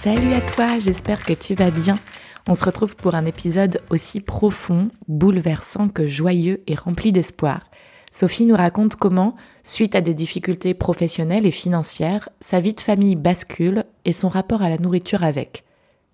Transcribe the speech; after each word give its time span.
Salut 0.00 0.32
à 0.32 0.40
toi, 0.40 0.78
j'espère 0.78 1.24
que 1.24 1.32
tu 1.32 1.56
vas 1.56 1.72
bien. 1.72 1.96
On 2.46 2.54
se 2.54 2.64
retrouve 2.64 2.94
pour 2.94 3.16
un 3.16 3.24
épisode 3.24 3.82
aussi 3.90 4.20
profond, 4.20 4.90
bouleversant 5.08 5.88
que 5.88 6.06
joyeux 6.06 6.62
et 6.68 6.76
rempli 6.76 7.10
d'espoir. 7.10 7.68
Sophie 8.12 8.46
nous 8.46 8.54
raconte 8.54 8.94
comment, 8.94 9.34
suite 9.64 9.96
à 9.96 10.00
des 10.00 10.14
difficultés 10.14 10.72
professionnelles 10.72 11.46
et 11.46 11.50
financières, 11.50 12.28
sa 12.38 12.60
vie 12.60 12.74
de 12.74 12.80
famille 12.80 13.16
bascule 13.16 13.86
et 14.04 14.12
son 14.12 14.28
rapport 14.28 14.62
à 14.62 14.68
la 14.68 14.78
nourriture 14.78 15.24
avec. 15.24 15.64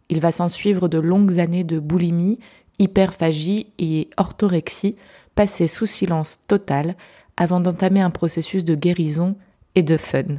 Il 0.08 0.18
va 0.18 0.32
s'en 0.32 0.48
suivre 0.48 0.88
de 0.88 0.98
longues 0.98 1.38
années 1.38 1.62
de 1.62 1.78
boulimie, 1.78 2.38
hyperphagie 2.78 3.66
et 3.78 4.08
orthorexie, 4.16 4.96
passées 5.34 5.68
sous 5.68 5.84
silence 5.84 6.38
total 6.48 6.96
avant 7.36 7.60
d'entamer 7.60 8.00
un 8.00 8.10
processus 8.10 8.64
de 8.64 8.76
guérison 8.76 9.36
et 9.74 9.82
de 9.82 9.98
fun. 9.98 10.36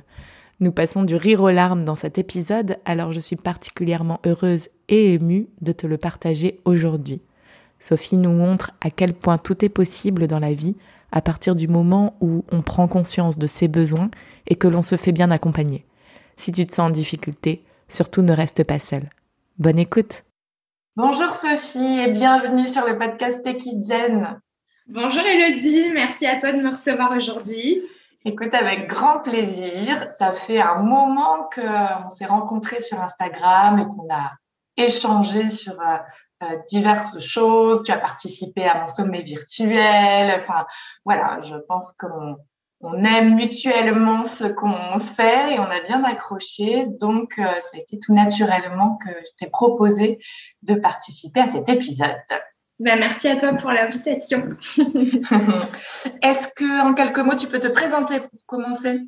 Nous 0.61 0.71
passons 0.71 1.03
du 1.03 1.17
rire 1.17 1.41
aux 1.41 1.49
larmes 1.49 1.83
dans 1.83 1.95
cet 1.95 2.17
épisode, 2.17 2.77
alors 2.85 3.11
je 3.11 3.19
suis 3.19 3.35
particulièrement 3.35 4.21
heureuse 4.25 4.69
et 4.87 5.13
émue 5.13 5.49
de 5.59 5.73
te 5.73 5.85
le 5.85 5.97
partager 5.97 6.61
aujourd'hui. 6.63 7.21
Sophie 7.79 8.17
nous 8.17 8.31
montre 8.31 8.71
à 8.79 8.89
quel 8.89 9.13
point 9.13 9.37
tout 9.37 9.65
est 9.65 9.69
possible 9.69 10.27
dans 10.27 10.39
la 10.39 10.53
vie 10.53 10.77
à 11.11 11.21
partir 11.21 11.57
du 11.57 11.67
moment 11.67 12.15
où 12.21 12.45
on 12.53 12.61
prend 12.61 12.87
conscience 12.87 13.37
de 13.37 13.47
ses 13.47 13.67
besoins 13.67 14.09
et 14.47 14.55
que 14.55 14.69
l'on 14.69 14.81
se 14.81 14.95
fait 14.95 15.11
bien 15.11 15.29
accompagner. 15.29 15.85
Si 16.37 16.53
tu 16.53 16.65
te 16.65 16.73
sens 16.73 16.87
en 16.87 16.89
difficulté, 16.89 17.63
surtout 17.89 18.21
ne 18.21 18.33
reste 18.33 18.63
pas 18.63 18.79
seule. 18.79 19.09
Bonne 19.59 19.79
écoute. 19.79 20.23
Bonjour 20.95 21.31
Sophie 21.31 21.99
et 21.99 22.11
bienvenue 22.11 22.67
sur 22.67 22.85
le 22.87 22.97
podcast 22.97 23.41
Techizen. 23.43 24.39
Bonjour 24.87 25.21
Elodie, 25.21 25.89
merci 25.93 26.25
à 26.25 26.39
toi 26.39 26.53
de 26.53 26.61
me 26.61 26.69
recevoir 26.69 27.11
aujourd'hui. 27.17 27.81
Écoute, 28.27 28.55
avec 28.55 28.87
grand 28.87 29.19
plaisir. 29.19 30.11
Ça 30.11 30.33
fait 30.33 30.59
un 30.59 30.81
moment 30.81 31.47
qu'on 31.53 32.09
s'est 32.09 32.25
rencontrés 32.25 32.79
sur 32.79 32.99
Instagram 32.99 33.77
et 33.77 33.85
qu'on 33.85 34.11
a 34.11 34.31
échangé 34.77 35.47
sur 35.49 35.79
euh, 35.79 35.97
euh, 36.41 36.57
diverses 36.67 37.19
choses. 37.19 37.83
Tu 37.83 37.91
as 37.91 37.99
participé 37.99 38.65
à 38.65 38.81
mon 38.81 38.87
sommet 38.87 39.21
virtuel. 39.21 40.41
Enfin, 40.41 40.65
voilà, 41.05 41.39
je 41.43 41.55
pense 41.67 41.91
qu'on 41.99 42.35
on 42.81 43.03
aime 43.03 43.35
mutuellement 43.35 44.25
ce 44.25 44.45
qu'on 44.45 44.97
fait 44.97 45.53
et 45.53 45.59
on 45.59 45.69
a 45.69 45.81
bien 45.81 46.03
accroché. 46.03 46.87
Donc, 46.99 47.37
euh, 47.37 47.43
ça 47.59 47.77
a 47.77 47.77
été 47.77 47.99
tout 47.99 48.15
naturellement 48.15 48.97
que 49.05 49.11
je 49.11 49.31
t'ai 49.37 49.51
proposé 49.51 50.17
de 50.63 50.73
participer 50.73 51.41
à 51.41 51.47
cet 51.47 51.69
épisode. 51.69 52.15
Ben, 52.79 52.99
merci 52.99 53.29
à 53.29 53.37
toi 53.37 53.53
pour 53.53 53.71
l'invitation. 53.71 54.49
Est-ce 56.21 56.49
que, 56.49 56.81
en 56.85 56.93
quelques 56.93 57.19
mots, 57.19 57.35
tu 57.35 57.47
peux 57.47 57.59
te 57.59 57.69
présenter 57.69 58.19
pour 58.19 58.45
commencer? 58.45 58.99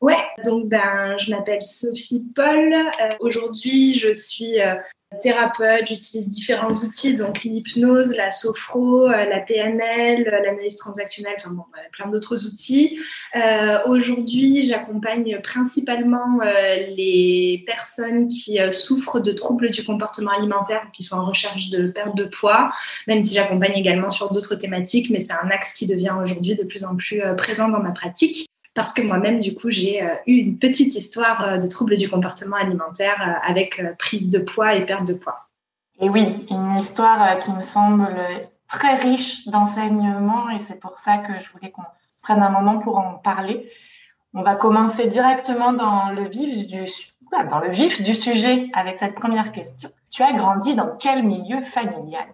Ouais, 0.00 0.24
donc 0.44 0.68
ben, 0.68 1.18
je 1.18 1.30
m'appelle 1.30 1.62
Sophie 1.62 2.32
Paul. 2.34 2.72
Euh, 2.72 3.16
aujourd'hui, 3.20 3.94
je 3.94 4.14
suis 4.14 4.60
euh, 4.62 4.74
thérapeute, 5.20 5.88
j'utilise 5.88 6.28
différents 6.28 6.72
outils, 6.72 7.16
donc 7.16 7.42
l'hypnose, 7.42 8.14
la 8.14 8.30
sophro, 8.30 9.06
euh, 9.06 9.24
la 9.24 9.40
PNL, 9.40 10.22
l'analyse 10.24 10.76
transactionnelle, 10.76 11.34
enfin 11.36 11.50
bon, 11.50 11.64
plein 11.92 12.08
d'autres 12.08 12.46
outils. 12.46 12.98
Euh, 13.34 13.78
Aujourd'hui, 13.86 14.62
j'accompagne 14.62 15.40
principalement 15.42 16.40
euh, 16.42 16.76
les 16.96 17.64
personnes 17.66 18.28
qui 18.28 18.60
euh, 18.60 18.70
souffrent 18.70 19.20
de 19.20 19.32
troubles 19.32 19.70
du 19.70 19.84
comportement 19.84 20.30
alimentaire 20.30 20.86
qui 20.92 21.02
sont 21.02 21.16
en 21.16 21.26
recherche 21.26 21.70
de 21.70 21.88
perte 21.90 22.16
de 22.16 22.24
poids, 22.24 22.70
même 23.08 23.22
si 23.22 23.34
j'accompagne 23.34 23.74
également 23.74 24.10
sur 24.10 24.32
d'autres 24.32 24.54
thématiques, 24.54 25.10
mais 25.10 25.20
c'est 25.20 25.32
un 25.32 25.50
axe 25.50 25.72
qui 25.72 25.86
devient 25.86 26.14
aujourd'hui 26.22 26.54
de 26.54 26.62
plus 26.62 26.84
en 26.84 26.94
plus 26.96 27.20
présent 27.36 27.68
dans 27.68 27.80
ma 27.80 27.90
pratique 27.90 28.49
parce 28.80 28.94
que 28.94 29.02
moi-même, 29.02 29.40
du 29.40 29.54
coup, 29.54 29.68
j'ai 29.68 30.02
euh, 30.02 30.14
eu 30.26 30.36
une 30.36 30.56
petite 30.56 30.94
histoire 30.94 31.44
euh, 31.44 31.56
de 31.58 31.66
troubles 31.66 31.96
du 31.96 32.08
comportement 32.08 32.56
alimentaire 32.56 33.16
euh, 33.20 33.46
avec 33.46 33.78
prise 33.98 34.30
de 34.30 34.38
poids 34.38 34.74
et 34.74 34.86
perte 34.86 35.06
de 35.06 35.12
poids. 35.12 35.48
Et 36.00 36.08
oui, 36.08 36.46
une 36.48 36.78
histoire 36.78 37.38
qui 37.40 37.52
me 37.52 37.60
semble 37.60 38.08
très 38.70 38.94
riche 38.96 39.46
d'enseignements 39.46 40.48
et 40.48 40.58
c'est 40.58 40.80
pour 40.80 40.94
ça 40.94 41.18
que 41.18 41.34
je 41.44 41.52
voulais 41.52 41.70
qu'on 41.70 41.82
prenne 42.22 42.42
un 42.42 42.48
moment 42.48 42.78
pour 42.78 42.98
en 42.98 43.16
parler. 43.22 43.70
On 44.32 44.40
va 44.40 44.54
commencer 44.54 45.08
directement 45.08 45.74
dans 45.74 46.08
le 46.08 46.26
vif 46.26 46.66
du, 46.66 46.84
dans 47.50 47.58
le 47.58 47.68
vif 47.68 48.00
du 48.00 48.14
sujet 48.14 48.70
avec 48.72 48.96
cette 48.96 49.14
première 49.14 49.52
question. 49.52 49.90
Tu 50.08 50.22
as 50.22 50.32
grandi 50.32 50.74
dans 50.74 50.96
quel 50.98 51.22
milieu 51.22 51.60
familial? 51.60 52.28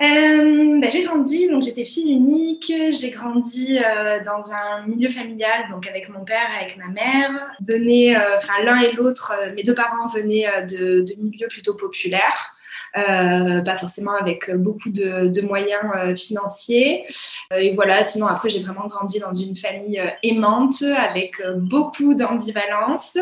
Euh, 0.00 0.78
ben, 0.80 0.90
j'ai 0.92 1.02
grandi, 1.02 1.48
donc 1.48 1.64
j'étais 1.64 1.84
fille 1.84 2.12
unique. 2.12 2.72
J'ai 2.90 3.10
grandi 3.10 3.78
euh, 3.78 4.22
dans 4.24 4.52
un 4.52 4.86
milieu 4.86 5.10
familial, 5.10 5.68
donc 5.70 5.88
avec 5.88 6.08
mon 6.08 6.24
père 6.24 6.48
et 6.54 6.64
avec 6.64 6.76
ma 6.76 6.86
mère. 6.88 7.50
Venaient, 7.66 8.16
euh, 8.16 8.36
enfin 8.36 8.62
l'un 8.62 8.80
et 8.80 8.92
l'autre, 8.92 9.34
euh, 9.36 9.52
mes 9.54 9.64
deux 9.64 9.74
parents 9.74 10.06
venaient 10.06 10.46
de, 10.66 11.02
de 11.02 11.14
milieux 11.20 11.48
plutôt 11.48 11.76
populaires. 11.76 12.54
Euh, 12.96 13.60
pas 13.62 13.76
forcément 13.76 14.14
avec 14.14 14.54
beaucoup 14.54 14.90
de, 14.90 15.40
moyens 15.42 15.82
euh, 15.96 16.16
financiers. 16.16 17.04
Euh, 17.52 17.58
et 17.58 17.74
voilà, 17.74 18.04
sinon 18.04 18.26
après 18.26 18.48
j'ai 18.48 18.60
vraiment 18.60 18.86
grandi 18.86 19.20
dans 19.20 19.32
une 19.32 19.56
famille 19.56 20.02
aimante 20.22 20.82
avec 20.82 21.34
beaucoup 21.56 22.14
d'ambivalence. 22.14 23.16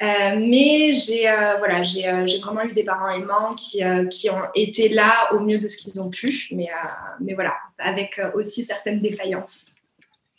mais 0.00 0.92
j'ai 0.92 1.32
voilà, 1.58 1.82
j'ai 1.82 2.38
vraiment 2.42 2.62
eu 2.62 2.72
des 2.72 2.84
parents 2.84 3.10
aimants 3.10 3.54
qui, 3.54 3.82
qui 4.10 4.30
ont 4.30 4.42
été 4.54 4.88
là 4.88 5.32
au 5.32 5.40
mieux 5.40 5.58
de 5.58 5.68
ce 5.68 5.76
qu'ils 5.76 6.00
ont 6.00 6.10
pu, 6.10 6.48
mais, 6.52 6.68
mais 7.20 7.34
voilà, 7.34 7.54
avec 7.78 8.20
aussi 8.34 8.64
certaines 8.64 9.00
défaillances. 9.00 9.73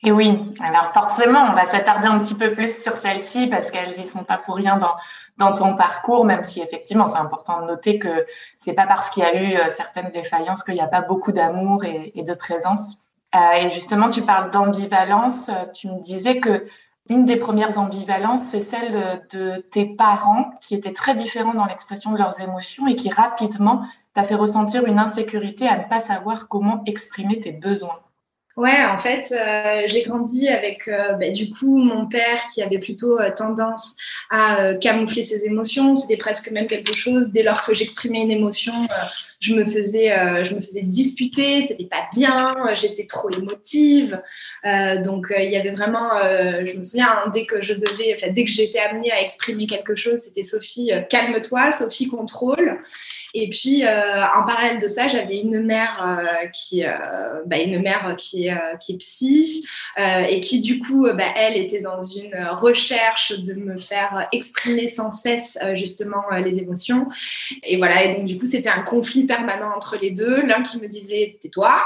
Et 0.06 0.12
oui, 0.12 0.40
alors 0.62 0.94
forcément, 0.94 1.48
on 1.50 1.54
va 1.54 1.66
s'attarder 1.66 2.08
un 2.08 2.20
petit 2.20 2.36
peu 2.36 2.52
plus 2.52 2.80
sur 2.80 2.94
celles-ci 2.94 3.48
parce 3.48 3.72
qu'elles 3.72 4.00
y 4.00 4.06
sont 4.06 4.24
pas 4.24 4.38
pour 4.38 4.54
rien 4.54 4.78
dans, 4.78 5.54
ton 5.54 5.76
parcours, 5.76 6.26
même 6.26 6.44
si 6.44 6.62
effectivement 6.62 7.08
c'est 7.08 7.18
important 7.18 7.62
de 7.62 7.66
noter 7.66 7.98
que 7.98 8.28
c'est 8.60 8.74
pas 8.74 8.86
parce 8.86 9.10
qu'il 9.10 9.24
y 9.24 9.26
a 9.26 9.36
eu 9.36 9.56
euh, 9.56 9.68
certaines 9.70 10.12
défaillances 10.12 10.64
qu'il 10.64 10.76
n'y 10.76 10.82
a 10.82 10.88
pas 10.88 11.02
beaucoup 11.02 11.32
d'amour 11.32 11.86
et, 11.86 12.12
et, 12.14 12.22
de 12.22 12.36
présence. 12.36 12.98
Euh, 13.34 13.54
et 13.54 13.70
justement, 13.70 14.10
tu 14.10 14.22
parles 14.22 14.52
d'ambivalence. 14.52 15.50
Tu 15.74 15.88
me 15.88 16.00
disais 16.00 16.40
que 16.40 16.68
une 17.10 17.26
des 17.26 17.38
premières 17.38 17.80
ambivalences, 17.80 18.44
c'est 18.44 18.62
celle 18.62 19.26
de 19.32 19.58
tes 19.58 19.86
parents 19.88 20.52
qui 20.62 20.76
étaient 20.76 20.94
très 20.94 21.16
différents 21.16 21.56
dans 21.56 21.66
l'expression 21.66 22.12
de 22.12 22.20
leurs 22.20 22.42
émotions 22.42 22.86
et 22.86 22.96
qui 22.96 23.10
rapidement 23.10 23.82
t'a 24.14 24.24
fait 24.24 24.36
ressentir 24.36 24.86
une 24.86 25.00
insécurité 25.00 25.68
à 25.68 25.80
ne 25.80 25.84
pas 25.84 26.00
savoir 26.00 26.48
comment 26.48 26.84
exprimer 26.86 27.40
tes 27.40 27.52
besoins. 27.52 28.05
Ouais, 28.58 28.86
en 28.86 28.98
fait, 28.98 29.34
euh, 29.34 29.82
j'ai 29.88 30.04
grandi 30.04 30.48
avec 30.48 30.88
euh, 30.88 31.12
bah, 31.16 31.30
du 31.30 31.50
coup 31.50 31.78
mon 31.78 32.08
père 32.08 32.42
qui 32.54 32.62
avait 32.62 32.80
plutôt 32.80 33.20
euh, 33.20 33.30
tendance 33.36 33.98
à 34.30 34.62
euh, 34.62 34.78
camoufler 34.78 35.26
ses 35.26 35.46
émotions. 35.46 35.98
C'était 35.98 36.16
presque 36.16 36.52
même 36.52 36.68
quelque 36.68 36.96
chose. 36.96 37.32
Dès 37.32 37.44
lors 37.44 37.66
que 37.66 37.74
j'exprimais 37.74 38.22
une 38.22 38.32
émotion, 38.32 38.72
euh, 38.74 38.96
je 39.42 39.56
me 39.56 39.66
faisais, 39.66 40.46
je 40.46 40.56
me 40.56 40.62
faisais 40.62 40.84
disputer. 40.84 41.66
C'était 41.68 41.84
pas 41.84 42.08
bien. 42.16 42.56
J'étais 42.76 43.06
trop 43.06 43.30
émotive. 43.30 44.22
donc 45.04 45.28
il 45.38 45.50
y 45.50 45.58
avait 45.58 45.72
vraiment, 45.72 46.10
je 46.66 46.78
me 46.78 46.84
souviens, 46.84 47.10
hein, 47.12 47.32
dès 47.34 47.46
que 47.46 47.62
je 47.62 47.74
devais, 47.74 48.32
dès 48.32 48.46
que 48.46 48.50
j'étais 48.50 48.80
amenée 48.80 49.12
à 49.12 49.22
exprimer 49.22 49.68
quelque 49.68 49.96
chose, 49.96 50.20
c'était 50.20 50.44
Sophie, 50.44 50.92
calme-toi, 51.10 51.72
Sophie 51.74 52.08
contrôle. 52.08 52.80
Et 53.38 53.50
puis, 53.50 53.86
euh, 53.86 54.24
en 54.24 54.46
parallèle 54.46 54.80
de 54.80 54.88
ça, 54.88 55.10
j'avais 55.10 55.42
une 55.42 55.62
mère 55.62 56.02
euh, 56.02 56.48
qui, 56.54 56.86
euh, 56.86 56.92
bah, 57.46 57.60
une 57.60 57.82
mère 57.82 58.16
qui, 58.18 58.48
est 58.48 58.98
psy 58.98 59.68
et 59.98 60.40
qui, 60.40 60.62
du 60.62 60.80
coup, 60.80 61.06
bah, 61.14 61.34
elle 61.36 61.58
était 61.58 61.82
dans 61.82 62.02
une 62.02 62.34
recherche 62.52 63.38
de 63.38 63.54
me 63.54 63.78
faire 63.78 64.30
exprimer 64.32 64.88
sans 64.88 65.12
cesse 65.12 65.58
justement 65.74 66.24
les 66.38 66.60
émotions. 66.60 67.10
Et 67.64 67.76
voilà, 67.76 68.06
et 68.06 68.16
donc, 68.16 68.24
du 68.24 68.38
coup, 68.38 68.46
c'était 68.46 68.70
un 68.70 68.84
conflit 68.84 69.26
permanent 69.26 69.72
entre 69.76 69.98
les 70.02 70.12
deux. 70.12 70.42
L'un 70.42 70.64
qui 70.64 70.80
me 70.80 70.88
disait 70.88 71.38
tais-toi 71.42 71.84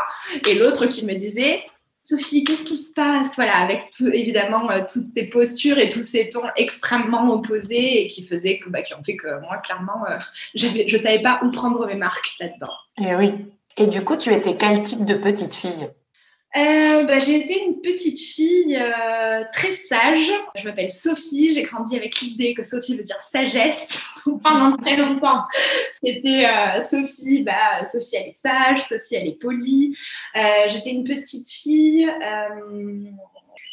et 0.47 0.53
l'autre 0.53 0.85
qui 0.85 1.03
me 1.03 1.15
disait 1.15 1.63
Sophie, 2.09 2.43
qu'est-ce 2.43 2.65
qui 2.65 2.77
se 2.77 2.91
passe? 2.91 3.35
Voilà, 3.35 3.57
avec 3.57 3.89
évidemment 4.01 4.71
euh, 4.71 4.79
toutes 4.91 5.13
ces 5.13 5.25
postures 5.25 5.77
et 5.77 5.91
tous 5.91 6.01
ces 6.01 6.29
tons 6.29 6.41
extrêmement 6.55 7.31
opposés 7.31 8.01
et 8.01 8.07
qui 8.07 8.23
faisaient 8.23 8.57
que, 8.57 8.67
bah, 8.67 8.81
qui 8.81 8.95
ont 8.95 9.03
fait 9.03 9.15
que 9.15 9.39
moi, 9.41 9.57
clairement, 9.57 10.03
euh, 10.09 10.17
je 10.55 10.91
ne 10.91 10.97
savais 10.97 11.21
pas 11.21 11.39
où 11.43 11.51
prendre 11.51 11.85
mes 11.85 11.93
marques 11.93 12.35
là-dedans. 12.39 12.73
Et 12.97 13.09
eh 13.09 13.15
oui. 13.15 13.33
Et 13.77 13.85
du 13.85 14.03
coup, 14.03 14.17
tu 14.17 14.33
étais 14.33 14.55
quel 14.55 14.81
type 14.81 15.05
de 15.05 15.13
petite 15.13 15.53
fille? 15.53 15.87
Euh, 16.57 17.03
bah, 17.03 17.19
j'ai 17.19 17.35
été 17.35 17.63
une 17.63 17.79
petite 17.79 18.19
fille 18.19 18.75
euh, 18.75 19.43
très 19.53 19.75
sage. 19.75 20.31
Je 20.55 20.67
m'appelle 20.67 20.91
Sophie. 20.91 21.53
J'ai 21.53 21.61
grandi 21.61 21.95
avec 21.95 22.19
l'idée 22.21 22.55
que 22.55 22.63
Sophie 22.63 22.97
veut 22.97 23.03
dire 23.03 23.19
sagesse. 23.19 24.01
Pendant 24.43 24.75
très 24.77 24.97
longtemps, 24.97 25.43
c'était 26.03 26.45
euh, 26.45 26.81
Sophie. 26.81 27.43
Bah, 27.43 27.85
Sophie, 27.85 28.15
elle 28.15 28.29
est 28.29 28.39
sage. 28.41 28.81
Sophie, 28.81 29.15
elle 29.15 29.27
est 29.27 29.39
polie. 29.39 29.95
Euh, 30.35 30.39
j'étais 30.67 30.91
une 30.91 31.03
petite 31.03 31.49
fille. 31.49 32.09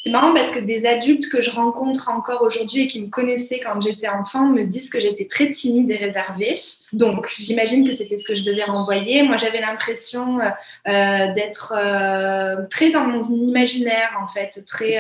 C'est 0.07 0.13
marrant 0.13 0.33
parce 0.33 0.53
que 0.53 0.61
des 0.61 0.87
adultes 0.87 1.29
que 1.29 1.43
je 1.43 1.51
rencontre 1.51 2.09
encore 2.11 2.43
aujourd'hui 2.43 2.83
et 2.83 2.87
qui 2.87 3.03
me 3.03 3.09
connaissaient 3.09 3.59
quand 3.59 3.81
j'étais 3.81 4.07
enfant 4.07 4.47
me 4.47 4.63
disent 4.63 4.89
que 4.89 5.01
j'étais 5.01 5.25
très 5.25 5.51
timide 5.51 5.91
et 5.91 5.97
réservée. 5.97 6.53
Donc, 6.93 7.35
j'imagine 7.37 7.85
que 7.85 7.93
c'était 7.93 8.17
ce 8.17 8.25
que 8.25 8.37
je 8.37 8.45
devais 8.45 8.63
renvoyer. 8.63 9.25
Moi, 9.25 9.37
j'avais 9.37 9.61
l'impression 9.61 10.39
euh, 10.39 10.51
euh, 10.87 11.35
d'être 11.35 11.75
euh, 11.77 12.63
très 12.71 12.91
dans 12.91 13.03
mon 13.03 13.21
imaginaire, 13.25 14.17
en 14.23 14.29
fait. 14.29 14.65
Très, 14.69 14.97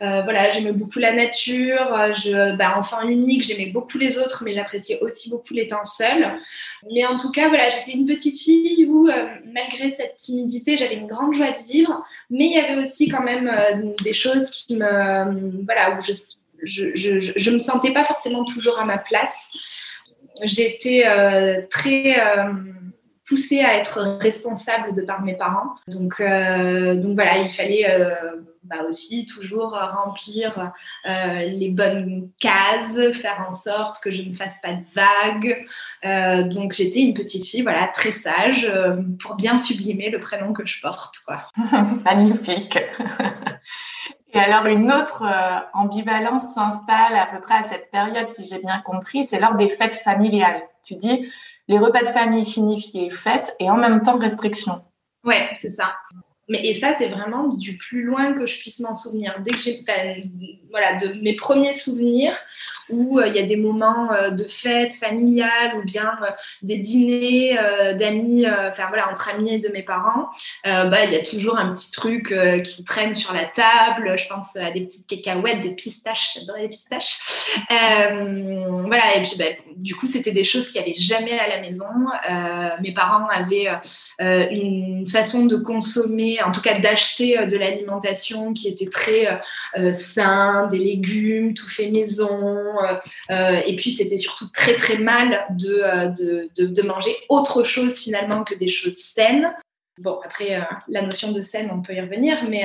voilà, 0.00 0.50
j'aimais 0.50 0.72
beaucoup 0.72 0.98
la 0.98 1.12
nature. 1.12 2.12
Je, 2.14 2.56
bah, 2.56 2.74
enfant 2.76 3.02
unique, 3.02 3.44
j'aimais 3.44 3.70
beaucoup 3.70 3.98
les 3.98 4.18
autres, 4.18 4.42
mais 4.44 4.54
j'appréciais 4.54 4.98
aussi 5.02 5.30
beaucoup 5.30 5.54
les 5.54 5.68
temps 5.68 5.84
seuls. 5.84 6.36
Mais 6.92 7.06
en 7.06 7.16
tout 7.16 7.30
cas, 7.30 7.46
voilà, 7.46 7.70
j'étais 7.70 7.92
une 7.92 8.06
petite 8.06 8.40
fille 8.40 8.86
où, 8.90 9.08
malgré 9.46 9.92
cette 9.92 10.16
timidité, 10.16 10.76
j'avais 10.76 10.96
une 10.96 11.06
grande 11.06 11.34
joie 11.34 11.52
de 11.52 11.72
vivre. 11.72 12.04
Mais 12.30 12.46
il 12.46 12.52
y 12.52 12.58
avait 12.58 12.82
aussi 12.82 13.08
quand 13.08 13.22
même 13.22 13.48
des 14.02 14.12
choses 14.12 14.47
qui 14.50 14.76
me, 14.76 15.64
voilà, 15.64 15.96
où 15.96 16.00
je, 16.00 16.12
je, 16.62 16.94
je, 16.94 17.32
je, 17.36 17.50
me 17.50 17.58
sentais 17.58 17.92
pas 17.92 18.04
forcément 18.04 18.44
toujours 18.44 18.78
à 18.78 18.84
ma 18.84 18.98
place. 18.98 19.50
J'étais 20.44 21.04
euh, 21.06 21.62
très 21.70 22.20
euh, 22.20 22.52
poussée 23.26 23.60
à 23.60 23.76
être 23.76 24.18
responsable 24.20 24.94
de 24.94 25.02
par 25.02 25.22
mes 25.22 25.34
parents. 25.34 25.74
Donc, 25.88 26.20
euh, 26.20 26.94
donc 26.94 27.14
voilà, 27.14 27.38
il 27.38 27.50
fallait 27.50 27.86
bah 28.64 28.82
aussi 28.86 29.24
toujours 29.24 29.70
remplir 29.70 30.72
les 31.06 31.70
bonnes 31.70 32.28
cases, 32.38 32.98
faire 33.14 33.46
en 33.48 33.52
sorte 33.52 34.02
que 34.02 34.10
je 34.10 34.22
ne 34.22 34.34
fasse 34.34 34.56
pas 34.62 34.74
de 34.74 34.84
vagues. 34.94 36.50
donc 36.50 36.72
j'étais 36.72 37.00
une 37.00 37.14
petite 37.14 37.46
fille, 37.46 37.62
voilà, 37.62 37.88
très 37.88 38.12
sage 38.12 38.70
pour 39.20 39.36
bien 39.36 39.56
sublimer 39.56 40.10
le 40.10 40.20
prénom 40.20 40.52
que 40.52 40.66
je 40.66 40.82
porte. 40.82 41.14
Quoi. 41.24 41.48
Magnifique. 42.04 42.78
Et 44.34 44.38
alors, 44.38 44.66
une 44.66 44.92
autre 44.92 45.22
euh, 45.24 45.60
ambivalence 45.72 46.54
s'installe 46.54 47.16
à 47.16 47.26
peu 47.26 47.40
près 47.40 47.54
à 47.54 47.62
cette 47.62 47.90
période, 47.90 48.28
si 48.28 48.46
j'ai 48.46 48.58
bien 48.58 48.80
compris, 48.80 49.24
c'est 49.24 49.40
lors 49.40 49.56
des 49.56 49.68
fêtes 49.68 49.96
familiales. 49.96 50.62
Tu 50.82 50.96
dis, 50.96 51.30
les 51.66 51.78
repas 51.78 52.02
de 52.02 52.08
famille 52.08 52.44
signifiaient 52.44 53.10
fête 53.10 53.56
et 53.58 53.70
en 53.70 53.76
même 53.76 54.02
temps 54.02 54.18
restriction. 54.18 54.84
Ouais, 55.24 55.48
c'est 55.54 55.70
ça. 55.70 55.94
Mais, 56.48 56.66
et 56.66 56.72
ça, 56.72 56.94
c'est 56.96 57.08
vraiment 57.08 57.48
du 57.48 57.76
plus 57.76 58.02
loin 58.02 58.32
que 58.32 58.46
je 58.46 58.58
puisse 58.58 58.80
m'en 58.80 58.94
souvenir. 58.94 59.36
Dès 59.40 59.50
que 59.50 59.60
j'ai, 59.60 59.84
voilà, 60.70 60.96
de 60.96 61.20
mes 61.20 61.34
premiers 61.34 61.74
souvenirs 61.74 62.36
où 62.88 63.18
euh, 63.18 63.26
il 63.26 63.36
y 63.36 63.38
a 63.38 63.42
des 63.42 63.56
moments 63.56 64.12
euh, 64.12 64.30
de 64.30 64.44
fête 64.44 64.94
familiale 64.94 65.76
ou 65.76 65.82
bien 65.82 66.10
euh, 66.22 66.30
des 66.62 66.78
dîners 66.78 67.58
d'amis, 67.98 68.46
enfin 68.46 68.86
voilà, 68.88 69.10
entre 69.10 69.28
amis 69.30 69.54
et 69.54 69.58
de 69.58 69.68
mes 69.68 69.82
parents, 69.82 70.28
bah 70.64 71.04
il 71.04 71.12
y 71.12 71.16
a 71.16 71.22
toujours 71.22 71.58
un 71.58 71.72
petit 71.72 71.90
truc 71.90 72.34
qui 72.64 72.84
traîne 72.84 73.14
sur 73.14 73.32
la 73.32 73.44
table. 73.44 74.16
Je 74.18 74.28
pense 74.28 74.56
à 74.56 74.70
des 74.70 74.82
petites 74.82 75.06
cacahuètes, 75.06 75.62
des 75.62 75.70
pistaches, 75.70 76.34
j'adorais 76.34 76.62
les 76.62 76.68
pistaches. 76.68 77.18
voilà, 77.68 79.16
et 79.16 79.22
puis 79.22 79.36
bah, 79.38 79.44
du 79.78 79.94
coup, 79.94 80.06
c'était 80.06 80.32
des 80.32 80.44
choses 80.44 80.68
qu'il 80.68 80.80
n'y 80.82 80.88
avait 80.88 80.98
jamais 80.98 81.38
à 81.38 81.48
la 81.48 81.60
maison. 81.60 81.84
mes 82.80 82.92
parents 82.92 83.26
avaient 83.28 83.68
une 84.18 85.06
façon 85.06 85.46
de 85.46 85.56
consommer, 85.56 86.42
en 86.42 86.52
tout 86.52 86.60
cas 86.60 86.78
d'acheter 86.78 87.46
de 87.46 87.56
l'alimentation 87.56 88.52
qui 88.52 88.68
était 88.68 88.88
très 88.88 89.38
sain, 89.92 90.68
des 90.70 90.78
légumes, 90.78 91.54
tout 91.54 91.68
fait 91.68 91.90
maison. 91.90 92.74
Euh, 93.30 93.60
et 93.66 93.76
puis, 93.76 93.92
c'était 93.92 94.16
surtout 94.16 94.48
très, 94.48 94.74
très 94.74 94.98
mal 94.98 95.46
euh, 95.64 96.08
de, 96.08 96.50
de, 96.56 96.82
manger 96.82 97.14
autre 97.28 97.64
chose 97.64 97.98
finalement 97.98 98.44
que 98.44 98.54
des 98.54 98.68
choses 98.68 98.96
saines. 98.96 99.52
Bon, 100.00 100.18
après, 100.24 100.56
euh, 100.56 100.64
la 100.88 101.02
notion 101.02 101.32
de 101.32 101.40
saine, 101.40 101.70
on 101.72 101.82
peut 101.82 101.94
y 101.94 102.00
revenir, 102.00 102.44
mais 102.48 102.64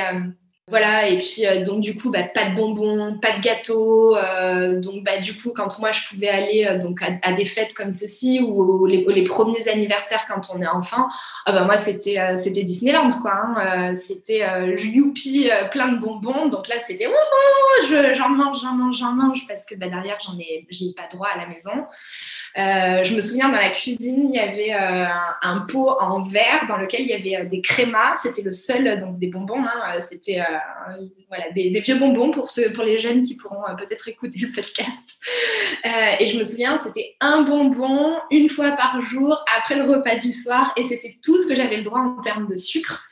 voilà, 0.69 1.09
et 1.09 1.17
puis 1.17 1.45
euh, 1.45 1.61
donc 1.61 1.81
du 1.81 1.93
coup, 1.93 2.09
bah, 2.09 2.23
pas 2.23 2.45
de 2.45 2.55
bonbons, 2.55 3.19
pas 3.19 3.33
de 3.33 3.41
gâteaux. 3.41 4.15
Euh, 4.15 4.79
donc 4.79 5.03
bah, 5.03 5.17
du 5.17 5.35
coup, 5.35 5.51
quand 5.53 5.77
moi 5.79 5.91
je 5.91 6.07
pouvais 6.07 6.29
aller 6.29 6.65
euh, 6.65 6.77
donc 6.77 7.01
à, 7.01 7.33
des 7.33 7.43
fêtes 7.43 7.73
comme 7.73 7.91
ceci 7.91 8.39
ou 8.41 8.85
les, 8.85 9.23
premiers 9.25 9.67
anniversaires 9.67 10.25
quand 10.25 10.53
on 10.55 10.61
est 10.61 10.67
enfant, 10.67 11.09
ah 11.45 11.51
bah, 11.51 11.65
moi 11.65 11.75
c'était 11.75 12.37
c'était 12.37 12.63
Disneyland 12.63 13.09
quoi. 13.21 13.33
Hein. 13.33 13.95
c'était 13.97 14.47
youpi, 14.77 15.49
plein 15.69 15.89
de 15.89 15.97
bonbons. 15.99 16.47
Donc 16.47 16.69
là 16.69 16.75
c'était 16.87 17.09
j'en 18.15 18.29
mange, 18.29 18.61
j'en 18.61 18.73
mange, 18.73 18.97
j'en 18.97 19.11
mange 19.11 19.45
parce 19.49 19.65
que 19.65 19.75
bah, 19.75 19.89
derrière 19.89 20.17
j'en 20.25 20.39
ai 20.39 20.65
j'ai 20.69 20.93
pas 20.95 21.07
droit 21.11 21.27
à 21.27 21.39
la 21.39 21.47
maison. 21.47 21.85
je 22.55 23.13
me 23.13 23.19
souviens 23.21 23.49
dans 23.49 23.59
la 23.59 23.71
cuisine 23.71 24.29
il 24.33 24.35
y 24.35 24.39
avait 24.39 24.71
un, 24.71 25.59
pot 25.67 25.89
en 25.99 26.23
verre 26.23 26.67
dans 26.69 26.77
lequel 26.77 27.01
il 27.01 27.07
y 27.07 27.35
avait 27.35 27.45
des 27.47 27.59
crémas. 27.59 28.15
C'était 28.15 28.43
le 28.43 28.53
seul 28.53 29.01
donc 29.01 29.19
des 29.19 29.27
bonbons. 29.27 29.61
Hein. 29.61 29.99
c'était 30.09 30.41
voilà, 31.27 31.51
des, 31.51 31.69
vieux 31.79 31.95
bonbons 31.95 32.31
pour, 32.31 32.47
pour 32.75 32.83
les 32.83 32.97
jeunes 32.97 33.23
qui 33.23 33.35
pourront 33.35 33.67
euh, 33.67 33.73
peut-être 33.75 34.07
écouter 34.07 34.39
le 34.39 34.51
podcast. 34.51 35.19
Euh, 35.85 35.89
et 36.19 36.27
je 36.27 36.37
me 36.37 36.43
souviens, 36.43 36.77
c'était 36.77 37.15
un 37.19 37.41
bonbon 37.43 38.15
une 38.31 38.49
fois 38.49 38.71
par 38.71 39.01
jour 39.01 39.43
après 39.57 39.75
le 39.75 39.83
repas 39.83 40.17
du 40.17 40.31
soir 40.31 40.73
et 40.77 40.85
c'était 40.85 41.17
tout 41.23 41.37
ce 41.37 41.47
que 41.47 41.55
j'avais 41.55 41.77
le 41.77 41.83
droit 41.83 41.99
en 41.99 42.21
termes 42.21 42.47
de 42.47 42.55
sucre. 42.55 43.03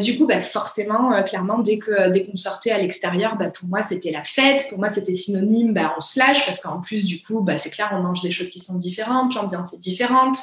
Du 0.00 0.18
coup, 0.18 0.26
bah, 0.26 0.40
forcément, 0.40 1.22
clairement, 1.22 1.58
dès 1.58 1.78
que 1.78 2.10
dès 2.10 2.24
qu'on 2.24 2.34
sortait 2.34 2.72
à 2.72 2.78
l'extérieur, 2.78 3.36
bah, 3.36 3.50
pour 3.50 3.68
moi, 3.68 3.82
c'était 3.82 4.10
la 4.10 4.24
fête. 4.24 4.66
Pour 4.68 4.78
moi, 4.78 4.88
c'était 4.88 5.14
synonyme 5.14 5.72
bah, 5.72 5.94
en 5.96 6.00
slash 6.00 6.44
parce 6.44 6.60
qu'en 6.60 6.80
plus, 6.80 7.04
du 7.04 7.20
coup, 7.20 7.40
bah, 7.40 7.58
c'est 7.58 7.70
clair, 7.70 7.90
on 7.92 8.00
mange 8.00 8.22
des 8.22 8.30
choses 8.30 8.50
qui 8.50 8.58
sont 8.58 8.76
différentes, 8.76 9.34
l'ambiance 9.34 9.72
est 9.72 9.78
différente. 9.78 10.36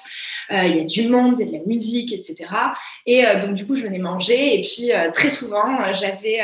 Euh, 0.52 0.64
il 0.64 0.78
y 0.78 0.80
a 0.80 0.84
du 0.84 1.08
monde, 1.08 1.36
il 1.40 1.46
y 1.46 1.50
a 1.50 1.52
de 1.52 1.58
la 1.58 1.66
musique, 1.66 2.14
etc. 2.14 2.50
Et 3.06 3.26
euh, 3.26 3.46
donc, 3.46 3.56
du 3.56 3.66
coup, 3.66 3.76
je 3.76 3.84
venais 3.84 4.00
manger. 4.00 4.60
Et 4.60 4.62
puis, 4.64 4.92
euh, 4.92 5.12
très 5.12 5.30
souvent, 5.30 5.92
j'avais... 5.94 6.42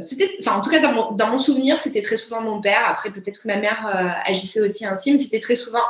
c'était, 0.00 0.36
enfin, 0.40 0.56
en 0.56 0.60
tout 0.60 0.70
cas, 0.70 0.80
dans 0.80 0.92
mon, 0.92 1.12
dans 1.12 1.28
mon 1.28 1.38
souvenir, 1.38 1.78
c'était 1.78 2.02
très 2.02 2.16
souvent 2.16 2.40
mon 2.40 2.60
père. 2.60 2.82
Après, 2.86 3.10
peut-être 3.10 3.42
que 3.42 3.48
ma 3.48 3.56
mère 3.56 4.20
agissait 4.26 4.60
aussi 4.60 4.86
ainsi, 4.86 5.12
mais 5.12 5.18
c'était 5.18 5.40
très 5.40 5.56
souvent 5.56 5.82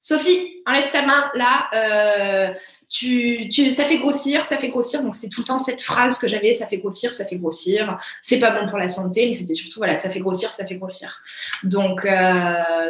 Sophie, 0.00 0.62
enlève 0.66 0.90
ta 0.90 1.02
main 1.02 1.30
là. 1.34 2.54
tu, 2.90 3.48
tu, 3.48 3.72
ça 3.72 3.84
fait 3.84 3.98
grossir, 3.98 4.46
ça 4.46 4.56
fait 4.56 4.68
grossir. 4.68 5.02
Donc, 5.02 5.14
c'est 5.14 5.28
tout 5.28 5.40
le 5.40 5.46
temps 5.46 5.58
cette 5.58 5.82
phrase 5.82 6.18
que 6.18 6.28
j'avais 6.28 6.54
ça 6.54 6.66
fait 6.66 6.78
grossir, 6.78 7.12
ça 7.12 7.26
fait 7.26 7.36
grossir. 7.36 7.98
C'est 8.22 8.40
pas 8.40 8.50
bon 8.50 8.68
pour 8.68 8.78
la 8.78 8.88
santé, 8.88 9.26
mais 9.26 9.34
c'était 9.34 9.54
surtout, 9.54 9.78
voilà, 9.78 9.96
ça 9.96 10.10
fait 10.10 10.20
grossir, 10.20 10.52
ça 10.52 10.66
fait 10.66 10.76
grossir. 10.76 11.20
Donc, 11.64 12.06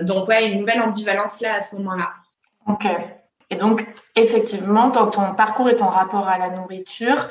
donc 0.02 0.28
ouais, 0.28 0.50
une 0.50 0.60
nouvelle 0.60 0.80
ambivalence 0.80 1.40
là 1.40 1.54
à 1.56 1.60
ce 1.60 1.76
moment-là. 1.76 2.10
Ok. 2.66 2.86
Et 3.50 3.56
donc, 3.56 3.86
effectivement, 4.14 4.88
dans 4.88 5.06
ton 5.08 5.34
parcours 5.34 5.68
et 5.70 5.76
ton 5.76 5.86
rapport 5.86 6.28
à 6.28 6.38
la 6.38 6.50
nourriture, 6.50 7.28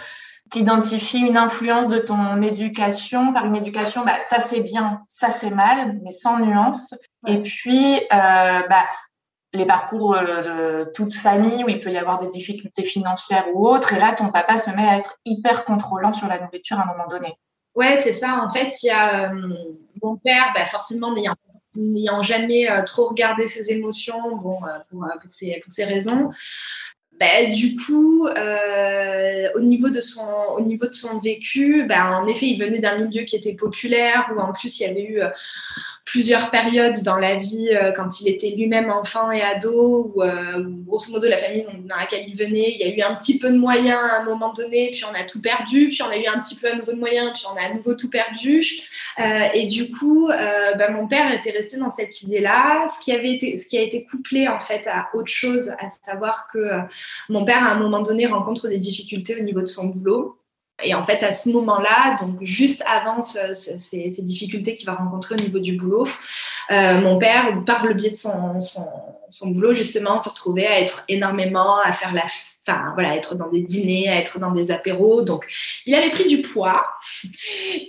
tu 0.51 0.59
identifies 0.59 1.19
une 1.19 1.37
influence 1.37 1.89
de 1.89 1.99
ton 1.99 2.41
éducation. 2.41 3.33
Par 3.33 3.45
une 3.45 3.55
éducation, 3.55 4.03
bah, 4.03 4.19
ça 4.19 4.39
c'est 4.39 4.61
bien, 4.61 5.01
ça 5.07 5.29
c'est 5.29 5.49
mal, 5.49 5.99
mais 6.03 6.11
sans 6.11 6.39
nuance. 6.39 6.95
Et 7.27 7.37
puis, 7.41 7.97
euh, 7.97 8.59
bah, 8.69 8.85
les 9.53 9.65
parcours 9.65 10.15
euh, 10.15 10.83
de 10.85 10.91
toute 10.91 11.13
famille 11.13 11.63
où 11.63 11.69
il 11.69 11.79
peut 11.79 11.91
y 11.91 11.97
avoir 11.97 12.19
des 12.19 12.29
difficultés 12.29 12.83
financières 12.83 13.45
ou 13.53 13.67
autres. 13.67 13.93
Et 13.93 13.99
là, 13.99 14.13
ton 14.13 14.29
papa 14.29 14.57
se 14.57 14.71
met 14.71 14.87
à 14.87 14.97
être 14.97 15.17
hyper 15.25 15.65
contrôlant 15.65 16.13
sur 16.13 16.27
la 16.27 16.39
nourriture 16.39 16.77
à 16.77 16.83
un 16.83 16.85
moment 16.85 17.07
donné. 17.07 17.37
Ouais, 17.75 17.99
c'est 18.03 18.13
ça. 18.13 18.41
En 18.43 18.49
fait, 18.49 18.83
il 18.83 18.87
y 18.87 18.89
a 18.89 19.31
euh, 19.31 19.53
mon 20.01 20.17
père, 20.17 20.51
bah, 20.55 20.65
forcément, 20.65 21.13
n'ayant 21.75 22.23
jamais 22.23 22.69
euh, 22.69 22.83
trop 22.83 23.07
regardé 23.07 23.47
ses 23.47 23.71
émotions, 23.71 24.35
bon, 24.37 24.59
pour, 24.89 25.05
ces, 25.29 25.85
raisons. 25.85 26.29
Ben, 27.19 27.51
du 27.51 27.75
coup, 27.75 28.27
au, 28.27 29.59
niveau 29.59 29.89
de 29.89 30.01
son, 30.01 30.29
au 30.55 30.61
niveau 30.61 30.87
de 30.87 30.93
son 30.93 31.19
vécu, 31.19 31.85
ben, 31.87 32.13
en 32.13 32.27
effet, 32.27 32.47
il 32.47 32.59
venait 32.59 32.79
d'un 32.79 32.95
milieu 32.95 33.23
qui 33.23 33.35
était 33.35 33.55
populaire, 33.55 34.31
où 34.35 34.39
en 34.39 34.51
plus 34.51 34.79
il 34.79 34.83
y 34.83 34.89
avait 34.89 35.03
eu 35.03 35.21
plusieurs 36.07 36.49
périodes 36.51 37.03
dans 37.03 37.17
la 37.17 37.35
vie 37.35 37.69
euh, 37.73 37.91
quand 37.91 38.21
il 38.21 38.29
était 38.29 38.51
lui-même 38.51 38.89
enfant 38.89 39.29
et 39.29 39.41
ado, 39.41 40.13
ou 40.15 40.23
euh, 40.23 40.63
grosso 40.87 41.11
modo 41.11 41.27
la 41.27 41.37
famille 41.37 41.65
dans 41.83 41.97
laquelle 41.97 42.23
il 42.27 42.35
venait, 42.35 42.71
il 42.71 42.79
y 42.79 42.83
a 42.83 42.95
eu 42.95 43.01
un 43.01 43.15
petit 43.15 43.37
peu 43.37 43.51
de 43.51 43.57
moyens 43.57 43.99
à 43.99 44.21
un 44.21 44.23
moment 44.23 44.53
donné, 44.53 44.91
puis 44.91 45.03
on 45.03 45.13
a 45.13 45.25
tout 45.25 45.41
perdu, 45.41 45.89
puis 45.89 46.01
on 46.01 46.09
a 46.09 46.17
eu 46.17 46.25
un 46.25 46.39
petit 46.39 46.55
peu 46.55 46.71
à 46.71 46.75
nouveau 46.75 46.93
de 46.93 46.97
moyens, 46.97 47.33
puis 47.33 47.43
on 47.53 47.57
a 47.57 47.69
à 47.69 47.73
nouveau 47.73 47.93
tout 47.93 48.09
perdu. 48.09 48.63
Euh, 49.19 49.23
et 49.53 49.65
du 49.65 49.91
coup, 49.91 50.29
bah, 50.29 50.89
mon 50.91 51.07
père 51.07 51.31
était 51.33 51.51
resté 51.51 51.77
dans 51.77 51.91
cette 51.91 52.21
idée-là, 52.21 52.87
ce 52.87 53.03
qui 53.03 53.11
avait 53.11 53.33
été, 53.33 53.57
ce 53.57 53.67
qui 53.67 53.77
a 53.77 53.81
été 53.81 54.05
couplé 54.05 54.47
en 54.47 54.61
fait 54.61 54.87
à 54.87 55.09
autre 55.13 55.31
chose, 55.31 55.71
à 55.79 55.89
savoir 55.89 56.47
que 56.51 56.59
mon 57.27 57.43
père 57.43 57.63
à 57.63 57.71
un 57.71 57.79
moment 57.79 58.01
donné 58.01 58.27
rencontre 58.27 58.69
des 58.69 58.77
difficultés 58.77 59.39
au 59.39 59.43
niveau 59.43 59.61
de 59.61 59.67
son 59.67 59.87
boulot. 59.87 60.39
Et 60.83 60.93
en 60.93 61.03
fait, 61.03 61.23
à 61.23 61.33
ce 61.33 61.49
moment-là, 61.49 62.15
donc 62.19 62.37
juste 62.41 62.83
avant 62.87 63.23
ces, 63.23 64.21
difficultés 64.21 64.75
qu'il 64.75 64.85
va 64.85 64.93
rencontrer 64.93 65.35
au 65.35 65.39
niveau 65.39 65.59
du 65.59 65.75
boulot, 65.75 66.07
euh, 66.71 67.01
mon 67.01 67.17
père, 67.17 67.63
par 67.65 67.85
le 67.85 67.95
biais 67.95 68.11
de 68.11 68.15
son, 68.15 68.59
boulot, 69.45 69.73
justement, 69.73 70.19
se 70.19 70.29
retrouvait 70.29 70.67
à 70.67 70.79
être 70.79 71.03
énormément, 71.09 71.77
à 71.79 71.91
faire 71.93 72.13
la 72.13 72.25
enfin 72.69 72.91
voilà, 72.95 73.15
être 73.15 73.33
dans 73.35 73.47
des 73.47 73.61
dîners, 73.61 74.09
à 74.09 74.17
être 74.17 74.39
dans 74.39 74.51
des 74.51 74.71
apéros. 74.71 75.21
Donc, 75.21 75.47
il 75.85 75.95
avait 75.95 76.09
pris 76.09 76.25
du 76.25 76.41
poids. 76.41 76.85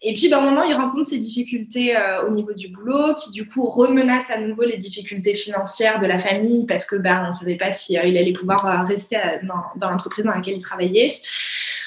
Et 0.03 0.15
puis, 0.15 0.29
ben, 0.29 0.39
un 0.39 0.43
moment, 0.43 0.63
il 0.63 0.73
rencontre 0.73 1.09
ces 1.09 1.19
difficultés 1.19 1.97
euh, 1.97 2.29
au 2.29 2.31
niveau 2.31 2.53
du 2.53 2.69
boulot, 2.69 3.17
qui 3.17 3.33
du 3.33 3.49
coup 3.49 3.69
remenacent 3.69 4.31
à 4.31 4.41
nouveau 4.41 4.63
les 4.63 4.77
difficultés 4.77 5.35
financières 5.35 5.99
de 5.99 6.07
la 6.07 6.21
famille 6.21 6.65
parce 6.67 6.87
que 6.87 6.95
ben, 6.95 7.25
on 7.25 7.27
ne 7.27 7.33
savait 7.33 7.57
pas 7.57 7.73
si 7.73 7.99
euh, 7.99 8.03
allait 8.03 8.33
pouvoir 8.33 8.87
rester 8.87 9.19
dans 9.75 9.91
l'entreprise 9.91 10.25
dans 10.25 10.33
laquelle 10.33 10.55
il 10.55 10.63
travaillait. 10.63 11.11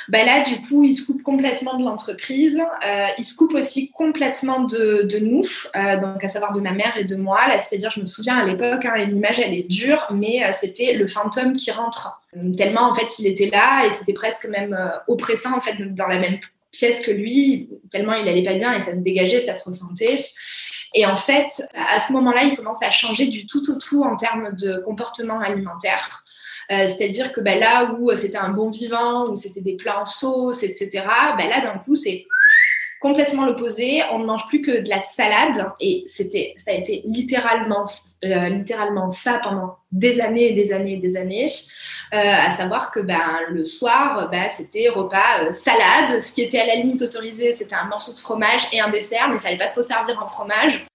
Bah 0.10 0.24
là, 0.24 0.41
du 0.41 0.62
coup, 0.62 0.84
il 0.84 0.96
se 0.96 1.05
coupe 1.05 1.22
complètement 1.24 1.77
de 1.77 1.84
l'entreprise. 1.84 2.62
Euh, 2.86 3.08
il 3.17 3.25
se 3.25 3.36
coupe 3.36 3.53
aussi 3.53 3.91
complètement 3.91 4.62
de, 4.62 5.03
de 5.03 5.20
nous, 5.20 5.43
euh, 5.75 5.98
donc 6.00 6.24
à 6.24 6.27
savoir 6.27 6.51
de 6.51 6.62
ma 6.62 6.72
mère 6.72 6.98
et 6.98 7.05
de 7.05 7.15
moi. 7.15 7.48
Là, 7.48 7.60
c'est-à-dire, 7.60 7.91
je 7.91 8.01
me 8.01 8.05
souviens 8.05 8.38
à 8.38 8.46
l'époque, 8.46 8.86
hein, 8.86 8.98
l'image, 9.05 9.39
elle 9.39 9.53
est 9.53 9.67
dure, 9.67 10.08
mais 10.12 10.43
euh, 10.43 10.51
c'était 10.53 10.93
le 10.93 11.08
fantôme 11.08 11.53
qui 11.53 11.72
rentre. 11.72 12.22
Tellement, 12.58 12.89
en 12.89 12.96
fait, 12.96 13.20
il 13.20 13.27
était 13.27 13.50
là 13.50 13.86
et 13.86 13.91
c'était 13.91 14.13
presque 14.13 14.46
même 14.48 14.77
oppressant, 15.08 15.55
en 15.55 15.60
fait, 15.60 15.75
dans 15.93 16.08
la 16.08 16.17
même 16.17 16.39
pièce 16.72 17.05
que 17.05 17.12
lui, 17.12 17.70
tellement 17.91 18.13
il 18.13 18.27
allait 18.27 18.46
pas 18.46 18.53
bien 18.53 18.74
et 18.74 18.81
ça 18.81 18.93
se 18.93 19.00
dégageait, 19.00 19.41
ça 19.41 19.55
se 19.55 19.65
ressentait. 19.65 20.15
Et 20.93 21.05
en 21.05 21.17
fait, 21.17 21.62
à 21.74 22.01
ce 22.01 22.12
moment-là, 22.13 22.43
il 22.43 22.55
commence 22.55 22.81
à 22.81 22.91
changer 22.91 23.27
du 23.27 23.46
tout 23.46 23.70
au 23.70 23.77
tout 23.77 24.03
en 24.03 24.15
termes 24.15 24.55
de 24.55 24.79
comportement 24.79 25.39
alimentaire. 25.39 26.24
Euh, 26.72 26.88
c'est-à-dire 26.88 27.34
que 27.34 27.42
bah, 27.42 27.56
là 27.56 27.96
où 28.00 28.13
c'était 28.16 28.38
un 28.38 28.50
bon 28.50 28.70
vivant, 28.70 29.28
où 29.28 29.36
c'était 29.36 29.62
des 29.62 29.75
plats 29.75 30.01
en 30.01 30.06
sauce, 30.06 30.63
etc., 30.63 31.04
bah, 31.38 31.46
là 31.50 31.62
d'un 31.62 31.80
coup 31.80 31.96
c'est 31.96 32.25
complètement 33.01 33.46
l'opposé. 33.46 34.04
On 34.12 34.20
ne 34.20 34.25
mange 34.25 34.48
plus 34.48 34.62
que 34.62 34.80
de 34.82 34.88
la 34.88 35.01
salade 35.01 35.66
et 35.80 36.04
c'était, 36.06 36.54
ça 36.58 36.72
a 36.72 36.75
été 36.75 37.01
littéralement, 37.04 37.84
euh, 38.24 39.10
ça 39.10 39.40
pendant 39.44 39.78
des 39.92 40.22
années 40.22 40.51
et 40.51 40.54
des 40.54 40.72
années 40.72 40.94
et 40.94 40.98
des 40.98 41.18
années. 41.18 41.48
Euh, 42.13 42.18
à 42.18 42.51
savoir 42.51 42.92
que 42.92 43.00
ben, 43.00 43.40
le 43.50 43.66
soir, 43.66 44.30
c'était 44.51 44.88
repas 44.90 45.51
salade. 45.51 46.22
Ce 46.22 46.32
qui 46.32 46.44
était 46.44 46.60
à 46.60 46.68
la 46.68 46.75
limite 46.75 47.01
autorisé, 47.01 47.51
c'était 47.54 47.75
un 47.75 47.86
morceau 47.86 48.13
de 48.13 48.20
fromage 48.20 48.68
et 48.72 48.80
un 48.80 48.90
dessert, 48.90 49.28
mais 49.30 49.36
il 49.36 49.42
fallait 49.42 49.58
pas 49.58 49.68
se 49.68 49.82
servir 49.82 50.22
en 50.22 50.28
fromage. 50.28 50.86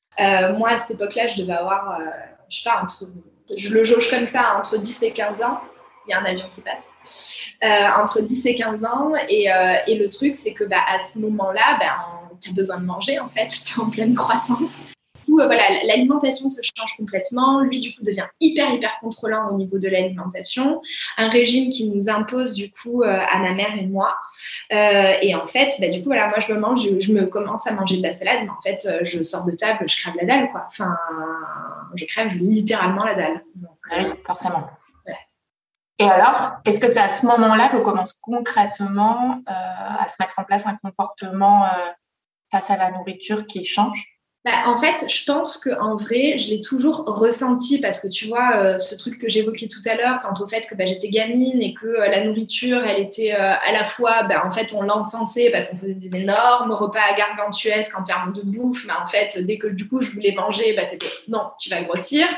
moi, 0.56 0.70
à 0.70 0.76
cette 0.76 0.92
époque-là, 0.92 1.26
je 1.26 1.42
devais 1.42 1.54
avoir, 1.54 1.98
je 2.48 2.58
sais 2.58 2.70
pas, 2.70 2.80
entre 2.82 3.04
je 3.56 3.74
le 3.74 3.84
jauge 3.84 4.10
comme 4.10 4.26
ça, 4.26 4.56
entre 4.58 4.78
10 4.78 5.02
et 5.02 5.12
15 5.12 5.42
ans. 5.42 5.60
Il 6.06 6.10
y 6.10 6.14
a 6.14 6.20
un 6.20 6.24
avion 6.24 6.46
qui 6.50 6.60
passe. 6.60 6.94
Euh, 7.64 8.00
entre 8.00 8.20
10 8.20 8.46
et 8.46 8.54
15 8.54 8.84
ans. 8.84 9.12
Et, 9.28 9.52
euh, 9.52 9.74
et 9.86 9.96
le 9.96 10.08
truc, 10.08 10.36
c'est 10.36 10.52
que 10.52 10.64
bah, 10.64 10.84
à 10.86 10.98
ce 10.98 11.18
moment-là, 11.18 11.78
bah, 11.80 12.28
tu 12.40 12.50
as 12.50 12.52
besoin 12.52 12.78
de 12.78 12.84
manger, 12.84 13.18
en 13.18 13.28
fait. 13.28 13.48
Tu 13.66 13.78
es 13.78 13.82
en 13.82 13.90
pleine 13.90 14.14
croissance. 14.14 14.86
Euh, 15.40 15.46
voilà, 15.46 15.62
l'alimentation 15.84 16.48
se 16.48 16.60
change 16.62 16.96
complètement. 16.96 17.60
Lui, 17.60 17.80
du 17.80 17.94
coup, 17.94 18.02
devient 18.02 18.26
hyper, 18.40 18.72
hyper 18.72 18.98
contrôlant 19.00 19.50
au 19.50 19.56
niveau 19.56 19.78
de 19.78 19.88
l'alimentation. 19.88 20.80
Un 21.16 21.28
régime 21.28 21.70
qui 21.70 21.90
nous 21.90 22.08
impose, 22.08 22.54
du 22.54 22.70
coup, 22.70 23.02
euh, 23.02 23.18
à 23.28 23.38
ma 23.38 23.52
mère 23.52 23.74
et 23.76 23.86
moi. 23.86 24.16
Euh, 24.72 25.14
et 25.22 25.34
en 25.34 25.46
fait, 25.46 25.74
bah, 25.80 25.88
du 25.88 26.00
coup, 26.00 26.06
voilà, 26.06 26.28
moi, 26.28 26.38
je 26.38 26.52
me 26.52 26.58
mange, 26.58 26.88
je, 27.00 27.12
me 27.12 27.26
commence 27.26 27.66
à 27.66 27.72
manger 27.72 27.98
de 27.98 28.02
la 28.02 28.12
salade, 28.12 28.40
mais 28.42 28.50
en 28.50 28.60
fait, 28.62 28.88
je 29.02 29.22
sors 29.22 29.44
de 29.44 29.52
table, 29.52 29.88
je 29.88 29.96
crève 29.96 30.14
la 30.20 30.26
dalle, 30.26 30.48
quoi. 30.50 30.64
Enfin, 30.68 30.96
je 31.94 32.04
crève 32.04 32.32
littéralement 32.34 33.04
la 33.04 33.14
dalle. 33.14 33.44
Ah 33.90 33.96
oui, 33.98 34.10
forcément. 34.24 34.68
Et 35.98 36.04
alors, 36.04 36.56
est-ce 36.66 36.78
que 36.78 36.88
c'est 36.88 37.00
à 37.00 37.08
ce 37.08 37.24
moment-là 37.24 37.70
qu'on 37.70 37.80
commence 37.80 38.12
concrètement 38.12 39.42
à 39.46 40.06
se 40.08 40.16
mettre 40.20 40.34
en 40.36 40.44
place 40.44 40.66
un 40.66 40.76
comportement 40.76 41.64
face 42.50 42.70
à 42.70 42.76
la 42.76 42.90
nourriture 42.90 43.46
qui 43.46 43.64
change? 43.64 44.15
Bah, 44.46 44.62
en 44.66 44.78
fait, 44.78 45.04
je 45.08 45.24
pense 45.24 45.56
qu'en 45.56 45.96
vrai, 45.96 46.38
je 46.38 46.50
l'ai 46.50 46.60
toujours 46.60 46.98
ressenti 47.04 47.80
parce 47.80 47.98
que 47.98 48.06
tu 48.06 48.28
vois, 48.28 48.56
euh, 48.58 48.78
ce 48.78 48.94
truc 48.94 49.18
que 49.18 49.28
j'évoquais 49.28 49.66
tout 49.66 49.80
à 49.86 49.96
l'heure, 49.96 50.20
quant 50.22 50.40
au 50.40 50.46
fait 50.46 50.68
que 50.68 50.76
bah, 50.76 50.86
j'étais 50.86 51.08
gamine 51.08 51.60
et 51.60 51.74
que 51.74 51.84
euh, 51.84 52.08
la 52.08 52.24
nourriture, 52.24 52.84
elle 52.86 53.02
était 53.02 53.34
euh, 53.34 53.54
à 53.54 53.72
la 53.72 53.84
fois, 53.86 54.22
bah, 54.28 54.44
en 54.46 54.52
fait, 54.52 54.72
on 54.72 54.82
l'encensait 54.82 55.50
parce 55.50 55.66
qu'on 55.66 55.78
faisait 55.78 55.96
des 55.96 56.14
énormes 56.14 56.70
repas 56.70 57.16
gargantuesques 57.18 57.98
en 57.98 58.04
termes 58.04 58.32
de 58.32 58.42
bouffe, 58.42 58.84
mais 58.86 58.92
en 58.92 59.08
fait, 59.08 59.36
dès 59.44 59.58
que 59.58 59.66
du 59.66 59.88
coup 59.88 60.00
je 60.00 60.12
voulais 60.12 60.32
manger, 60.36 60.76
c'était 60.88 61.06
non, 61.26 61.50
tu 61.58 61.68
vas 61.68 61.82
grossir. 61.82 62.28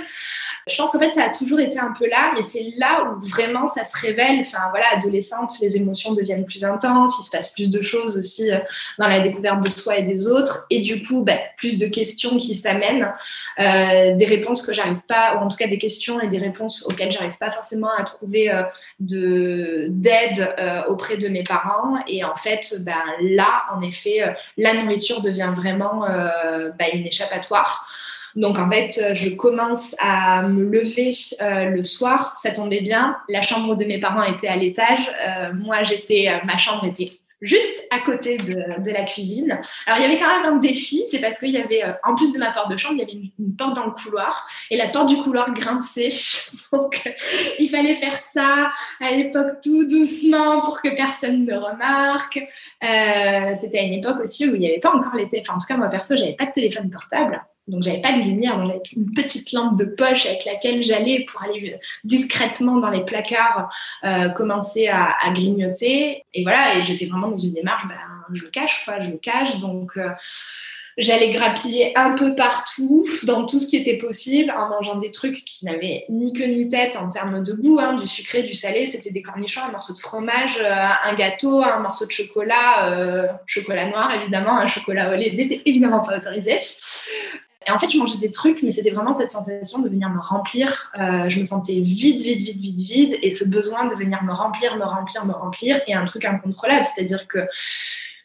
Je 0.69 0.77
pense 0.77 0.91
qu'en 0.91 0.99
fait, 0.99 1.13
ça 1.13 1.25
a 1.25 1.29
toujours 1.31 1.61
été 1.61 1.79
un 1.79 1.93
peu 1.99 2.09
là, 2.09 2.33
mais 2.37 2.43
c'est 2.43 2.73
là 2.77 3.05
où 3.05 3.27
vraiment 3.29 3.69
ça 3.69 3.85
se 3.85 3.97
révèle. 3.97 4.41
Enfin, 4.41 4.59
voilà, 4.71 4.87
adolescente, 4.95 5.53
les 5.61 5.77
émotions 5.77 6.15
deviennent 6.15 6.45
plus 6.45 6.65
intenses, 6.65 7.17
il 7.21 7.25
se 7.25 7.31
passe 7.31 7.53
plus 7.53 7.71
de 7.71 7.81
choses 7.81 8.17
aussi 8.17 8.51
euh, 8.51 8.59
dans 8.99 9.09
la 9.09 9.21
découverte 9.21 9.65
de 9.65 9.71
soi 9.71 9.99
et 9.99 10.03
des 10.03 10.29
autres, 10.29 10.67
et 10.71 10.81
du 10.81 11.03
coup, 11.03 11.23
ben, 11.23 11.39
plus 11.57 11.79
de 11.79 11.87
questions 11.87 12.37
qui 12.37 12.55
s'amènent, 12.55 13.13
euh, 13.59 14.15
des 14.17 14.27
réponses 14.27 14.63
que 14.63 14.73
j'arrive 14.73 15.01
pas, 15.09 15.37
ou 15.37 15.45
en 15.45 15.49
tout 15.49 15.57
cas 15.57 15.69
des 15.69 15.79
questions 15.79 16.21
et 16.21 16.29
des 16.29 16.39
réponses 16.39 16.85
auxquelles 16.87 17.11
j'arrive 17.11 17.39
pas 17.39 17.51
forcément 17.51 17.91
à 17.97 18.05
trouver 18.05 18.51
euh, 18.51 18.63
de 19.01 19.87
d'aide 19.89 20.55
auprès 20.89 21.17
de 21.17 21.29
mes 21.29 21.43
parents. 21.43 21.97
Et 22.07 22.25
en 22.25 22.37
fait, 22.37 22.75
ben, 22.85 23.03
là, 23.23 23.65
en 23.75 23.83
effet, 23.83 24.35
la 24.57 24.75
nourriture 24.75 25.23
devient 25.23 25.53
vraiment 25.55 26.07
ben, 26.79 26.89
une 26.93 27.07
échappatoire. 27.07 27.89
Donc 28.39 28.57
en 28.61 28.71
fait, 28.71 29.01
euh, 29.03 29.15
je 29.17 29.31
commence 29.31 29.97
à 29.99 30.43
me 30.43 30.65
lever 30.65 31.11
euh, 31.43 31.71
le 31.71 31.83
soir, 31.83 32.35
ça 32.41 32.53
tombait 32.53 32.83
bien. 32.83 33.17
La 33.29 33.43
chambre 33.43 33.75
de 33.75 33.85
mes 33.85 33.99
parents 33.99 34.23
était 34.23 34.47
à 34.47 34.55
l'étage. 34.55 35.11
Euh, 35.27 35.53
moi, 35.55 35.83
j'étais, 35.83 36.31
ma 36.45 36.57
chambre 36.57 36.85
était 36.85 37.11
juste 37.41 37.67
à 37.91 37.99
côté 37.99 38.37
de, 38.37 38.91
la 38.93 39.03
cuisine. 39.03 39.61
Alors, 39.87 39.99
il 39.99 40.03
y 40.03 40.05
avait 40.05 40.19
quand 40.19 40.41
même 40.41 40.55
un 40.55 40.57
défi, 40.57 41.05
c'est 41.11 41.21
parce 41.21 41.39
qu'il 41.39 41.51
y 41.51 41.57
avait, 41.57 41.83
en 42.05 42.15
plus 42.15 42.33
de 42.33 42.39
ma 42.39 42.53
porte 42.53 42.71
de 42.71 42.77
chambre, 42.77 42.95
il 42.95 43.01
y 43.01 43.03
avait 43.03 43.13
une, 43.13 43.57
porte 43.57 43.75
dans 43.75 43.87
le 43.87 43.93
couloir, 43.93 44.49
et 44.71 44.77
la 44.77 44.89
porte 44.89 45.09
du 45.09 45.17
couloir 45.17 45.53
grinçait. 45.53 46.11
Donc, 46.73 47.13
il 47.59 47.69
fallait 47.71 47.97
faire 47.97 48.21
ça 48.21 48.71
à 49.01 49.11
l'époque 49.13 49.61
tout 49.63 49.85
doucement 49.85 50.61
pour 50.63 50.81
que 50.81 50.95
personne 50.95 51.45
ne 51.45 51.55
remarque. 51.57 52.41
C'était 53.61 53.79
à 53.79 53.83
une 53.83 53.95
époque 53.95 54.21
aussi 54.21 54.49
où 54.49 54.55
il 54.55 54.61
n'y 54.61 54.69
avait 54.69 54.81
pas 54.81 54.95
encore 54.95 55.17
les 55.17 55.29
téléphones. 55.29 55.57
En 55.57 55.59
tout 55.59 55.67
cas, 55.67 55.77
moi, 55.77 55.89
perso, 55.89 56.17
j'avais 56.17 56.35
pas 56.35 56.47
de 56.47 56.53
téléphone 56.53 56.91
portable. 56.91 57.41
Donc, 57.69 57.83
j'avais 57.83 58.01
pas 58.01 58.13
de 58.13 58.23
lumière, 58.23 58.59
j'avais 58.67 58.81
une 58.97 59.13
petite 59.13 59.53
lampe 59.53 59.79
de 59.79 59.85
poche 59.85 60.27
avec 60.27 60.45
laquelle 60.47 60.83
j'allais 60.83 61.27
pour 61.31 61.43
aller 61.43 61.77
discrètement 62.05 62.77
dans 62.77 62.89
les 62.89 63.05
placards 63.05 63.71
euh, 64.05 64.31
commencer 64.31 64.89
à, 64.89 65.15
grignoter. 65.33 66.25
Et 66.35 66.43
voilà, 66.43 66.77
et 66.77 66.83
j'étais 66.83 67.07
vraiment 67.07 67.29
dans 67.29 67.37
une 67.37 67.53
démarche, 67.53 67.87
ben, 67.87 67.95
je 68.33 68.43
le 68.43 68.49
cache, 68.49 68.85
quoi, 68.85 69.01
je 69.01 69.11
le 69.11 69.19
cache. 69.19 69.59
Donc, 69.59 69.93
euh, 69.97 70.09
j'allais 70.97 71.31
grappiller 71.31 71.93
un 71.97 72.17
peu 72.17 72.35
partout, 72.35 73.07
dans 73.25 73.45
tout 73.45 73.59
ce 73.59 73.67
qui 73.67 73.77
était 73.77 73.99
possible, 73.99 74.51
en 74.51 74.69
mangeant 74.69 74.97
des 74.97 75.11
trucs 75.11 75.45
qui 75.45 75.67
n'avaient 75.67 76.07
ni 76.09 76.33
queue 76.33 76.47
ni 76.47 76.69
tête 76.69 76.97
en 76.97 77.11
termes 77.11 77.45
de 77.45 77.53
goût, 77.53 77.79
hein, 77.79 77.95
du 77.95 78.09
sucré, 78.09 78.43
du 78.43 78.55
salé. 78.55 78.87
C'était 78.87 79.11
des 79.11 79.23
cornichons, 79.23 79.61
un 79.63 79.73
morceau 79.73 79.93
de 79.93 79.99
fromage, 79.99 80.59
euh, 80.59 80.87
un 81.05 81.15
gâteau, 81.15 81.61
un 81.61 81.83
morceau 81.83 82.07
de 82.07 82.13
chocolat, 82.13 83.37
chocolat 83.47 83.91
noir 83.91 84.11
évidemment, 84.15 84.59
un 84.59 84.67
chocolat 84.67 85.11
au 85.11 85.15
lait 85.15 85.33
n'était 85.33 85.61
évidemment 85.67 86.01
pas 86.01 86.17
autorisé. 86.17 86.57
Et 87.69 87.71
en 87.71 87.79
fait, 87.79 87.91
je 87.91 87.99
mangeais 87.99 88.19
des 88.19 88.31
trucs, 88.31 88.63
mais 88.63 88.73
c'était 88.73 88.91
vraiment 88.91 89.13
cette 89.13 89.31
sensation 89.31 89.81
de 89.81 89.91
venir 89.91 90.09
me 90.09 90.21
remplir. 90.21 90.91
Euh, 90.99 91.29
je 91.29 91.39
me 91.39 91.45
sentais 91.45 91.75
vide, 91.75 92.21
vide, 92.21 92.41
vide, 92.41 92.59
vide, 92.59 92.79
vide. 92.79 93.19
Et 93.23 93.31
ce 93.31 93.47
besoin 93.47 93.87
de 93.87 93.95
venir 93.95 94.23
me 94.23 94.33
remplir, 94.33 94.77
me 94.77 94.85
remplir, 94.85 95.27
me 95.27 95.33
remplir. 95.33 95.81
Et 95.87 95.95
un 95.95 96.05
truc 96.05 96.25
incontrôlable. 96.25 96.85
C'est-à-dire 96.85 97.29
que 97.29 97.41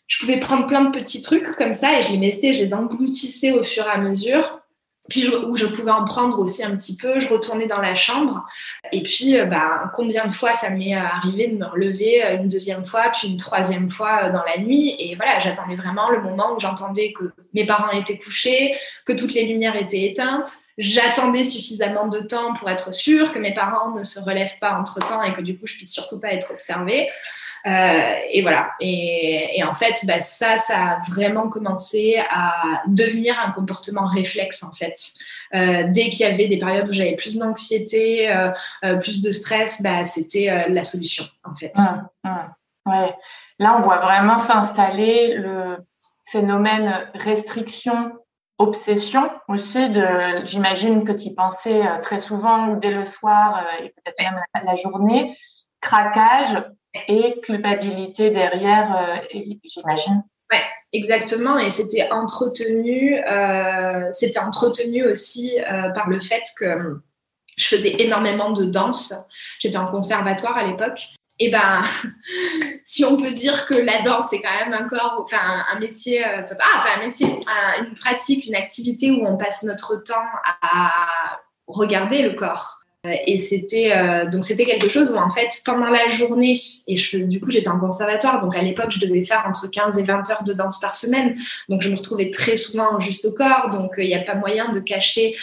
je 0.08 0.20
pouvais 0.20 0.40
prendre 0.40 0.66
plein 0.68 0.86
de 0.86 0.92
petits 0.92 1.22
trucs 1.22 1.52
comme 1.58 1.74
ça 1.74 2.00
et 2.00 2.04
je 2.04 2.12
les 2.12 2.18
mettais, 2.18 2.54
je 2.54 2.60
les 2.60 2.74
engloutissais 2.74 3.52
au 3.52 3.64
fur 3.64 3.86
et 3.86 3.90
à 3.90 3.98
mesure 3.98 4.63
puis 5.10 5.28
où 5.28 5.58
je 5.58 5.66
pouvais 5.66 5.92
en 5.92 6.06
prendre 6.06 6.40
aussi 6.40 6.64
un 6.64 6.76
petit 6.78 6.96
peu, 6.96 7.20
je 7.20 7.28
retournais 7.28 7.68
dans 7.68 7.80
la 7.80 7.94
chambre. 7.94 8.46
Et 8.94 9.04
puis, 9.04 9.38
euh, 9.38 9.46
bah, 9.46 9.92
combien 9.96 10.26
de 10.26 10.34
fois 10.34 10.56
ça 10.56 10.70
m'est 10.70 10.94
arrivé 10.94 11.48
de 11.48 11.58
me 11.58 11.66
relever 11.66 12.24
euh, 12.24 12.38
une 12.38 12.48
deuxième 12.48 12.86
fois, 12.86 13.12
puis 13.14 13.28
une 13.28 13.38
troisième 13.38 13.90
fois 13.90 14.24
euh, 14.24 14.32
dans 14.32 14.44
la 14.44 14.60
nuit. 14.60 14.96
Et 15.00 15.16
voilà, 15.16 15.42
j'attendais 15.42 15.76
vraiment 15.76 16.10
le 16.10 16.22
moment 16.22 16.54
où 16.56 16.60
j'entendais 16.60 17.12
que 17.12 17.26
mes 17.54 17.66
parents 17.66 17.92
étaient 17.92 18.18
couchés, 18.18 18.78
que 19.06 19.12
toutes 19.12 19.34
les 19.34 19.46
lumières 19.46 19.76
étaient 19.76 20.04
éteintes. 20.04 20.50
J'attendais 20.78 21.44
suffisamment 21.44 22.08
de 22.08 22.20
temps 22.20 22.54
pour 22.54 22.70
être 22.70 22.94
sûre 22.94 23.34
que 23.34 23.40
mes 23.40 23.54
parents 23.54 23.92
ne 23.92 24.04
se 24.04 24.22
relèvent 24.22 24.58
pas 24.60 24.80
entre 24.80 25.00
temps 25.00 25.22
et 25.22 25.34
que 25.34 25.42
du 25.42 25.58
coup, 25.58 25.68
je 25.68 25.76
puisse 25.76 25.92
surtout 25.92 26.20
pas 26.20 26.30
être 26.30 26.50
observée. 26.52 27.10
Euh, 27.66 28.16
et 28.30 28.42
voilà. 28.42 28.72
Et, 28.80 29.64
en 29.64 29.74
fait, 29.74 30.02
bah, 30.06 30.22
ça, 30.22 30.58
ça 30.58 30.78
a 30.78 31.00
vraiment 31.10 31.50
commencé 31.50 32.22
à 32.30 32.84
devenir 32.88 33.40
un 33.40 33.52
comportement 33.52 34.06
réflexe, 34.06 34.64
en 34.64 34.74
fait. 34.74 34.96
Euh, 35.56 35.84
dès 35.88 36.10
qu'il 36.10 36.22
y 36.22 36.26
avait 36.26 36.48
des 36.48 36.58
périodes 36.58 36.90
où 36.90 36.92
j'avais 36.92 37.16
plus 37.16 37.38
d'anxiété, 37.38 38.30
euh, 38.30 38.52
plus 38.98 39.22
de 39.22 39.32
stress, 39.32 39.82
bah, 39.82 40.04
c'était 40.04 40.68
la 40.70 40.84
solution, 40.84 41.26
en 41.44 41.56
fait. 41.56 41.74
Hum, 41.78 42.08
hum. 42.26 42.54
Ouais. 42.86 43.16
Là, 43.60 43.78
on 43.78 43.82
voit 43.82 44.00
vraiment 44.00 44.38
s'installer 44.38 45.36
le 45.36 45.78
phénomène 46.26 47.10
restriction 47.14 48.12
obsession 48.60 49.30
aussi 49.48 49.90
de 49.90 50.46
j'imagine 50.46 51.04
que 51.04 51.12
tu 51.12 51.30
y 51.30 51.34
pensais 51.34 51.82
très 52.02 52.20
souvent 52.20 52.68
ou 52.68 52.80
dès 52.80 52.92
le 52.92 53.04
soir 53.04 53.66
et 53.82 53.90
peut-être 53.90 54.22
même 54.22 54.40
la 54.64 54.76
journée 54.76 55.36
craquage 55.82 56.64
et 57.08 57.40
culpabilité 57.42 58.30
derrière, 58.30 58.96
euh, 58.96 59.40
j'imagine. 59.64 60.24
Ouais, 60.52 60.62
exactement. 60.92 61.58
Et 61.58 61.70
c'était 61.70 62.10
entretenu, 62.12 63.20
euh, 63.28 64.12
entretenu 64.42 65.04
aussi 65.06 65.60
euh, 65.60 65.90
par 65.90 66.10
le 66.10 66.20
fait 66.20 66.44
que 66.60 67.02
je 67.58 67.66
faisais 67.66 68.02
énormément 68.02 68.52
de 68.52 68.66
danse. 68.66 69.28
J'étais 69.60 69.78
en 69.78 69.88
conservatoire 69.88 70.58
à 70.58 70.64
l'époque. 70.64 71.02
Et 71.40 71.50
ben, 71.50 71.84
si 72.86 73.04
on 73.06 73.18
peut 73.18 73.32
dire 73.32 73.66
que 73.66 73.74
la 73.74 74.04
danse 74.04 74.32
est 74.34 74.42
quand 74.42 74.70
même 74.70 74.80
encore, 74.80 75.22
enfin, 75.24 75.66
un 75.72 75.80
métier, 75.80 76.24
ah, 76.24 76.44
pas 76.44 76.96
un 76.96 77.06
métier, 77.06 77.28
une 77.80 77.94
pratique, 77.96 78.46
une 78.46 78.56
activité 78.56 79.10
où 79.10 79.26
on 79.26 79.36
passe 79.36 79.64
notre 79.64 80.04
temps 80.04 80.30
à 80.62 80.92
regarder 81.66 82.22
le 82.22 82.34
corps 82.34 82.83
Et 83.28 83.38
c'était 83.38 83.92
donc 84.32 84.46
c'était 84.46 84.64
quelque 84.64 84.88
chose 84.88 85.12
où 85.12 85.18
en 85.18 85.30
fait 85.30 85.50
pendant 85.66 85.90
la 85.90 86.08
journée 86.08 86.56
et 86.88 86.96
je, 86.96 87.18
du 87.18 87.42
coup 87.42 87.52
j'étais 87.52 87.68
en 87.68 87.78
conservatoire 87.78 88.42
donc 88.42 88.56
à 88.56 88.62
l'époque 88.62 88.92
je 88.92 89.06
devais 89.06 89.26
faire 89.26 89.44
entre 89.46 89.68
15 89.68 89.98
et 89.98 90.04
20 90.04 90.30
heures 90.32 90.44
de 90.46 90.54
danse 90.54 90.80
par 90.80 90.96
semaine. 90.96 91.36
Donc 91.68 91.82
je 91.82 91.90
me 91.90 91.98
retrouvais 91.98 92.30
très 92.30 92.56
souvent 92.56 93.00
juste 93.00 93.26
au 93.26 93.34
corps 93.34 93.70
donc 93.70 93.96
il 93.98 94.08
n'y 94.08 94.16
a 94.16 94.22
pas 94.22 94.36
moyen 94.36 94.72
de 94.72 94.80
cacher 94.80 95.36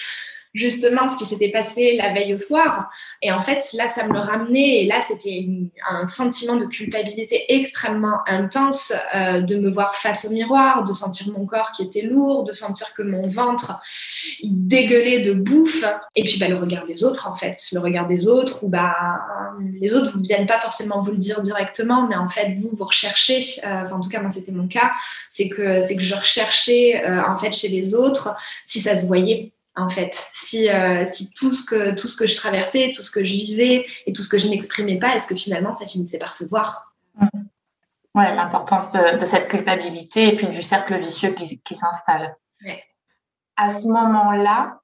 justement 0.55 1.09
ce 1.09 1.17
qui 1.17 1.25
s'était 1.25 1.51
passé 1.51 1.97
la 1.97 2.13
veille 2.13 2.35
au 2.35 2.39
soir. 2.39 2.91
Et 3.23 3.31
en 3.33 3.41
fait, 3.41 3.65
là, 3.75 3.89
ça 3.89 4.07
me 4.07 4.13
le 4.13 4.19
ramenait. 4.19 4.83
Et 4.83 4.87
là, 4.87 5.01
c'était 5.07 5.41
un 5.89 6.07
sentiment 6.07 6.57
de 6.57 6.67
culpabilité 6.67 7.45
extrêmement 7.49 8.19
intense 8.27 8.93
euh, 9.15 9.41
de 9.41 9.57
me 9.57 9.71
voir 9.71 9.95
face 9.95 10.27
au 10.27 10.33
miroir, 10.33 10.85
de 10.85 10.93
sentir 10.93 11.33
mon 11.33 11.47
corps 11.47 11.73
qui 11.73 11.83
était 11.83 12.03
lourd, 12.03 12.45
de 12.45 12.53
sentir 12.53 12.95
que 12.95 13.03
mon 13.03 13.27
ventre 13.27 13.81
il 14.41 14.67
dégueulait 14.67 15.21
de 15.21 15.33
bouffe. 15.33 15.85
Et 16.15 16.25
puis, 16.25 16.39
bah, 16.39 16.49
le 16.49 16.57
regard 16.57 16.87
des 16.87 17.05
autres, 17.05 17.29
en 17.29 17.35
fait. 17.35 17.57
Le 17.73 17.81
regard 17.81 18.07
des 18.07 18.29
autres, 18.29 18.65
où 18.65 18.69
bah, 18.69 18.95
les 19.81 19.95
autres 19.95 20.17
ne 20.17 20.23
viennent 20.23 20.47
pas 20.47 20.59
forcément 20.59 21.01
vous 21.01 21.13
le 21.13 21.19
dire 21.19 21.41
directement, 21.41 22.07
mais 22.07 22.17
en 22.17 22.29
fait, 22.29 22.55
vous, 22.59 22.71
vous 22.73 22.85
recherchez. 22.85 23.41
Euh, 23.65 23.89
en 23.91 24.01
tout 24.01 24.09
cas, 24.09 24.21
moi, 24.21 24.31
c'était 24.31 24.53
mon 24.53 24.69
cas. 24.69 24.91
C'est 25.29 25.49
que, 25.49 25.81
c'est 25.81 25.97
que 25.97 26.03
je 26.03 26.15
recherchais, 26.15 27.03
euh, 27.07 27.23
en 27.27 27.37
fait, 27.37 27.53
chez 27.53 27.69
les 27.69 27.95
autres, 27.95 28.37
si 28.67 28.81
ça 28.81 28.99
se 28.99 29.07
voyait 29.07 29.53
en 29.77 29.89
fait. 29.89 30.15
Si, 30.33 30.69
euh, 30.69 31.05
si 31.07 31.33
tout, 31.33 31.53
ce 31.53 31.65
que, 31.65 31.95
tout 31.95 32.09
ce 32.09 32.17
que 32.17 32.27
je 32.27 32.37
traversais, 32.37 32.93
tout 32.95 33.03
ce 33.03 33.11
que 33.11 33.25
je 33.25 33.33
vivais 33.33 33.87
et 34.07 34.13
tout 34.13 34.23
ce 34.23 34.29
que 34.29 34.39
je 34.39 34.49
n'exprimais 34.49 34.99
pas, 34.99 35.15
est-ce 35.15 35.29
que 35.29 35.35
finalement 35.35 35.73
ça 35.73 35.87
finissait 35.87 36.19
par 36.19 36.35
se 36.35 36.45
voir? 36.45 36.95
Mmh. 37.17 37.27
Oui, 38.17 38.25
l'importance 38.35 38.91
de, 38.91 39.25
cette 39.25 39.49
culpabilité 39.49 40.29
et 40.29 40.37
puis 40.37 40.49
du 40.49 40.63
cercle 40.63 40.99
vicieux 40.99 41.31
qui, 41.31 41.61
qui 41.61 41.75
s'installe. 41.75 42.37
À 43.57 43.69
ce 43.69 43.87
moment-là, 43.89 44.81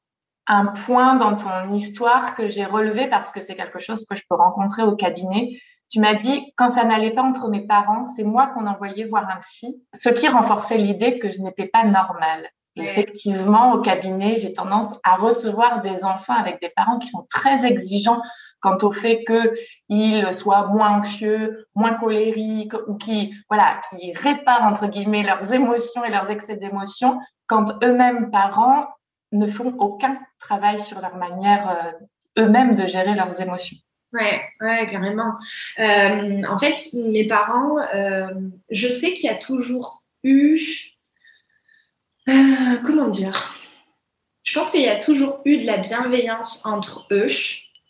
un 0.46 0.66
point 0.66 1.16
dans 1.16 1.34
ton 1.34 1.72
histoire 1.74 2.36
que 2.36 2.48
j'ai 2.48 2.64
relevé 2.64 3.08
parce 3.08 3.30
que 3.30 3.40
c'est 3.40 3.56
quelque 3.56 3.78
chose 3.78 4.04
que 4.08 4.14
je 4.14 4.22
peux 4.28 4.36
rencontrer 4.36 4.82
au 4.82 4.94
cabinet, 4.94 5.58
tu 5.88 6.00
m'as 6.00 6.14
dit, 6.14 6.52
quand 6.56 6.68
ça 6.68 6.84
n'allait 6.84 7.12
pas 7.12 7.22
entre 7.22 7.48
mes 7.48 7.66
parents, 7.66 8.04
c'est 8.04 8.24
moi 8.24 8.48
qu'on 8.48 8.66
envoyait 8.66 9.04
voir 9.04 9.28
un 9.28 9.36
psy, 9.36 9.82
ce 9.94 10.08
qui 10.08 10.28
renforçait 10.28 10.78
l'idée 10.78 11.18
que 11.18 11.30
je 11.30 11.40
n'étais 11.40 11.66
pas 11.66 11.84
normale. 11.84 12.50
Effectivement, 12.76 13.72
au 13.72 13.80
cabinet, 13.80 14.36
j'ai 14.36 14.52
tendance 14.52 14.94
à 15.02 15.16
recevoir 15.16 15.80
des 15.80 16.04
enfants 16.04 16.34
avec 16.34 16.60
des 16.60 16.68
parents 16.68 16.98
qui 16.98 17.08
sont 17.08 17.26
très 17.30 17.64
exigeants 17.64 18.20
quant 18.60 18.76
au 18.82 18.92
fait 18.92 19.24
qu'ils 19.24 20.34
soient 20.34 20.66
moins 20.66 20.98
anxieux, 20.98 21.66
moins 21.74 21.94
colériques 21.94 22.74
ou 22.86 22.96
qui, 22.96 23.34
voilà, 23.48 23.80
qui 23.88 24.12
réparent 24.12 24.64
entre 24.64 24.88
guillemets 24.88 25.22
leurs 25.22 25.52
émotions 25.52 26.04
et 26.04 26.10
leurs 26.10 26.30
excès 26.30 26.56
d'émotions 26.56 27.18
quand 27.46 27.82
eux-mêmes 27.82 28.30
parents 28.30 28.86
ne 29.32 29.46
font 29.46 29.74
aucun 29.78 30.18
travail 30.38 30.78
sur 30.78 31.00
leur 31.00 31.16
manière 31.16 31.68
euh, 31.70 32.42
eux-mêmes 32.42 32.74
de 32.74 32.86
gérer 32.86 33.14
leurs 33.14 33.40
émotions. 33.40 33.76
Ouais, 34.12 34.42
ouais, 34.60 34.86
carrément. 34.90 35.34
Euh, 35.78 36.42
en 36.48 36.58
fait, 36.58 36.76
mes 37.06 37.26
parents, 37.26 37.78
euh, 37.94 38.28
je 38.70 38.88
sais 38.88 39.12
qu'il 39.12 39.24
y 39.24 39.32
a 39.32 39.36
toujours 39.36 40.02
eu 40.22 40.60
euh, 42.28 42.76
comment 42.84 43.08
dire? 43.08 43.54
Je 44.42 44.58
pense 44.58 44.70
qu'il 44.70 44.82
y 44.82 44.88
a 44.88 44.98
toujours 44.98 45.40
eu 45.44 45.58
de 45.58 45.66
la 45.66 45.78
bienveillance 45.78 46.64
entre 46.64 47.06
eux. 47.10 47.28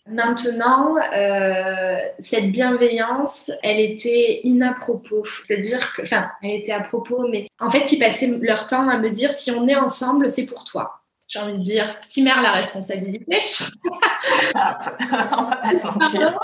Maintenant, 0.08 0.94
euh, 1.12 1.98
cette 2.18 2.52
bienveillance, 2.52 3.50
elle 3.62 3.80
était 3.80 4.40
inapropos. 4.44 5.24
C'est-à-dire 5.46 5.92
que, 5.94 6.02
enfin, 6.02 6.30
elle 6.42 6.52
était 6.52 6.72
à 6.72 6.80
propos, 6.80 7.26
mais 7.28 7.48
en 7.60 7.70
fait, 7.70 7.92
ils 7.92 7.98
passaient 7.98 8.28
leur 8.40 8.66
temps 8.66 8.88
à 8.88 8.98
me 8.98 9.10
dire 9.10 9.32
si 9.32 9.50
on 9.50 9.66
est 9.66 9.76
ensemble, 9.76 10.30
c'est 10.30 10.46
pour 10.46 10.64
toi. 10.64 11.02
J'ai 11.28 11.40
envie 11.40 11.58
de 11.58 11.62
dire, 11.62 11.96
si 12.04 12.22
mère 12.22 12.40
la 12.40 12.52
responsabilité. 12.52 13.24
On 14.54 15.42
va 15.42 15.56
pas 15.56 15.78
se 15.78 15.86
mentir. 15.86 16.38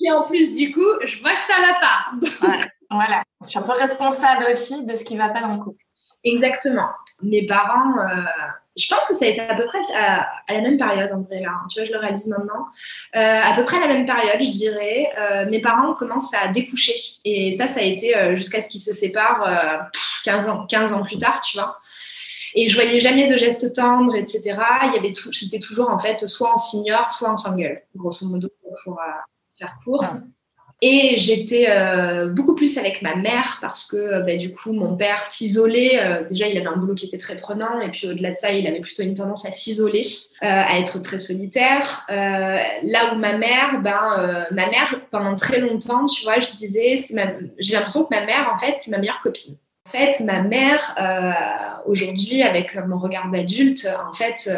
Et 0.00 0.10
en 0.10 0.22
plus, 0.22 0.56
du 0.56 0.72
coup, 0.72 0.80
je 1.04 1.20
vois 1.20 1.30
que 1.30 1.42
ça 1.42 1.60
va 1.60 1.74
pas. 1.80 2.56
voilà. 2.90 3.22
Je 3.44 3.50
suis 3.50 3.58
un 3.58 3.62
peu 3.62 3.72
responsable 3.72 4.46
aussi 4.50 4.84
de 4.84 4.96
ce 4.96 5.04
qui 5.04 5.16
va 5.16 5.28
pas 5.28 5.42
dans 5.42 5.52
le 5.52 5.58
couple. 5.58 5.82
Exactement. 6.24 6.88
Mes 7.22 7.46
parents, 7.46 7.98
euh, 7.98 8.22
je 8.76 8.88
pense 8.88 9.04
que 9.06 9.14
ça 9.14 9.24
a 9.24 9.28
été 9.28 9.40
à 9.40 9.54
peu 9.54 9.66
près 9.66 9.80
à, 9.94 10.26
la 10.48 10.60
même 10.60 10.76
période 10.76 11.10
en 11.12 11.22
vrai 11.22 11.40
là. 11.40 11.50
Hein. 11.50 11.66
tu 11.70 11.78
vois, 11.78 11.86
je 11.86 11.92
le 11.92 11.98
réalise 11.98 12.26
maintenant. 12.26 12.66
Euh, 13.16 13.40
à 13.42 13.54
peu 13.54 13.64
près 13.64 13.76
à 13.76 13.80
la 13.86 13.88
même 13.88 14.06
période, 14.06 14.40
je 14.40 14.58
dirais. 14.58 15.10
Euh, 15.18 15.46
mes 15.48 15.60
parents 15.60 15.94
commencent 15.94 16.34
à 16.34 16.48
découcher 16.48 16.94
et 17.24 17.52
ça, 17.52 17.68
ça 17.68 17.80
a 17.80 17.82
été 17.82 18.14
jusqu'à 18.34 18.62
ce 18.62 18.68
qu'ils 18.68 18.80
se 18.80 18.94
séparent 18.94 19.90
15 20.24 20.48
ans, 20.48 20.66
15 20.66 20.92
ans 20.92 21.02
plus 21.02 21.18
tard, 21.18 21.40
tu 21.40 21.56
vois. 21.56 21.78
Et 22.54 22.68
je 22.68 22.74
voyais 22.74 22.98
jamais 22.98 23.30
de 23.30 23.36
gestes 23.36 23.74
tendres, 23.74 24.16
etc. 24.16 24.40
Il 24.84 24.92
y 24.94 24.98
avait 24.98 25.12
tout, 25.12 25.32
c'était 25.32 25.58
toujours 25.58 25.90
en 25.90 25.98
fait 25.98 26.26
soit 26.28 26.52
en 26.52 26.56
senior, 26.56 27.10
soit 27.10 27.28
en 27.28 27.36
single, 27.36 27.82
grosso 27.94 28.26
modo 28.26 28.48
pour 28.84 28.98
faire 29.58 29.76
court. 29.84 30.04
Et 30.80 31.16
j'étais 31.16 31.66
euh, 31.68 32.28
beaucoup 32.28 32.54
plus 32.54 32.78
avec 32.78 33.02
ma 33.02 33.16
mère 33.16 33.58
parce 33.60 33.84
que 33.90 33.96
euh, 33.96 34.20
bah, 34.20 34.36
du 34.36 34.54
coup 34.54 34.72
mon 34.72 34.96
père 34.96 35.20
s'isolait. 35.26 36.00
Euh, 36.00 36.22
déjà 36.30 36.46
il 36.46 36.56
avait 36.56 36.68
un 36.68 36.76
boulot 36.76 36.94
qui 36.94 37.06
était 37.06 37.18
très 37.18 37.36
prenant 37.36 37.80
et 37.80 37.90
puis 37.90 38.06
au-delà 38.06 38.30
de 38.30 38.36
ça 38.36 38.52
il 38.52 38.64
avait 38.64 38.78
plutôt 38.80 39.02
une 39.02 39.14
tendance 39.14 39.44
à 39.44 39.50
s'isoler, 39.50 40.06
à 40.40 40.78
être 40.78 41.00
très 41.00 41.18
solitaire. 41.18 42.06
là 42.08 43.12
où 43.12 43.18
ma 43.18 43.36
mère, 43.36 43.80
ben 43.82 44.46
ma 44.52 44.70
mère 44.70 45.00
pendant 45.10 45.34
très 45.34 45.58
longtemps, 45.58 46.06
tu 46.06 46.22
vois, 46.22 46.38
je 46.38 46.52
disais, 46.52 46.96
j'ai 47.58 47.74
l'impression 47.74 48.04
que 48.04 48.14
ma 48.14 48.24
mère 48.24 48.52
en 48.54 48.58
fait 48.58 48.76
c'est 48.78 48.92
ma 48.92 48.98
meilleure 48.98 49.20
copine. 49.20 49.56
En 49.86 49.90
fait, 49.90 50.20
ma 50.20 50.42
mère, 50.42 50.94
aujourd'hui, 51.86 52.42
avec 52.42 52.76
mon 52.86 52.98
regard 52.98 53.30
d'adulte, 53.30 53.88
en 54.06 54.12
fait, 54.12 54.50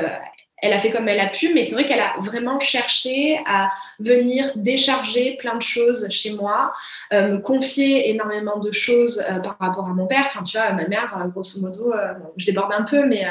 elle 0.63 0.73
a 0.73 0.79
fait 0.79 0.91
comme 0.91 1.09
elle 1.09 1.21
a 1.21 1.29
pu, 1.29 1.53
mais 1.55 1.65
c'est 1.65 1.73
vrai 1.73 1.87
qu'elle 1.87 2.01
a 2.01 2.15
vraiment 2.21 2.61
cherché 2.61 3.41
à 3.47 3.71
venir 3.99 4.53
décharger 4.57 5.37
plein 5.39 5.57
de 5.57 5.63
choses 5.63 6.07
chez 6.11 6.35
moi, 6.35 6.73
euh, 7.13 7.29
me 7.29 7.39
confier 7.39 8.11
énormément 8.11 8.59
de 8.59 8.71
choses 8.73 9.23
euh, 9.31 9.39
par 9.39 9.57
rapport 9.59 9.87
à 9.87 9.95
mon 9.95 10.07
père. 10.07 10.25
Enfin, 10.27 10.43
tu 10.43 10.59
vois, 10.59 10.73
ma 10.73 10.87
mère, 10.87 11.17
euh, 11.19 11.29
grosso 11.29 11.61
modo, 11.61 11.95
je 12.37 12.47
déborde 12.47 12.73
un 12.73 12.83
peu, 12.83 13.07
mais 13.07 13.27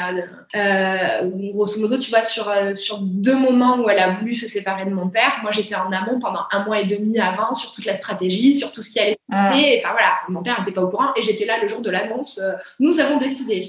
grosso 1.52 1.80
modo, 1.80 1.98
tu 1.98 2.10
vois, 2.10 2.22
sur, 2.22 2.52
sur 2.74 2.98
deux 3.00 3.36
moments 3.36 3.76
où 3.78 3.88
elle 3.88 4.00
a 4.00 4.10
voulu 4.10 4.34
se 4.34 4.48
séparer 4.48 4.84
de 4.84 4.90
mon 4.90 5.08
père, 5.08 5.38
moi 5.42 5.52
j'étais 5.52 5.74
en 5.74 5.92
amont 5.92 6.18
pendant 6.18 6.42
un 6.50 6.64
mois 6.64 6.80
et 6.80 6.86
demi 6.86 7.18
avant 7.18 7.54
sur 7.54 7.72
toute 7.72 7.84
la 7.84 7.94
stratégie, 7.94 8.54
sur 8.54 8.72
tout 8.72 8.82
ce 8.82 8.90
qui 8.90 8.98
allait 8.98 9.12
se 9.12 9.18
ah. 9.32 9.48
passer. 9.48 9.76
Enfin 9.78 9.92
voilà, 9.92 10.14
mon 10.28 10.42
père 10.42 10.58
n'était 10.60 10.72
pas 10.72 10.82
au 10.82 10.88
courant 10.88 11.12
et 11.16 11.22
j'étais 11.22 11.44
là 11.44 11.58
le 11.60 11.68
jour 11.68 11.80
de 11.80 11.90
l'annonce. 11.90 12.40
nous 12.78 12.98
avons 13.00 13.18
décidé. 13.18 13.60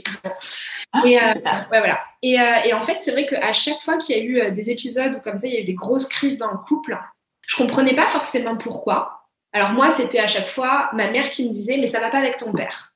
Ah, 0.94 1.02
et, 1.06 1.16
ouais, 1.16 1.42
voilà. 1.70 2.00
Et, 2.24 2.36
et, 2.66 2.74
en 2.74 2.84
fait, 2.84 2.98
c'est 3.02 3.12
vrai 3.12 3.26
qu'à 3.26 3.52
chaque 3.52 3.82
fois 3.82 3.98
qu'il 3.98 4.16
y 4.16 4.20
a 4.20 4.24
eu 4.24 4.52
des 4.52 4.70
épisodes 4.70 5.16
où 5.16 5.20
comme 5.22 5.38
ça, 5.38 5.48
il 5.48 5.54
y 5.54 5.58
a 5.58 5.62
eu 5.62 5.64
des 5.64 5.74
grosses 5.74 6.08
crises 6.08 6.38
dans 6.38 6.52
le 6.52 6.58
couple, 6.68 6.96
je 7.48 7.56
comprenais 7.56 7.96
pas 7.96 8.08
forcément 8.08 8.56
pourquoi. 8.56 9.22
Alors 9.54 9.72
moi, 9.72 9.92
c'était 9.92 10.20
à 10.20 10.28
chaque 10.28 10.48
fois 10.48 10.90
ma 10.94 11.10
mère 11.10 11.30
qui 11.32 11.48
me 11.48 11.52
disait, 11.52 11.78
mais 11.78 11.88
ça 11.88 12.00
va 12.00 12.10
pas 12.10 12.20
avec 12.20 12.38
ton 12.38 12.54
père. 12.54 12.92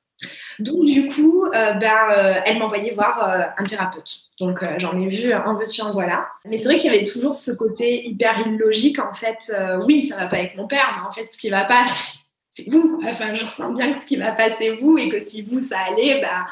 Donc 0.58 0.86
du 0.86 1.08
coup, 1.08 1.44
euh, 1.44 1.72
ben, 1.74 1.98
euh, 2.16 2.40
elle 2.46 2.58
m'envoyait 2.58 2.92
voir 2.92 3.28
euh, 3.28 3.42
un 3.58 3.64
thérapeute. 3.64 4.10
Donc 4.40 4.64
j'en 4.78 4.98
ai 4.98 5.08
vu 5.08 5.32
un 5.32 5.54
veux 5.54 5.82
en 5.82 5.92
voilà. 5.92 6.26
Mais 6.46 6.58
c'est 6.58 6.64
vrai 6.64 6.78
qu'il 6.78 6.90
y 6.90 6.94
avait 6.94 7.04
toujours 7.04 7.34
ce 7.34 7.50
côté 7.50 8.06
hyper 8.06 8.46
illogique 8.46 8.98
en 8.98 9.12
fait. 9.12 9.52
oui, 9.84 10.02
ça 10.02 10.16
va 10.16 10.26
pas 10.26 10.36
avec 10.36 10.56
mon 10.56 10.66
père, 10.66 10.96
mais 10.96 11.06
en 11.06 11.12
fait, 11.12 11.30
ce 11.30 11.38
qui 11.38 11.50
va 11.50 11.64
pas, 11.64 11.84
c'est 12.54 12.68
vous. 12.70 13.00
Enfin, 13.06 13.34
je 13.34 13.44
ressens 13.44 13.72
bien 13.72 13.92
que 13.92 14.00
ce 14.00 14.06
qui 14.06 14.16
va 14.16 14.32
pas, 14.32 14.50
c'est 14.50 14.76
vous, 14.76 14.96
et 14.96 15.10
que 15.10 15.18
si 15.18 15.42
vous 15.42 15.60
ça 15.60 15.78
allait, 15.80 16.22
ben 16.22 16.46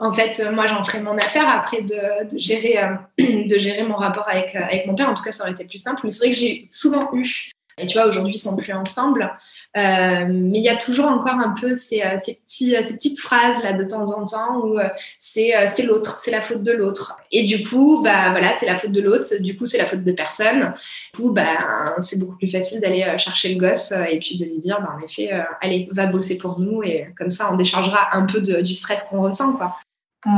en 0.00 0.12
fait, 0.12 0.42
moi, 0.52 0.66
j'en 0.66 0.82
ferais 0.82 1.02
mon 1.02 1.16
affaire 1.18 1.48
après 1.48 1.82
de, 1.82 2.38
gérer, 2.38 2.80
de 3.18 3.58
gérer 3.58 3.84
mon 3.84 3.96
rapport 3.96 4.28
avec, 4.28 4.56
avec 4.56 4.86
mon 4.86 4.94
père. 4.94 5.08
En 5.08 5.14
tout 5.14 5.22
cas, 5.22 5.32
ça 5.32 5.44
aurait 5.44 5.52
été 5.52 5.64
plus 5.64 5.78
simple. 5.78 6.00
Mais 6.04 6.10
c'est 6.10 6.24
vrai 6.24 6.32
que 6.32 6.38
j'ai 6.38 6.66
souvent 6.70 7.08
eu 7.12 7.50
et 7.80 7.86
tu 7.86 7.98
vois, 7.98 8.06
aujourd'hui, 8.06 8.34
ils 8.34 8.38
sont 8.38 8.56
plus 8.56 8.72
ensemble. 8.72 9.30
Euh, 9.76 10.26
mais 10.28 10.58
il 10.58 10.62
y 10.62 10.68
a 10.68 10.76
toujours 10.76 11.06
encore 11.06 11.34
un 11.34 11.54
peu 11.58 11.74
ces, 11.74 12.02
euh, 12.02 12.18
ces, 12.46 12.74
euh, 12.74 12.82
petites 12.82 13.18
phrases 13.18 13.62
là 13.62 13.72
de 13.72 13.84
temps 13.84 14.10
en 14.12 14.26
temps 14.26 14.60
où 14.64 14.78
c'est 15.18 15.52
c'est 15.68 15.84
l'autre, 15.84 16.18
c'est 16.20 16.30
la 16.30 16.42
faute 16.42 16.62
de 16.62 16.72
l'autre. 16.72 17.20
Et 17.30 17.44
du 17.44 17.66
coup, 17.66 18.00
bah 18.02 18.30
voilà, 18.30 18.52
c'est 18.54 18.66
la 18.66 18.76
faute 18.76 18.92
de 18.92 19.00
l'autre. 19.00 19.24
Du 19.40 19.56
coup, 19.56 19.64
c'est 19.64 19.78
la 19.78 19.86
faute 19.86 20.04
de 20.04 20.12
personne. 20.12 20.74
Du 21.14 21.22
coup, 21.22 21.30
bah, 21.30 21.84
c'est 22.00 22.18
beaucoup 22.18 22.36
plus 22.36 22.50
facile 22.50 22.80
d'aller 22.80 23.06
chercher 23.18 23.54
le 23.54 23.60
gosse 23.60 23.92
et 24.10 24.18
puis 24.18 24.36
de 24.36 24.44
lui 24.44 24.58
dire, 24.58 24.80
bah, 24.80 24.96
en 24.98 25.04
effet, 25.04 25.30
allez, 25.60 25.88
va 25.92 26.06
bosser 26.06 26.38
pour 26.38 26.58
nous 26.60 26.82
et 26.82 27.08
comme 27.16 27.30
ça, 27.30 27.50
on 27.52 27.56
déchargera 27.56 28.14
un 28.16 28.26
peu 28.26 28.40
de, 28.40 28.60
du 28.60 28.74
stress 28.74 29.04
qu'on 29.04 29.22
ressent, 29.22 29.52
quoi. 29.54 29.76
Mmh. 30.24 30.30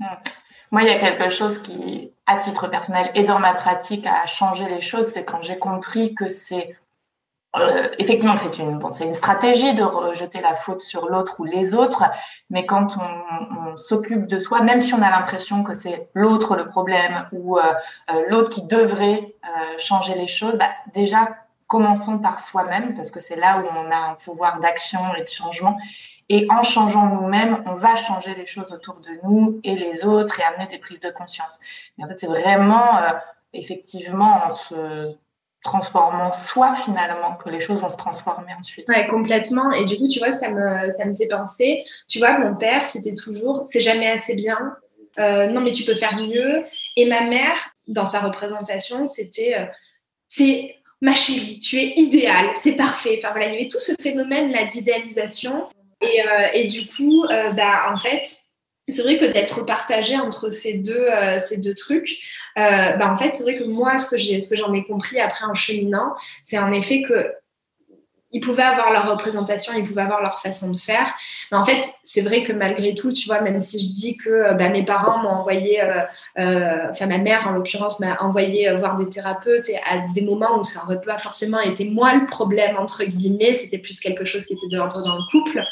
Mmh. 0.00 0.04
Moi, 0.70 0.82
il 0.82 0.88
y 0.88 0.92
a 0.92 0.98
quelque 0.98 1.30
chose 1.30 1.60
qui, 1.60 2.12
à 2.26 2.38
titre 2.38 2.66
personnel 2.68 3.10
et 3.14 3.22
dans 3.22 3.38
ma 3.38 3.54
pratique, 3.54 4.06
a 4.06 4.26
changé 4.26 4.66
les 4.68 4.80
choses, 4.80 5.06
c'est 5.06 5.24
quand 5.24 5.42
j'ai 5.42 5.58
compris 5.58 6.14
que 6.14 6.28
c'est 6.28 6.76
euh, 7.56 7.88
effectivement 7.98 8.34
c'est 8.36 9.04
une 9.04 9.14
stratégie 9.14 9.74
de 9.74 9.84
rejeter 9.84 10.40
la 10.40 10.56
faute 10.56 10.80
sur 10.80 11.08
l'autre 11.08 11.38
ou 11.38 11.44
les 11.44 11.74
autres, 11.74 12.02
mais 12.50 12.66
quand 12.66 12.96
on, 12.96 13.76
s'occupe 13.76 14.26
de 14.26 14.38
soi, 14.38 14.60
même 14.62 14.78
si 14.80 14.94
on 14.94 15.02
a 15.02 15.10
l'impression 15.10 15.64
que 15.64 15.74
c'est 15.74 16.08
l'autre 16.14 16.54
le 16.54 16.66
problème 16.66 17.26
ou 17.32 17.58
euh, 17.58 17.62
euh, 18.10 18.22
l'autre 18.28 18.50
qui 18.50 18.62
devrait 18.62 19.34
changer 19.78 20.14
les 20.14 20.28
choses, 20.28 20.56
bah, 20.56 20.70
déjà 20.92 21.28
commençons 21.66 22.18
par 22.20 22.40
soi-même 22.40 22.94
parce 22.94 23.10
que 23.10 23.18
c'est 23.18 23.36
là 23.36 23.58
où 23.58 23.64
on 23.76 23.90
a 23.90 24.10
un 24.10 24.14
pouvoir 24.14 24.60
d'action 24.60 25.00
et 25.16 25.22
de 25.22 25.28
changement. 25.28 25.76
Et 26.28 26.46
en 26.50 26.62
changeant 26.62 27.06
nous-mêmes, 27.06 27.62
on 27.66 27.74
va 27.74 27.96
changer 27.96 28.34
les 28.34 28.46
choses 28.46 28.72
autour 28.72 28.96
de 28.96 29.10
nous 29.24 29.60
et 29.62 29.74
les 29.74 30.04
autres 30.04 30.40
et 30.40 30.42
amener 30.42 30.66
des 30.66 30.78
prises 30.78 31.00
de 31.00 31.10
conscience. 31.10 31.58
Mais 31.96 32.04
en 32.04 32.08
fait, 32.08 32.18
c'est 32.18 32.26
vraiment, 32.26 32.98
euh, 32.98 33.10
effectivement 33.52 34.44
en 34.46 34.54
se 34.54 35.14
transformant 35.62 36.30
soi 36.30 36.74
finalement 36.74 37.36
que 37.36 37.48
les 37.48 37.58
choses 37.58 37.80
vont 37.80 37.88
se 37.88 37.96
transformer 37.96 38.52
ensuite. 38.58 38.86
Ouais, 38.88 39.06
complètement. 39.08 39.72
Et 39.72 39.86
du 39.86 39.96
coup, 39.96 40.06
tu 40.06 40.18
vois, 40.18 40.30
ça 40.30 40.50
me, 40.50 40.90
ça 40.90 41.06
me 41.06 41.14
fait 41.14 41.26
penser, 41.26 41.84
tu 42.06 42.18
vois, 42.18 42.38
mon 42.38 42.54
père, 42.54 42.84
c'était 42.84 43.14
toujours, 43.14 43.64
c'est 43.66 43.80
jamais 43.80 44.10
assez 44.10 44.34
bien. 44.34 44.58
Euh, 45.18 45.46
non, 45.46 45.62
mais 45.62 45.72
tu 45.72 45.84
peux 45.84 45.94
faire 45.94 46.16
mieux. 46.16 46.64
Et 46.96 47.08
ma 47.08 47.22
mère, 47.22 47.56
dans 47.88 48.04
sa 48.04 48.20
représentation, 48.20 49.06
c'était, 49.06 49.56
euh, 49.58 49.64
c'est 50.28 50.76
ma 51.00 51.14
chérie, 51.14 51.58
tu 51.60 51.78
es 51.78 51.94
idéale, 51.96 52.50
c'est 52.54 52.72
parfait. 52.72 53.16
Enfin 53.18 53.30
voilà, 53.30 53.46
il 53.46 53.52
y 53.54 53.56
avait 53.56 53.68
tout 53.68 53.80
ce 53.80 53.92
phénomène 54.00 54.50
là 54.50 54.64
d'idéalisation. 54.64 55.66
Et, 56.04 56.22
euh, 56.22 56.46
et, 56.54 56.64
du 56.64 56.86
coup, 56.86 57.26
bah, 57.28 57.92
en 57.92 57.96
fait, 57.96 58.26
c'est 58.88 59.02
vrai 59.02 59.18
que 59.18 59.24
d'être 59.24 59.64
partagé 59.64 60.16
entre 60.16 60.50
ces 60.50 60.78
deux, 60.78 61.06
euh, 61.10 61.74
trucs, 61.76 62.18
euh, 62.58 62.92
bah 62.92 63.10
en 63.10 63.16
fait, 63.16 63.32
c'est 63.34 63.42
vrai 63.42 63.56
que 63.56 63.64
moi, 63.64 63.96
ce 63.98 64.14
que 64.14 64.56
j'en 64.56 64.72
ai 64.74 64.84
compris 64.84 65.20
après 65.20 65.44
en 65.46 65.54
cheminant, 65.54 66.14
c'est 66.42 66.58
en 66.58 66.72
effet 66.72 67.02
que 67.02 67.32
ils 68.34 68.40
pouvaient 68.40 68.62
avoir 68.62 68.92
leur 68.92 69.10
représentation, 69.10 69.72
ils 69.74 69.88
pouvaient 69.88 70.02
avoir 70.02 70.20
leur 70.20 70.42
façon 70.42 70.70
de 70.70 70.76
faire. 70.76 71.14
Mais 71.50 71.56
en 71.56 71.64
fait, 71.64 71.82
c'est 72.02 72.20
vrai 72.20 72.42
que 72.42 72.52
malgré 72.52 72.94
tout, 72.94 73.12
tu 73.12 73.26
vois, 73.26 73.40
même 73.40 73.62
si 73.62 73.82
je 73.82 73.92
dis 73.92 74.16
que 74.18 74.28
euh, 74.28 74.52
bah, 74.52 74.68
mes 74.68 74.84
parents 74.84 75.18
m'ont 75.22 75.30
envoyé, 75.30 75.80
enfin 76.36 77.06
ma 77.06 77.18
mère 77.18 77.48
en 77.48 77.52
l'occurrence 77.52 78.00
m'a 78.00 78.20
envoyé 78.20 78.70
voir 78.74 78.98
des 78.98 79.08
thérapeutes 79.08 79.70
à 79.88 80.12
des 80.12 80.20
moments 80.20 80.58
où 80.58 80.64
ça 80.64 80.82
n'aurait 80.82 81.00
pas 81.00 81.18
forcément 81.18 81.60
été 81.60 81.88
moi 81.88 82.14
le 82.14 82.26
problème, 82.26 82.76
entre 82.76 83.04
guillemets, 83.04 83.54
c'était 83.54 83.78
plus 83.78 84.00
quelque 84.00 84.24
chose 84.24 84.44
qui 84.44 84.54
était 84.54 84.68
de 84.68 84.76
l'ordre 84.76 85.02
dans 85.02 85.16
le 85.16 85.22
couple. 85.30 85.62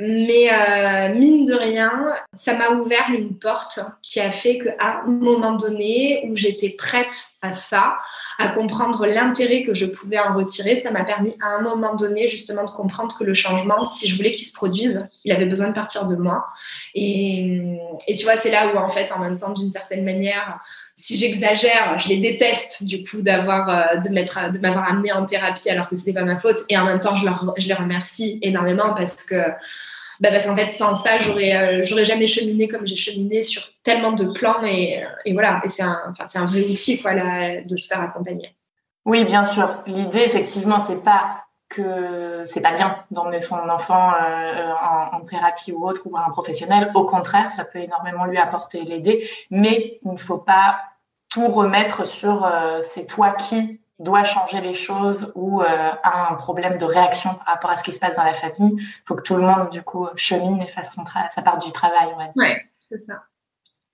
Mais 0.00 0.50
euh, 0.50 1.14
mine 1.14 1.44
de 1.44 1.52
rien, 1.52 2.14
ça 2.32 2.56
m'a 2.56 2.70
ouvert 2.70 3.10
une 3.10 3.38
porte 3.38 3.78
qui 4.00 4.20
a 4.20 4.30
fait 4.30 4.56
qu'à 4.56 5.02
un 5.04 5.10
moment 5.10 5.52
donné 5.52 6.26
où 6.30 6.34
j'étais 6.34 6.70
prête 6.70 7.14
à 7.42 7.52
ça, 7.52 7.98
à 8.38 8.48
comprendre 8.48 9.06
l'intérêt 9.06 9.64
que 9.64 9.74
je 9.74 9.84
pouvais 9.84 10.18
en 10.18 10.34
retirer, 10.34 10.78
ça 10.78 10.90
m'a 10.90 11.04
permis 11.04 11.36
à 11.42 11.56
un 11.56 11.60
moment 11.60 11.94
donné 11.94 12.26
justement 12.26 12.64
de 12.64 12.70
comprendre 12.70 13.16
que 13.18 13.24
le 13.24 13.34
changement, 13.34 13.86
si 13.86 14.08
je 14.08 14.16
voulais 14.16 14.32
qu'il 14.32 14.46
se 14.46 14.54
produise, 14.54 15.08
il 15.24 15.32
avait 15.32 15.46
besoin 15.46 15.68
de 15.68 15.74
partir 15.74 16.06
de 16.08 16.16
moi. 16.16 16.46
Et, 16.94 17.62
et 18.08 18.14
tu 18.14 18.24
vois, 18.24 18.38
c'est 18.38 18.50
là 18.50 18.72
où 18.74 18.78
en 18.78 18.88
fait, 18.88 19.12
en 19.12 19.18
même 19.18 19.38
temps, 19.38 19.50
d'une 19.50 19.72
certaine 19.72 20.04
manière, 20.04 20.58
si 21.02 21.16
j'exagère, 21.16 21.98
je 21.98 22.08
les 22.10 22.18
déteste 22.18 22.84
du 22.84 23.02
coup 23.02 23.22
d'avoir 23.22 23.68
euh, 23.68 23.96
de 23.96 24.08
de 24.08 24.58
m'avoir 24.60 24.88
amené 24.88 25.10
en 25.10 25.26
thérapie 25.26 25.68
alors 25.68 25.88
que 25.88 25.96
c'était 25.96 26.12
pas 26.12 26.22
ma 26.22 26.38
faute 26.38 26.60
et 26.68 26.78
en 26.78 26.84
même 26.84 27.00
temps 27.00 27.16
je, 27.16 27.26
les 27.66 27.74
remercie 27.74 28.38
énormément 28.40 28.94
parce 28.94 29.24
que 29.24 29.34
bah 30.20 30.30
parce 30.30 30.46
qu'en 30.46 30.56
fait 30.56 30.70
sans 30.70 30.94
ça 30.94 31.18
j'aurais 31.18 31.56
euh, 31.56 31.80
j'aurais 31.82 32.04
jamais 32.04 32.28
cheminé 32.28 32.68
comme 32.68 32.86
j'ai 32.86 32.94
cheminé 32.94 33.42
sur 33.42 33.64
tellement 33.82 34.12
de 34.12 34.32
plans 34.32 34.62
et, 34.64 35.02
et 35.24 35.32
voilà 35.32 35.60
et 35.64 35.68
c'est 35.68 35.82
un 35.82 36.14
un 36.36 36.44
vrai 36.44 36.60
outil 36.60 37.02
quoi 37.02 37.14
de 37.14 37.76
se 37.76 37.88
faire 37.88 38.00
accompagner. 38.00 38.54
Oui, 39.04 39.24
bien 39.24 39.44
sûr. 39.44 39.82
L'idée 39.88 40.20
effectivement 40.20 40.78
c'est 40.78 41.02
pas 41.02 41.46
que 41.68 42.44
c'est 42.44 42.60
pas 42.60 42.74
bien 42.74 42.98
d'emmener 43.10 43.40
son 43.40 43.56
enfant 43.56 44.12
euh, 44.12 44.72
en, 44.80 45.16
en, 45.16 45.20
thérapie 45.22 45.72
ou 45.72 45.84
autre 45.84 46.02
ou 46.04 46.10
voir 46.10 46.28
un 46.28 46.30
professionnel. 46.30 46.92
Au 46.94 47.04
contraire, 47.04 47.50
ça 47.50 47.64
peut 47.64 47.80
énormément 47.80 48.26
lui 48.26 48.36
apporter 48.36 48.82
l'aider, 48.84 49.28
mais 49.50 49.98
il 50.04 50.12
ne 50.12 50.18
faut 50.18 50.38
pas 50.38 50.78
tout 51.32 51.48
remettre 51.48 52.06
sur 52.06 52.44
euh, 52.44 52.80
c'est 52.82 53.06
toi 53.06 53.32
qui 53.32 53.80
dois 53.98 54.24
changer 54.24 54.60
les 54.60 54.74
choses 54.74 55.32
ou 55.34 55.62
euh, 55.62 55.66
a 55.66 56.30
un 56.30 56.34
problème 56.34 56.76
de 56.76 56.84
réaction 56.84 57.34
par 57.34 57.46
rapport 57.46 57.70
à 57.70 57.76
ce 57.76 57.84
qui 57.84 57.92
se 57.92 58.00
passe 58.00 58.16
dans 58.16 58.24
la 58.24 58.34
famille. 58.34 58.74
Il 58.78 59.02
faut 59.06 59.14
que 59.14 59.22
tout 59.22 59.36
le 59.36 59.42
monde, 59.42 59.70
du 59.70 59.82
coup, 59.82 60.08
chemine 60.16 60.60
et 60.60 60.66
fasse 60.66 60.94
son 60.94 61.04
sa 61.06 61.42
part 61.42 61.58
du 61.58 61.72
travail. 61.72 62.08
Ouais, 62.36 62.56
c'est 62.88 62.98
ça. 62.98 63.22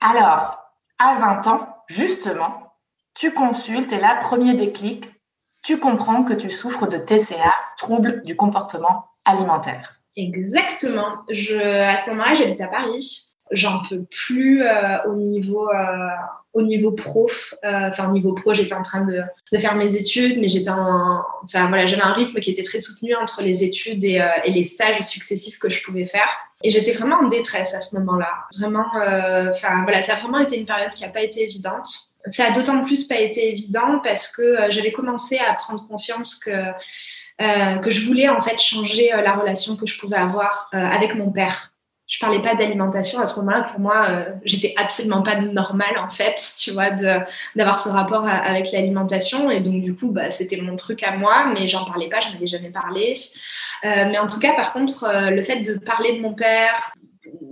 Alors, 0.00 0.58
à 0.98 1.14
20 1.16 1.46
ans, 1.48 1.68
justement, 1.86 2.72
tu 3.14 3.32
consultes 3.32 3.92
et 3.92 4.00
là, 4.00 4.16
premier 4.16 4.54
déclic, 4.54 5.12
tu 5.62 5.78
comprends 5.78 6.24
que 6.24 6.32
tu 6.32 6.50
souffres 6.50 6.86
de 6.86 6.96
TCA, 6.96 7.52
trouble 7.76 8.22
du 8.22 8.36
comportement 8.36 9.06
alimentaire. 9.24 10.00
Exactement. 10.16 11.18
Je, 11.30 11.58
à 11.58 11.96
ce 11.96 12.10
moment-là, 12.10 12.34
j'habite 12.34 12.60
à 12.60 12.68
Paris. 12.68 13.27
J'en 13.50 13.82
peux 13.88 14.04
plus 14.04 14.62
euh, 14.62 15.02
au 15.06 15.16
niveau 15.16 15.68
euh, 15.70 16.08
au 16.52 16.62
niveau 16.62 16.92
pro. 16.92 17.28
Euh, 17.64 17.88
enfin, 17.88 18.08
au 18.08 18.12
niveau 18.12 18.32
pro, 18.32 18.52
j'étais 18.52 18.74
en 18.74 18.82
train 18.82 19.02
de, 19.02 19.22
de, 19.52 19.58
faire 19.58 19.74
mes 19.74 19.94
études, 19.94 20.38
mais 20.40 20.48
j'étais 20.48 20.70
en, 20.70 21.22
enfin 21.44 21.68
voilà, 21.68 21.86
j'avais 21.86 22.02
un 22.02 22.12
rythme 22.12 22.40
qui 22.40 22.50
était 22.50 22.62
très 22.62 22.80
soutenu 22.80 23.14
entre 23.14 23.42
les 23.42 23.64
études 23.64 24.02
et, 24.04 24.20
les 24.46 24.64
stages 24.64 25.00
successifs 25.00 25.58
que 25.58 25.68
je 25.70 25.82
pouvais 25.82 26.04
faire. 26.04 26.28
Et 26.64 26.70
j'étais 26.70 26.92
vraiment 26.92 27.16
en 27.16 27.28
détresse 27.28 27.74
à 27.74 27.80
ce 27.80 27.96
moment-là. 27.96 28.32
Vraiment, 28.58 28.86
enfin 28.94 29.82
voilà, 29.84 30.02
ça 30.02 30.14
a 30.14 30.16
vraiment 30.16 30.40
été 30.40 30.58
une 30.58 30.66
période 30.66 30.90
qui 30.90 31.02
n'a 31.02 31.10
pas 31.10 31.22
été 31.22 31.44
évidente. 31.44 31.86
Ça 32.26 32.46
a 32.46 32.50
d'autant 32.50 32.84
plus 32.84 33.04
pas 33.04 33.20
été 33.20 33.50
évident 33.50 34.00
parce 34.02 34.34
que 34.34 34.70
j'avais 34.70 34.90
commencé 34.90 35.38
à 35.38 35.54
prendre 35.54 35.86
conscience 35.86 36.34
que 36.34 36.50
que 37.38 37.90
je 37.90 38.04
voulais 38.04 38.28
en 38.28 38.40
fait 38.40 38.58
changer 38.58 39.10
la 39.10 39.34
relation 39.34 39.76
que 39.76 39.86
je 39.86 39.96
pouvais 39.98 40.16
avoir 40.16 40.68
avec 40.72 41.14
mon 41.14 41.30
père. 41.30 41.72
Je 42.08 42.18
parlais 42.18 42.40
pas 42.40 42.54
d'alimentation 42.54 43.20
à 43.20 43.26
ce 43.26 43.38
moment-là. 43.40 43.64
Pour 43.64 43.80
moi, 43.80 44.24
j'étais 44.42 44.74
absolument 44.78 45.22
pas 45.22 45.36
normale 45.40 45.98
en 45.98 46.08
fait, 46.08 46.40
tu 46.58 46.70
vois, 46.70 46.90
d'avoir 47.54 47.78
ce 47.78 47.90
rapport 47.90 48.26
avec 48.26 48.72
l'alimentation. 48.72 49.50
Et 49.50 49.60
donc 49.60 49.82
du 49.82 49.94
coup, 49.94 50.10
bah, 50.10 50.30
c'était 50.30 50.56
mon 50.62 50.74
truc 50.74 51.02
à 51.02 51.16
moi, 51.16 51.52
mais 51.52 51.68
j'en 51.68 51.84
parlais 51.84 52.08
pas, 52.08 52.20
je 52.20 52.30
n'avais 52.30 52.46
jamais 52.46 52.70
parlé. 52.70 53.14
mais 53.84 54.18
en 54.18 54.26
tout 54.26 54.40
cas, 54.40 54.54
par 54.54 54.72
contre, 54.72 55.06
le 55.30 55.42
fait 55.42 55.60
de 55.60 55.74
parler 55.76 56.16
de 56.16 56.22
mon 56.22 56.32
père, 56.32 56.92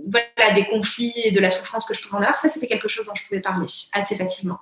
voilà, 0.09 0.53
des 0.55 0.65
conflits 0.65 1.13
et 1.23 1.31
de 1.31 1.39
la 1.39 1.49
souffrance 1.49 1.85
que 1.85 1.93
je 1.93 2.01
pouvais 2.01 2.17
en 2.17 2.21
avoir, 2.21 2.37
ça 2.37 2.49
c'était 2.49 2.67
quelque 2.67 2.87
chose 2.87 3.05
dont 3.05 3.15
je 3.15 3.23
pouvais 3.27 3.41
parler 3.41 3.67
assez 3.93 4.15
facilement. 4.15 4.59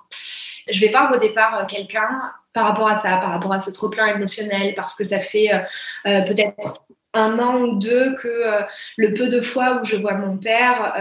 Je 0.68 0.80
vais 0.80 0.88
voir 0.88 1.12
au 1.12 1.18
départ 1.18 1.66
quelqu'un 1.66 2.32
par 2.52 2.64
rapport 2.64 2.88
à 2.88 2.96
ça, 2.96 3.16
par 3.18 3.30
rapport 3.30 3.52
à 3.52 3.60
ce 3.60 3.70
trop-plein 3.70 4.06
émotionnel, 4.06 4.74
parce 4.74 4.96
que 4.96 5.04
ça 5.04 5.20
fait 5.20 5.52
euh, 5.52 5.58
euh, 6.06 6.22
peut-être 6.22 6.84
un 7.14 7.38
an 7.38 7.62
ou 7.62 7.78
deux 7.78 8.14
que 8.16 8.28
euh, 8.28 8.62
le 8.96 9.14
peu 9.14 9.28
de 9.28 9.40
fois 9.40 9.80
où 9.80 9.84
je 9.84 9.96
vois 9.96 10.14
mon 10.14 10.36
père, 10.36 10.94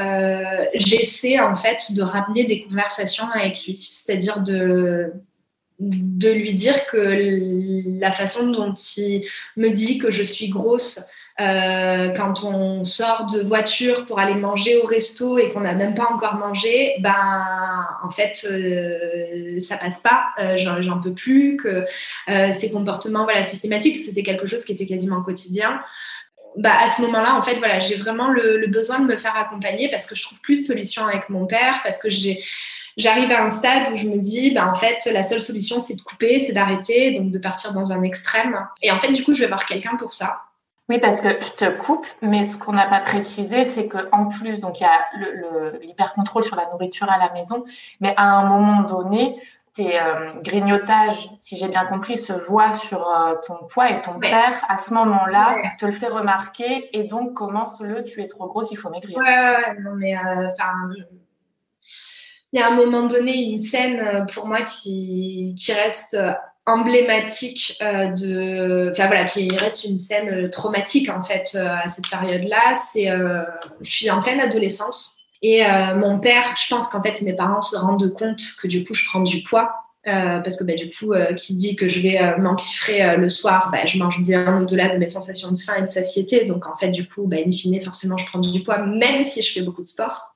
j'essaie 0.74 1.40
en 1.40 1.56
fait 1.56 1.94
de 1.94 2.02
ramener 2.02 2.46
des 2.46 2.64
conversations 2.64 3.30
avec 3.34 3.66
lui, 3.66 3.76
c'est-à-dire 3.76 4.42
de 4.42 5.12
de 5.80 6.32
lui 6.32 6.54
dire 6.54 6.86
que 6.88 8.00
la 8.00 8.12
façon 8.14 8.50
dont 8.52 8.74
il 8.98 9.26
me 9.58 9.70
dit 9.70 9.98
que 9.98 10.10
je 10.10 10.24
suis 10.24 10.50
grosse, 10.50 11.10
euh, 11.42 12.10
quand 12.10 12.46
on 12.46 12.86
sort 12.86 13.28
de 13.28 13.42
voiture 13.42 14.06
pour 14.06 14.20
aller 14.20 14.36
manger 14.36 14.78
au 14.78 14.86
resto 14.86 15.38
et 15.38 15.50
qu'on 15.50 15.60
n'a 15.60 15.74
même 15.74 15.94
pas 15.94 16.08
encore 16.10 16.36
mangé, 16.36 16.96
ben 17.00 17.14
en 18.04 18.10
fait 18.10 18.48
euh, 18.50 19.60
ça 19.60 19.76
passe 19.76 20.00
pas, 20.00 20.28
euh, 20.40 20.56
j'en 20.58 21.02
peux 21.02 21.14
plus, 21.14 21.58
que 21.58 21.86
euh, 22.30 22.52
ces 22.58 22.72
comportements 22.72 23.26
voilà 23.26 23.44
systématiques, 23.44 24.00
c'était 24.00 24.24
quelque 24.24 24.48
chose 24.48 24.64
qui 24.64 24.72
était 24.72 24.86
quasiment 24.86 25.22
quotidien. 25.22 25.82
Bah, 26.58 26.72
à 26.86 26.90
ce 26.90 27.02
moment-là, 27.02 27.36
en 27.36 27.42
fait, 27.42 27.58
voilà, 27.58 27.82
j'ai 27.82 27.96
vraiment 27.96 28.30
le, 28.30 28.66
besoin 28.68 29.00
de 29.00 29.06
me 29.06 29.18
faire 29.18 29.36
accompagner 29.36 29.92
parce 29.92 30.06
que 30.06 30.16
je 30.16 30.24
trouve 30.24 30.40
plus 30.40 30.62
de 30.62 30.66
solutions 30.66 31.06
avec 31.06 31.28
mon 31.28 31.46
père, 31.48 31.82
parce 31.84 32.02
que 32.02 32.08
j'arrive 32.96 33.30
à 33.34 33.44
un 33.44 33.50
stade 33.50 33.92
où 33.92 33.96
je 33.98 34.08
me 34.08 34.20
dis, 34.20 34.52
bah, 34.52 34.72
en 34.72 34.76
fait, 34.76 35.00
la 35.12 35.24
seule 35.24 35.42
solution, 35.42 35.82
c'est 35.82 35.96
de 35.96 36.02
couper, 36.02 36.40
c'est 36.40 36.54
d'arrêter, 36.54 37.12
donc 37.20 37.32
de 37.32 37.40
partir 37.40 37.74
dans 37.74 37.92
un 37.92 38.04
extrême. 38.04 38.58
Et 38.82 38.90
en 38.90 38.98
fait, 39.00 39.12
du 39.12 39.22
coup, 39.22 39.34
je 39.34 39.42
vais 39.42 39.48
voir 39.48 39.66
quelqu'un 39.66 39.98
pour 39.98 40.14
ça. 40.14 40.44
Oui, 40.88 41.00
parce 41.00 41.20
que 41.20 41.30
je 41.30 41.52
te 41.54 41.70
coupe, 41.78 42.06
mais 42.22 42.44
ce 42.44 42.58
qu'on 42.58 42.74
n'a 42.74 42.86
pas 42.86 43.00
précisé, 43.00 43.66
c'est 43.66 43.88
qu'en 43.88 44.28
plus, 44.28 44.60
donc 44.60 44.80
il 44.80 44.84
y 44.84 44.86
a 44.86 45.80
l'hyper-contrôle 45.82 46.44
sur 46.44 46.56
la 46.56 46.70
nourriture 46.70 47.10
à 47.10 47.18
la 47.18 47.32
maison, 47.34 47.66
mais 48.02 48.14
à 48.18 48.38
un 48.38 48.46
moment 48.46 48.84
donné, 48.84 49.40
tes 49.76 50.00
euh, 50.00 50.32
grignotages, 50.42 51.28
si 51.38 51.58
j'ai 51.58 51.68
bien 51.68 51.86
compris, 51.86 52.18
se 52.18 52.34
voient 52.34 52.72
sur 52.72 53.10
euh, 53.10 53.34
ton 53.46 53.58
poids 53.68 53.90
et 53.90 54.00
ton 54.00 54.20
père, 54.20 54.64
à 54.70 54.78
ce 54.78 54.94
moment-là, 54.94 55.58
te 55.78 55.86
le 55.86 55.92
fait 55.92 56.08
remarquer 56.08 56.96
et 56.98 57.04
donc 57.04 57.34
commence 57.34 57.82
le 57.82 58.04
tu 58.04 58.22
es 58.22 58.28
trop 58.28 58.48
grosse, 58.48 58.72
il 58.72 58.78
faut 58.78 58.90
maigrir. 58.90 59.18
Ouais, 59.18 59.76
non, 59.82 59.96
mais 59.96 60.16
euh, 60.16 60.50
enfin. 60.50 60.72
il 62.54 62.60
y 62.60 62.64
a 62.64 62.70
un 62.70 62.76
moment 62.76 63.08
donné 63.08 63.50
une 63.50 63.58
scène 63.58 64.26
pour 64.34 64.48
moi 64.48 64.62
qui, 64.62 65.56
qui 65.58 65.74
reste 65.74 66.16
emblématique 66.66 67.78
euh, 67.82 68.08
de 68.08 68.90
enfin 68.92 69.08
voilà 69.08 69.26
qui 69.26 69.48
reste 69.56 69.84
une 69.84 70.00
scène 70.00 70.30
euh, 70.30 70.50
traumatique 70.50 71.10
en 71.10 71.22
fait 71.22 71.52
euh, 71.56 71.76
à 71.84 71.88
cette 71.88 72.10
période 72.10 72.44
là 72.48 72.76
c'est 72.92 73.08
je 73.82 73.92
suis 73.92 74.10
en 74.10 74.22
pleine 74.22 74.40
adolescence 74.40 75.20
et 75.42 75.64
mon 75.96 76.20
père 76.20 76.56
je 76.58 76.74
pense 76.74 76.88
qu'en 76.88 77.04
fait 77.04 77.22
mes 77.22 77.34
parents 77.34 77.62
se 77.62 77.78
rendent 77.78 78.14
compte 78.14 78.42
que 78.62 78.68
du 78.68 78.84
coup 78.84 78.94
je 78.94 79.06
prends 79.06 79.22
du 79.22 79.44
poids 79.44 79.76
parce 80.04 80.58
que 80.58 80.64
bah, 80.64 80.74
du 80.74 80.90
coup 80.90 81.14
qui 81.36 81.56
dit 81.56 81.76
que 81.76 81.88
je 81.88 82.00
vais 82.00 82.38
m'empiffrer 82.38 83.16
le 83.18 83.30
soir 83.30 83.70
bah, 83.72 83.86
je 83.86 84.00
mange 84.00 84.24
bien 84.24 84.60
au-delà 84.62 84.90
de 84.90 84.98
mes 84.98 85.10
sensations 85.10 85.52
de 85.52 85.60
faim 85.60 85.74
et 85.78 85.82
de 85.82 85.88
satiété. 85.88 86.46
Donc 86.46 86.66
en 86.66 86.76
fait 86.78 86.90
du 86.90 87.08
coup 87.08 87.28
bah, 87.28 87.38
in 87.46 87.52
fine 87.52 87.80
forcément 87.82 88.18
je 88.18 88.26
prends 88.26 88.40
du 88.40 88.64
poids 88.64 88.80
même 88.80 89.24
si 89.24 89.42
je 89.42 89.54
fais 89.54 89.62
beaucoup 89.62 89.82
de 89.82 89.88
sport 89.88 90.35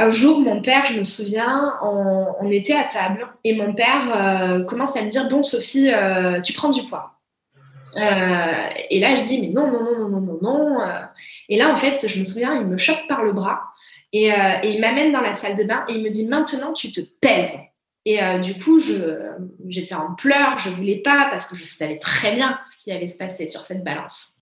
un 0.00 0.10
jour, 0.10 0.40
mon 0.40 0.62
père, 0.62 0.86
je 0.86 0.98
me 0.98 1.04
souviens, 1.04 1.74
on, 1.82 2.50
était 2.50 2.74
à 2.74 2.84
table 2.84 3.28
et 3.44 3.54
mon 3.54 3.74
père 3.74 4.08
euh, 4.16 4.64
commence 4.64 4.96
à 4.96 5.02
me 5.02 5.10
dire 5.10 5.28
Bon, 5.28 5.42
Sophie, 5.42 5.90
euh, 5.92 6.40
tu 6.40 6.54
prends 6.54 6.70
du 6.70 6.82
poids. 6.84 7.20
Euh, 7.96 8.68
et 8.88 8.98
là, 8.98 9.14
je 9.14 9.22
dis 9.24 9.42
Mais 9.42 9.48
non, 9.48 9.70
non, 9.70 9.84
non, 9.84 9.98
non, 9.98 10.08
non, 10.08 10.20
non, 10.20 10.38
non. 10.40 10.78
Et 11.50 11.58
là, 11.58 11.70
en 11.70 11.76
fait, 11.76 12.08
je 12.08 12.18
me 12.18 12.24
souviens, 12.24 12.54
il 12.54 12.66
me 12.66 12.78
chope 12.78 13.06
par 13.08 13.22
le 13.22 13.32
bras 13.32 13.60
et, 14.12 14.30
il 14.64 14.80
m'amène 14.80 15.12
dans 15.12 15.20
la 15.20 15.34
salle 15.34 15.56
de 15.56 15.64
bain 15.64 15.84
et 15.88 15.92
il 15.94 16.02
me 16.02 16.10
dit 16.10 16.26
Maintenant, 16.28 16.72
tu 16.72 16.90
te 16.92 17.00
pèses. 17.20 17.58
Et 18.06 18.18
du 18.42 18.54
coup, 18.54 18.80
j'étais 19.68 19.94
en 19.94 20.14
pleurs, 20.14 20.58
je 20.58 20.70
voulais 20.70 20.96
pas 20.96 21.28
parce 21.30 21.46
que 21.46 21.54
je 21.54 21.64
savais 21.64 21.98
très 21.98 22.32
bien 22.34 22.58
ce 22.66 22.82
qui 22.82 22.90
allait 22.90 23.06
se 23.06 23.18
passer 23.18 23.46
sur 23.46 23.64
cette 23.64 23.84
balance. 23.84 24.38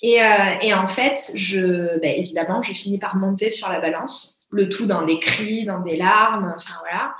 Et, 0.00 0.22
en 0.22 0.86
fait, 0.86 1.20
ben, 2.00 2.14
évidemment, 2.16 2.62
j'ai 2.62 2.74
fini 2.74 2.98
par 2.98 3.16
monter 3.16 3.50
sur 3.50 3.68
la 3.68 3.78
balance, 3.78 4.41
le 4.52 4.68
tout 4.68 4.86
dans 4.86 5.02
des 5.02 5.18
cris, 5.18 5.64
dans 5.64 5.80
des 5.80 5.96
larmes, 5.96 6.54
enfin 6.56 6.74
voilà. 6.80 7.14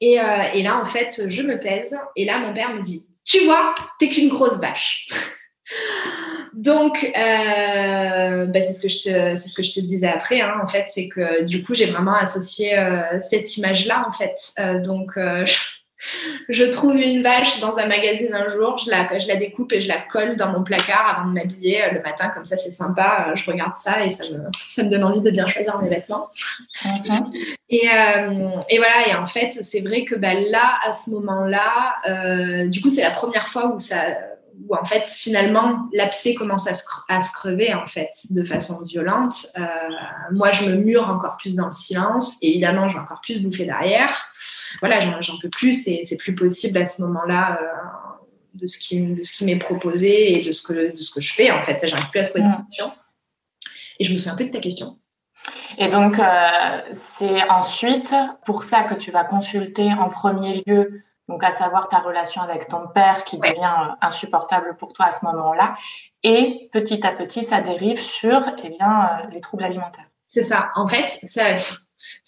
Et, 0.00 0.18
et 0.58 0.62
là, 0.62 0.80
en 0.80 0.84
fait, 0.84 1.22
je 1.28 1.42
me 1.42 1.60
pèse. 1.60 1.96
Et 2.16 2.24
là, 2.24 2.38
mon 2.38 2.54
père 2.54 2.74
me 2.74 2.80
dit 2.80 3.06
Tu 3.24 3.44
vois, 3.44 3.74
t'es 3.98 4.08
qu'une 4.08 4.28
grosse 4.28 4.58
vache. 4.58 5.06
Donc, 6.58 7.04
euh, 7.04 8.46
bah, 8.46 8.62
c'est 8.62 8.72
ce 8.72 8.82
que 8.82 8.88
je 9.62 9.74
te, 9.74 9.80
disais 9.80 10.08
après. 10.08 10.40
Hein, 10.40 10.54
en 10.62 10.66
fait, 10.66 10.86
c'est 10.88 11.08
que 11.08 11.44
du 11.44 11.62
coup, 11.62 11.72
j'ai 11.74 11.86
vraiment 11.86 12.14
associé 12.14 12.76
euh, 12.76 13.20
cette 13.22 13.56
image-là. 13.56 14.04
En 14.08 14.12
fait, 14.12 14.36
euh, 14.58 14.80
donc, 14.80 15.12
trouve 16.70 16.96
une 16.96 17.22
vache 17.22 17.60
dans 17.60 17.76
un 17.76 17.86
magazine 17.86 18.34
un 18.34 18.48
jour, 18.48 18.78
je 18.78 18.90
la, 18.90 19.18
je 19.18 19.26
la 19.26 19.36
découpe 19.36 19.72
et 19.72 19.80
je 19.80 19.88
la 19.88 19.98
colle 19.98 20.36
dans 20.36 20.50
mon 20.50 20.62
placard 20.62 21.16
avant 21.16 21.28
de 21.28 21.34
m'habiller 21.34 21.82
le 21.92 22.02
matin. 22.02 22.28
Comme 22.28 22.44
ça, 22.44 22.56
c'est 22.56 22.72
sympa. 22.72 23.32
je 23.34 23.44
regarde 23.50 23.76
ça 23.76 24.04
et 24.04 24.10
ça 24.10 24.24
me, 24.30 24.44
ça 24.54 24.82
me 24.82 24.90
donne 24.90 25.04
envie 25.04 25.20
de 25.20 25.30
bien 25.30 25.46
choisir 25.46 25.80
mes 25.80 25.88
vêtements. 25.88 26.28
Mm-hmm. 26.84 27.56
Et, 27.70 27.88
et, 28.70 28.78
voilà. 28.78 29.08
Et 29.08 29.14
en 29.14 29.26
fait, 29.26 29.52
c'est 29.52 29.80
vrai 29.80 30.04
que 30.04 30.14
bah, 30.14 30.34
là, 30.34 30.78
à 30.84 30.92
ce 30.92 31.10
moment-là, 31.10 32.66
du 32.66 32.80
coup, 32.80 32.88
c'est 32.88 33.02
la 33.02 33.10
première 33.10 33.48
fois 33.48 33.74
où 33.74 33.78
ça 33.78 33.96
où 34.66 34.74
en 34.74 34.84
fait 34.84 35.06
finalement 35.08 35.88
l'abcès 35.92 36.34
commence 36.34 36.66
à 36.66 36.74
se, 36.74 36.84
à 37.08 37.22
se, 37.22 37.32
crever 37.32 37.74
en 37.74 37.86
fait 37.86 38.10
de 38.30 38.44
façon 38.44 38.84
violente. 38.84 39.46
Euh, 39.58 39.64
moi 40.32 40.50
je 40.50 40.68
me 40.68 40.76
mure 40.76 41.08
encore 41.08 41.36
plus 41.36 41.54
dans 41.54 41.66
le 41.66 41.72
silence 41.72 42.36
et 42.42 42.50
évidemment 42.50 42.88
j'ai 42.88 42.98
encore 42.98 43.20
plus 43.20 43.42
bouffé 43.42 43.64
derrière. 43.64 44.30
Voilà, 44.80 45.00
j'en 45.00 45.38
peux 45.38 45.48
plus 45.48 45.72
c'est 45.72 46.16
plus 46.18 46.34
possible 46.34 46.78
à 46.78 46.86
ce 46.86 47.02
moment-là 47.02 47.58
euh, 47.60 48.24
de 48.54 48.66
ce 48.66 48.78
qui, 48.78 49.06
de 49.06 49.22
ce 49.22 49.32
qui 49.32 49.44
m'est 49.44 49.58
proposé 49.58 50.38
et 50.38 50.44
de 50.44 50.52
ce, 50.52 50.62
que, 50.62 50.92
de 50.92 50.96
ce 50.96 51.14
que 51.14 51.20
je 51.20 51.32
fais 51.32 51.50
en 51.50 51.62
fait. 51.62 51.80
J'arrive 51.84 52.10
plus 52.10 52.20
à 52.20 52.24
trouver 52.24 52.44
de 52.44 52.66
question. 52.66 52.92
Et 53.98 54.04
je 54.04 54.12
me 54.12 54.18
souviens 54.18 54.36
peu 54.36 54.44
de 54.44 54.50
ta 54.50 54.60
question. 54.60 54.98
Et 55.78 55.88
donc, 55.88 56.18
euh, 56.18 56.80
c'est 56.92 57.48
ensuite 57.50 58.14
pour 58.44 58.62
ça 58.62 58.82
que 58.82 58.94
tu 58.94 59.10
vas 59.10 59.24
consulter 59.24 59.92
en 59.92 60.08
premier 60.08 60.62
lieu 60.66 61.02
donc 61.28 61.44
à 61.44 61.52
savoir 61.52 61.88
ta 61.88 61.98
relation 61.98 62.40
avec 62.42 62.68
ton 62.68 62.88
père 62.88 63.24
qui 63.24 63.38
devient 63.38 63.60
euh, 63.60 63.92
insupportable 64.00 64.76
pour 64.76 64.92
toi 64.92 65.06
à 65.06 65.12
ce 65.12 65.24
moment-là. 65.26 65.76
Et 66.22 66.68
petit 66.72 67.06
à 67.06 67.12
petit, 67.12 67.44
ça 67.44 67.60
dérive 67.60 68.00
sur 68.00 68.42
eh 68.64 68.70
bien, 68.70 69.10
euh, 69.10 69.26
les 69.30 69.40
troubles 69.40 69.64
alimentaires. 69.64 70.08
C'est 70.26 70.42
ça. 70.42 70.70
En 70.74 70.88
fait, 70.88 71.08
ça, 71.08 71.54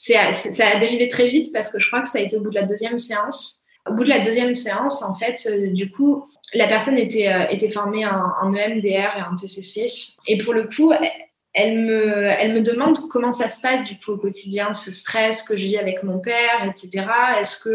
ça 0.01 0.67
a 0.67 0.81
dérivé 0.81 1.09
très 1.09 1.29
vite 1.29 1.53
parce 1.53 1.73
que 1.73 1.79
je 1.79 1.87
crois 1.87 2.03
que 2.03 2.09
ça 2.09 2.19
a 2.19 2.23
été 2.23 2.37
au 2.37 2.41
bout 2.41 2.51
de 2.51 2.55
la 2.55 2.67
deuxième 2.67 2.99
séance. 2.99 3.67
Au 3.89 3.95
bout 3.95 4.05
de 4.05 4.09
la 4.09 4.21
deuxième 4.21 4.55
séance, 4.55 5.03
en 5.03 5.15
fait, 5.15 5.41
euh, 5.47 5.71
du 5.71 5.91
coup, 5.91 6.25
la 6.53 6.69
personne 6.69 6.99
était, 6.99 7.49
était 7.51 7.71
formée 7.71 8.05
en, 8.07 8.53
EMDR 8.53 9.17
et 9.17 9.23
en 9.23 9.37
TCC. 9.37 9.87
Et 10.27 10.39
pour 10.39 10.53
le 10.53 10.65
coup, 10.65 10.93
elle 11.53 12.53
me, 12.53 12.61
demande 12.61 12.97
comment 13.11 13.33
ça 13.33 13.49
se 13.49 13.61
passe 13.61 13.85
du 13.85 13.99
coup 13.99 14.13
au 14.13 14.17
quotidien, 14.17 14.73
ce 14.73 14.93
stress 14.93 15.43
que 15.43 15.57
je 15.57 15.67
vis 15.67 15.79
avec 15.79 16.03
mon 16.03 16.19
père, 16.21 16.65
etc. 16.65 17.07
Est-ce 17.41 17.63
que, 17.65 17.69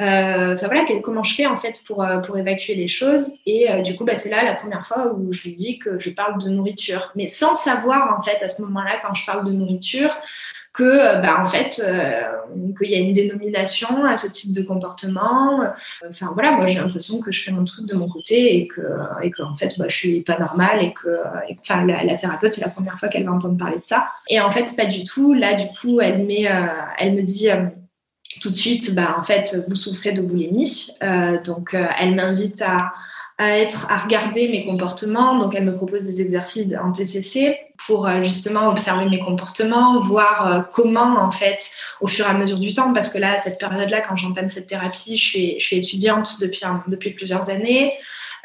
euh, 0.00 0.54
voilà, 0.56 0.84
comment 1.02 1.22
je 1.22 1.34
fais 1.34 1.46
en 1.46 1.56
fait 1.56 1.82
pour, 1.86 2.02
euh, 2.02 2.20
évacuer 2.36 2.74
les 2.74 2.88
choses? 2.88 3.34
Et 3.46 3.70
euh, 3.70 3.82
du 3.82 3.96
coup, 3.96 4.04
bah, 4.04 4.18
c'est 4.18 4.30
là 4.30 4.42
la 4.42 4.54
première 4.54 4.84
fois 4.86 5.14
où 5.14 5.32
je 5.32 5.42
lui 5.44 5.54
dis 5.54 5.78
que 5.78 5.98
je 5.98 6.10
parle 6.10 6.42
de 6.42 6.48
nourriture, 6.48 7.12
mais 7.14 7.28
sans 7.28 7.54
savoir 7.54 8.18
en 8.18 8.22
fait 8.22 8.42
à 8.42 8.48
ce 8.48 8.62
moment-là 8.62 8.98
quand 9.00 9.14
je 9.14 9.24
parle 9.24 9.44
de 9.44 9.52
nourriture 9.52 10.16
que 10.78 10.84
euh, 10.84 11.16
bah, 11.16 11.42
en 11.42 11.46
fait 11.46 11.82
euh, 11.84 12.22
qu'il 12.78 12.90
y 12.90 12.94
a 12.94 12.98
une 12.98 13.12
dénomination 13.12 14.04
à 14.04 14.16
ce 14.16 14.30
type 14.30 14.52
de 14.52 14.62
comportement. 14.62 15.60
Enfin 16.08 16.30
voilà, 16.34 16.52
moi 16.52 16.66
j'ai 16.66 16.78
l'impression 16.78 17.20
que 17.20 17.32
je 17.32 17.42
fais 17.42 17.50
mon 17.50 17.64
truc 17.64 17.86
de 17.86 17.96
mon 17.96 18.08
côté 18.08 18.56
et 18.56 18.68
que 18.68 18.80
et 19.22 19.30
que 19.32 19.42
en 19.42 19.56
fait 19.56 19.74
bah, 19.76 19.86
je 19.88 19.96
suis 19.96 20.20
pas 20.20 20.38
normale 20.38 20.82
et 20.82 20.92
que 20.92 21.18
enfin 21.60 21.84
la, 21.84 22.14
thérapeute 22.14 22.52
c'est 22.52 22.64
la 22.64 22.70
première 22.70 22.98
fois 22.98 23.08
qu'elle 23.08 23.24
va 23.24 23.32
entendre 23.32 23.58
parler 23.58 23.76
de 23.76 23.82
ça. 23.86 24.06
Et 24.28 24.40
en 24.40 24.52
fait 24.52 24.76
pas 24.76 24.86
du 24.86 25.02
tout. 25.02 25.34
Là 25.34 25.54
du 25.54 25.66
coup 25.66 26.00
elle 26.00 26.24
met 26.24 26.46
euh, 26.46 26.66
elle 26.96 27.14
me 27.14 27.22
dit 27.22 27.48
tout 28.40 28.50
de 28.50 28.56
suite 28.56 28.94
bah 28.94 29.16
en 29.18 29.24
fait 29.24 29.56
vous 29.66 29.74
souffrez 29.74 30.12
de 30.12 30.22
boulimie. 30.22 30.92
donc 31.44 31.74
elle 31.74 32.14
m'invite 32.14 32.62
à 32.62 32.92
à 33.40 33.56
être 33.56 33.88
à 33.88 33.98
regarder 33.98 34.48
mes 34.48 34.66
comportements. 34.66 35.38
Donc, 35.38 35.54
elle 35.54 35.64
me 35.64 35.76
propose 35.76 36.04
des 36.04 36.20
exercices 36.20 36.66
en 36.82 36.90
TCC 36.90 37.56
pour 37.86 38.06
euh, 38.06 38.22
justement 38.22 38.68
observer 38.68 39.06
mes 39.06 39.20
comportements, 39.20 40.00
voir 40.00 40.52
euh, 40.52 40.60
comment, 40.72 41.18
en 41.20 41.30
fait, 41.30 41.70
au 42.00 42.08
fur 42.08 42.26
et 42.26 42.28
à 42.28 42.34
mesure 42.34 42.58
du 42.58 42.74
temps, 42.74 42.92
parce 42.92 43.12
que 43.12 43.18
là, 43.18 43.38
cette 43.38 43.58
période-là, 43.58 44.00
quand 44.00 44.16
j'entame 44.16 44.48
cette 44.48 44.66
thérapie, 44.66 45.16
je 45.16 45.24
suis, 45.58 45.78
étudiante 45.78 46.40
depuis, 46.40 47.10
plusieurs 47.10 47.50
années. 47.50 47.94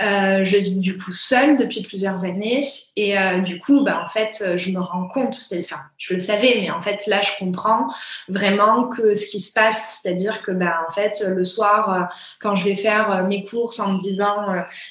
Euh, 0.02 0.44
je 0.44 0.58
vis 0.58 0.80
du 0.80 0.98
coup 0.98 1.12
seule 1.12 1.56
depuis 1.56 1.84
plusieurs 1.84 2.26
années 2.26 2.62
et 2.96 3.16
du 3.46 3.60
coup, 3.60 3.84
bah, 3.84 4.02
en 4.04 4.08
fait, 4.08 4.44
je 4.56 4.72
me 4.72 4.80
rends 4.80 5.08
compte, 5.08 5.36
enfin, 5.60 5.82
je 5.98 6.16
le 6.16 6.20
savais, 6.20 6.58
mais 6.62 6.72
en 6.72 6.82
fait, 6.82 7.06
là, 7.06 7.22
je 7.22 7.30
comprends 7.38 7.88
vraiment 8.28 8.88
que 8.88 9.14
ce 9.14 9.28
qui 9.28 9.40
se 9.40 9.54
passe, 9.54 10.02
c'est-à-dire 10.02 10.42
que, 10.42 10.52
bah, 10.52 10.86
en 10.90 10.92
fait, 10.92 11.24
le 11.28 11.44
soir, 11.44 12.10
quand 12.40 12.56
je 12.56 12.66
vais 12.66 12.76
faire 12.76 13.26
mes 13.28 13.44
courses 13.44 13.80
en 13.80 13.94
me 13.94 14.00
disant, 14.00 14.36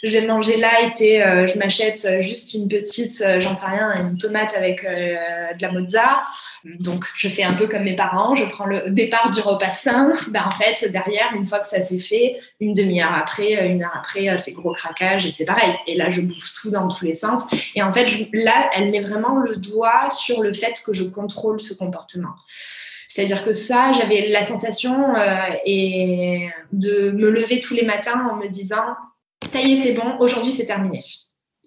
je 0.03 0.13
vais 0.13 0.27
manger 0.27 0.57
light 0.57 1.01
et 1.01 1.19
je 1.47 1.59
m'achète 1.59 2.21
juste 2.21 2.55
une 2.55 2.69
petite, 2.69 3.25
j'en 3.41 3.57
sais 3.57 3.67
rien, 3.67 3.93
une 3.99 4.19
tomate 4.33 4.55
avec 4.57 4.85
de 4.85 5.63
la 5.63 5.73
mozza, 5.73 6.23
donc 6.65 7.05
je 7.17 7.29
fais 7.29 7.43
un 7.43 7.55
peu 7.55 7.67
comme 7.67 7.83
mes 7.83 7.97
parents, 7.97 8.35
je 8.35 8.45
prends 8.45 8.67
le 8.67 8.91
départ 8.91 9.31
du 9.31 9.41
repas 9.41 9.73
sain, 9.73 10.13
bah, 10.29 10.45
en 10.47 10.51
fait, 10.51 10.91
derrière, 10.91 11.33
une 11.35 11.47
fois 11.47 11.61
que 11.61 11.69
ça 11.69 11.83
s'est 11.83 11.99
fait, 11.99 12.41
une 12.61 12.73
demi-heure 12.73 13.15
après, 13.15 13.67
une 13.67 13.83
heure 13.83 13.95
après, 13.95 14.37
c'est 14.39 14.53
gros 14.53 14.73
craquage 14.73 15.27
et 15.27 15.33
c'est 15.33 15.45
pareil. 15.45 15.75
Et 15.87 15.97
là, 15.97 16.11
je 16.11 16.21
bouffe 16.21 16.53
tout 16.61 16.71
dans 16.71 16.89
tous 16.89 17.05
les 17.05 17.15
sens. 17.15 17.53
Et 17.75 17.83
en 17.83 17.93
fait, 17.93 18.07
là, 18.33 18.71
elle 18.75 18.91
met 18.91 19.01
vraiment 19.01 19.37
le 19.37 19.57
doigt 19.57 20.09
sur 20.11 20.43
le 20.43 20.53
fait 20.53 20.75
que 20.85 20.93
je 20.93 21.05
contrôle 21.05 21.61
ce 21.61 21.75
comportement. 21.75 22.35
C'est-à-dire 23.09 23.45
que 23.45 23.53
ça, 23.53 23.93
j'avais 23.93 24.29
la 24.29 24.43
sensation 24.43 25.15
euh, 25.15 25.37
et 25.67 26.49
de 26.73 27.11
me 27.11 27.29
lever 27.29 27.61
tous 27.61 27.75
les 27.75 27.85
matins 27.85 28.27
en 28.31 28.37
me 28.37 28.49
disant, 28.49 28.97
ça 29.53 29.61
y 29.61 29.75
est, 29.75 29.77
c'est 29.77 29.93
bon, 29.93 30.17
aujourd'hui 30.19 30.51
c'est 30.51 30.65
terminé. 30.65 30.99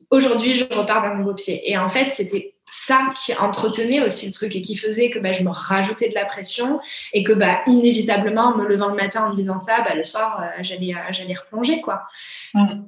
Aujourd'hui, 0.10 0.56
je 0.56 0.64
repars 0.64 1.02
d'un 1.02 1.16
nouveau 1.16 1.36
pied. 1.36 1.70
Et 1.70 1.78
en 1.78 1.90
fait, 1.90 2.10
c'était 2.10 2.55
ça 2.72 3.14
qui 3.16 3.34
entretenait 3.36 4.02
aussi 4.02 4.28
le 4.28 4.32
truc 4.32 4.56
et 4.56 4.62
qui 4.62 4.76
faisait 4.76 5.10
que 5.10 5.20
bah, 5.20 5.32
je 5.32 5.44
me 5.44 5.50
rajoutais 5.50 6.10
de 6.10 6.16
la 6.16 6.26
pression 6.26 6.80
et 7.14 7.24
que 7.24 7.34
bah, 7.34 7.62
inévitablement, 7.68 8.54
en 8.54 8.58
me 8.58 8.68
levant 8.68 8.90
le 8.90 8.96
matin 8.96 9.26
en 9.26 9.30
me 9.30 9.36
disant 9.36 9.60
ça, 9.60 9.82
bah, 9.84 9.96
le 9.96 10.04
soir, 10.04 10.42
euh, 10.42 10.62
j'allais, 10.62 10.94
euh, 10.94 11.12
j'allais 11.12 11.36
replonger. 11.36 11.82
Quoi. 11.82 12.04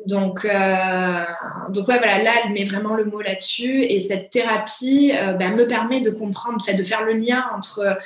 Donc, 0.05 0.45
euh, 0.45 1.23
donc 1.69 1.87
ouais, 1.87 1.97
voilà, 1.97 2.21
là, 2.23 2.31
elle 2.43 2.53
met 2.53 2.63
vraiment 2.63 2.95
le 2.95 3.05
mot 3.05 3.21
là-dessus 3.21 3.83
et 3.83 3.99
cette 3.99 4.29
thérapie 4.29 5.13
bah, 5.39 5.49
me 5.49 5.67
permet 5.67 6.01
de 6.01 6.09
comprendre, 6.09 6.63
fait, 6.63 6.73
de 6.73 6.83
faire 6.83 7.03
le 7.03 7.13
lien 7.13 7.45
entre 7.55 7.97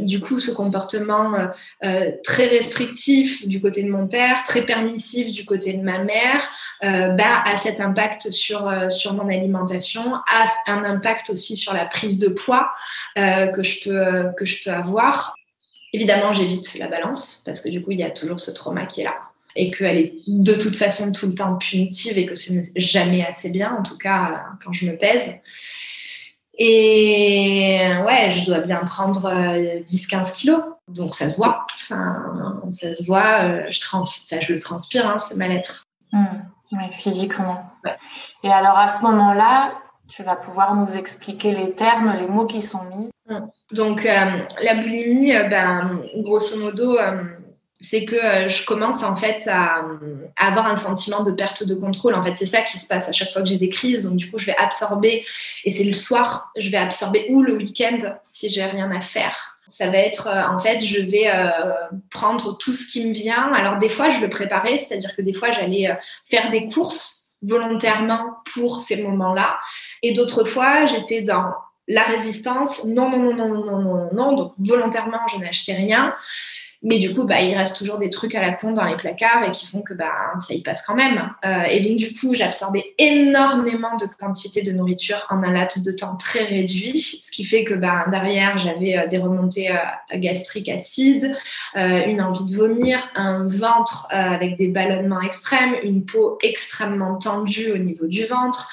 du 0.00 0.20
coup 0.20 0.40
ce 0.40 0.50
comportement 0.50 1.32
très 2.24 2.46
restrictif 2.46 3.46
du 3.46 3.60
côté 3.60 3.82
de 3.82 3.90
mon 3.90 4.06
père, 4.06 4.42
très 4.44 4.62
permissif 4.62 5.32
du 5.32 5.44
côté 5.44 5.72
de 5.72 5.82
ma 5.82 5.98
mère, 6.00 6.48
bah, 6.82 7.42
à 7.44 7.56
cet 7.56 7.80
impact 7.80 8.30
sur, 8.30 8.70
sur 8.90 9.14
mon 9.14 9.28
alimentation, 9.28 10.14
à 10.14 10.46
un 10.68 10.84
impact 10.84 11.30
aussi 11.30 11.56
sur 11.56 11.72
la 11.72 11.84
prise 11.84 12.18
de 12.18 12.28
poids 12.28 12.70
euh, 13.18 13.48
que, 13.48 13.62
je 13.62 13.84
peux, 13.84 14.32
que 14.36 14.44
je 14.44 14.64
peux 14.64 14.70
avoir. 14.70 15.34
Évidemment, 15.92 16.32
j'évite 16.32 16.78
la 16.78 16.88
balance 16.88 17.42
parce 17.44 17.60
que 17.60 17.68
du 17.68 17.82
coup, 17.82 17.92
il 17.92 18.00
y 18.00 18.04
a 18.04 18.10
toujours 18.10 18.38
ce 18.40 18.50
trauma 18.50 18.86
qui 18.86 19.00
est 19.00 19.04
là 19.04 19.14
et 19.56 19.70
qu'elle 19.70 19.96
est 19.96 20.14
de 20.26 20.54
toute 20.54 20.76
façon 20.76 21.12
tout 21.12 21.26
le 21.26 21.34
temps 21.34 21.56
punitive 21.56 22.16
et 22.16 22.26
que 22.26 22.34
ce 22.34 22.52
n'est 22.52 22.70
jamais 22.76 23.26
assez 23.26 23.50
bien, 23.50 23.76
en 23.78 23.82
tout 23.82 23.98
cas 23.98 24.44
quand 24.64 24.72
je 24.72 24.86
me 24.86 24.96
pèse. 24.96 25.34
Et 26.58 27.80
ouais, 28.04 28.30
je 28.30 28.44
dois 28.46 28.58
bien 28.60 28.78
prendre 28.78 29.30
10-15 29.30 30.16
euh, 30.16 30.34
kilos, 30.34 30.62
donc 30.88 31.14
ça 31.14 31.28
se 31.28 31.36
voit. 31.36 31.66
Enfin, 31.76 32.60
ça 32.72 32.94
se 32.94 33.04
voit, 33.04 33.42
euh, 33.42 33.62
je, 33.70 33.80
trans 33.80 34.02
je 34.02 34.52
le 34.52 34.58
transpire, 34.58 35.08
hein, 35.08 35.18
ce 35.18 35.36
mal-être. 35.36 35.84
Mmh. 36.12 36.90
physiquement. 36.92 37.64
Et 38.42 38.50
alors 38.50 38.76
à 38.78 38.88
ce 38.88 39.02
moment-là, 39.02 39.74
tu 40.08 40.22
vas 40.22 40.36
pouvoir 40.36 40.74
nous 40.74 40.96
expliquer 40.96 41.52
les 41.52 41.72
termes, 41.72 42.16
les 42.18 42.26
mots 42.26 42.46
qui 42.46 42.62
sont 42.62 42.82
mis. 42.96 43.10
Donc, 43.72 44.06
euh, 44.06 44.24
la 44.62 44.74
boulimie, 44.74 45.34
euh, 45.34 45.44
ben, 45.44 46.00
grosso 46.16 46.58
modo, 46.58 46.98
euh, 46.98 47.22
c'est 47.80 48.06
que 48.06 48.48
je 48.48 48.64
commence 48.64 49.02
en 49.04 49.14
fait 49.14 49.46
à, 49.46 49.84
avoir 50.36 50.66
un 50.66 50.76
sentiment 50.76 51.22
de 51.22 51.30
perte 51.30 51.64
de 51.64 51.74
contrôle. 51.74 52.14
En 52.14 52.24
fait, 52.24 52.34
c'est 52.34 52.46
ça 52.46 52.62
qui 52.62 52.78
se 52.78 52.88
passe 52.88 53.08
à 53.08 53.12
chaque 53.12 53.32
fois 53.32 53.42
que 53.42 53.48
j'ai 53.48 53.58
des 53.58 53.68
crises. 53.68 54.04
Donc, 54.04 54.16
du 54.16 54.30
coup, 54.30 54.38
je 54.38 54.46
vais 54.46 54.56
absorber, 54.56 55.24
et 55.64 55.70
c'est 55.70 55.84
le 55.84 55.92
soir, 55.92 56.50
je 56.56 56.70
vais 56.70 56.78
absorber 56.78 57.26
ou 57.28 57.42
le 57.42 57.52
week-end 57.52 57.98
si 58.22 58.48
j'ai 58.48 58.64
rien 58.64 58.90
à 58.90 59.00
faire. 59.00 59.58
Ça 59.68 59.90
va 59.90 59.98
être, 59.98 60.28
en 60.28 60.58
fait, 60.58 60.82
je 60.82 61.02
vais 61.02 61.30
prendre 62.08 62.56
tout 62.56 62.72
ce 62.72 62.90
qui 62.90 63.06
me 63.06 63.12
vient. 63.12 63.52
Alors, 63.52 63.76
des 63.76 63.90
fois, 63.90 64.08
je 64.08 64.22
le 64.22 64.30
préparais, 64.30 64.78
c'est-à-dire 64.78 65.14
que 65.14 65.20
des 65.20 65.34
fois, 65.34 65.52
j'allais 65.52 65.94
faire 66.24 66.50
des 66.50 66.66
courses 66.66 67.27
volontairement 67.42 68.38
pour 68.52 68.80
ces 68.80 69.02
moments-là. 69.02 69.58
Et 70.02 70.12
d'autres 70.12 70.44
fois, 70.44 70.86
j'étais 70.86 71.22
dans 71.22 71.52
la 71.86 72.02
résistance. 72.02 72.84
Non, 72.84 73.10
non, 73.10 73.18
non, 73.18 73.34
non, 73.34 73.48
non, 73.48 73.64
non, 73.64 73.80
non, 73.80 74.10
non. 74.12 74.32
Donc, 74.34 74.52
volontairement, 74.58 75.26
je 75.32 75.38
n'achetais 75.38 75.74
rien. 75.74 76.14
Mais 76.82 76.98
du 76.98 77.12
coup, 77.12 77.24
bah, 77.24 77.40
il 77.40 77.56
reste 77.56 77.76
toujours 77.76 77.98
des 77.98 78.08
trucs 78.08 78.36
à 78.36 78.40
la 78.40 78.52
con 78.52 78.72
dans 78.72 78.84
les 78.84 78.96
placards 78.96 79.42
et 79.42 79.50
qui 79.50 79.66
font 79.66 79.82
que 79.82 79.94
bah, 79.94 80.12
ça 80.38 80.54
y 80.54 80.62
passe 80.62 80.84
quand 80.86 80.94
même. 80.94 81.28
Euh, 81.44 81.62
et 81.64 81.80
donc, 81.80 81.96
du 81.96 82.14
coup, 82.14 82.34
j'absorbais 82.34 82.94
énormément 82.98 83.96
de 83.96 84.06
quantité 84.18 84.62
de 84.62 84.70
nourriture 84.70 85.26
en 85.28 85.42
un 85.42 85.50
laps 85.50 85.82
de 85.82 85.90
temps 85.90 86.16
très 86.16 86.44
réduit, 86.44 87.00
ce 87.00 87.32
qui 87.32 87.44
fait 87.44 87.64
que 87.64 87.74
bah, 87.74 88.06
derrière, 88.12 88.58
j'avais 88.58 88.96
euh, 88.96 89.06
des 89.08 89.18
remontées 89.18 89.72
euh, 89.72 90.18
gastriques 90.18 90.68
acides, 90.68 91.36
une 91.74 92.22
envie 92.22 92.44
de 92.44 92.56
vomir, 92.56 93.08
un 93.14 93.46
ventre 93.48 94.06
avec 94.10 94.56
des 94.56 94.68
ballonnements 94.68 95.20
extrêmes, 95.20 95.74
une 95.82 96.04
peau 96.04 96.38
extrêmement 96.42 97.16
tendue 97.16 97.72
au 97.72 97.78
niveau 97.78 98.06
du 98.06 98.26
ventre. 98.26 98.68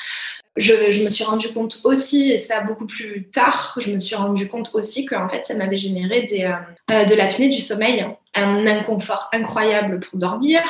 Je, 0.57 0.73
je, 0.89 1.03
me 1.03 1.09
suis 1.09 1.25
rendu 1.25 1.49
compte 1.49 1.81
aussi, 1.83 2.31
et 2.31 2.39
ça 2.39 2.61
beaucoup 2.61 2.85
plus 2.85 3.29
tard, 3.29 3.75
je 3.77 3.91
me 3.91 3.99
suis 3.99 4.15
rendu 4.15 4.47
compte 4.47 4.71
aussi 4.73 5.05
que 5.05 5.15
en 5.15 5.27
fait, 5.27 5.45
ça 5.45 5.53
m'avait 5.53 5.77
généré 5.77 6.23
des, 6.23 6.45
euh, 6.91 7.03
de 7.05 7.13
l'apnée 7.13 7.49
du 7.49 7.59
sommeil, 7.59 8.05
un 8.35 8.65
inconfort 8.65 9.29
incroyable 9.33 9.99
pour 9.99 10.17
dormir, 10.17 10.61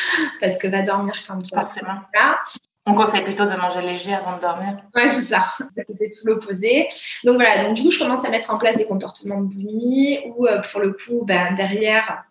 parce 0.40 0.56
que 0.58 0.68
va 0.68 0.82
dormir 0.82 1.12
quand. 1.26 1.42
Là. 1.52 2.40
On 2.86 2.94
conseille 2.94 3.22
plutôt 3.22 3.44
de 3.44 3.54
manger 3.54 3.82
léger 3.82 4.14
avant 4.14 4.36
de 4.36 4.40
dormir. 4.40 4.78
Ouais, 4.96 5.10
c'est 5.10 5.20
ça. 5.20 5.44
C'était 5.76 6.08
tout 6.08 6.26
l'opposé. 6.26 6.88
Donc 7.24 7.34
voilà, 7.36 7.64
donc 7.64 7.76
du 7.76 7.82
coup, 7.82 7.90
je 7.90 7.98
commence 7.98 8.24
à 8.24 8.30
mettre 8.30 8.50
en 8.52 8.58
place 8.58 8.76
des 8.78 8.86
comportements 8.86 9.40
de 9.40 9.54
boulimie 9.54 10.20
où, 10.34 10.46
euh, 10.46 10.60
pour 10.62 10.80
le 10.80 10.92
coup, 10.92 11.24
ben, 11.26 11.54
derrière, 11.54 12.24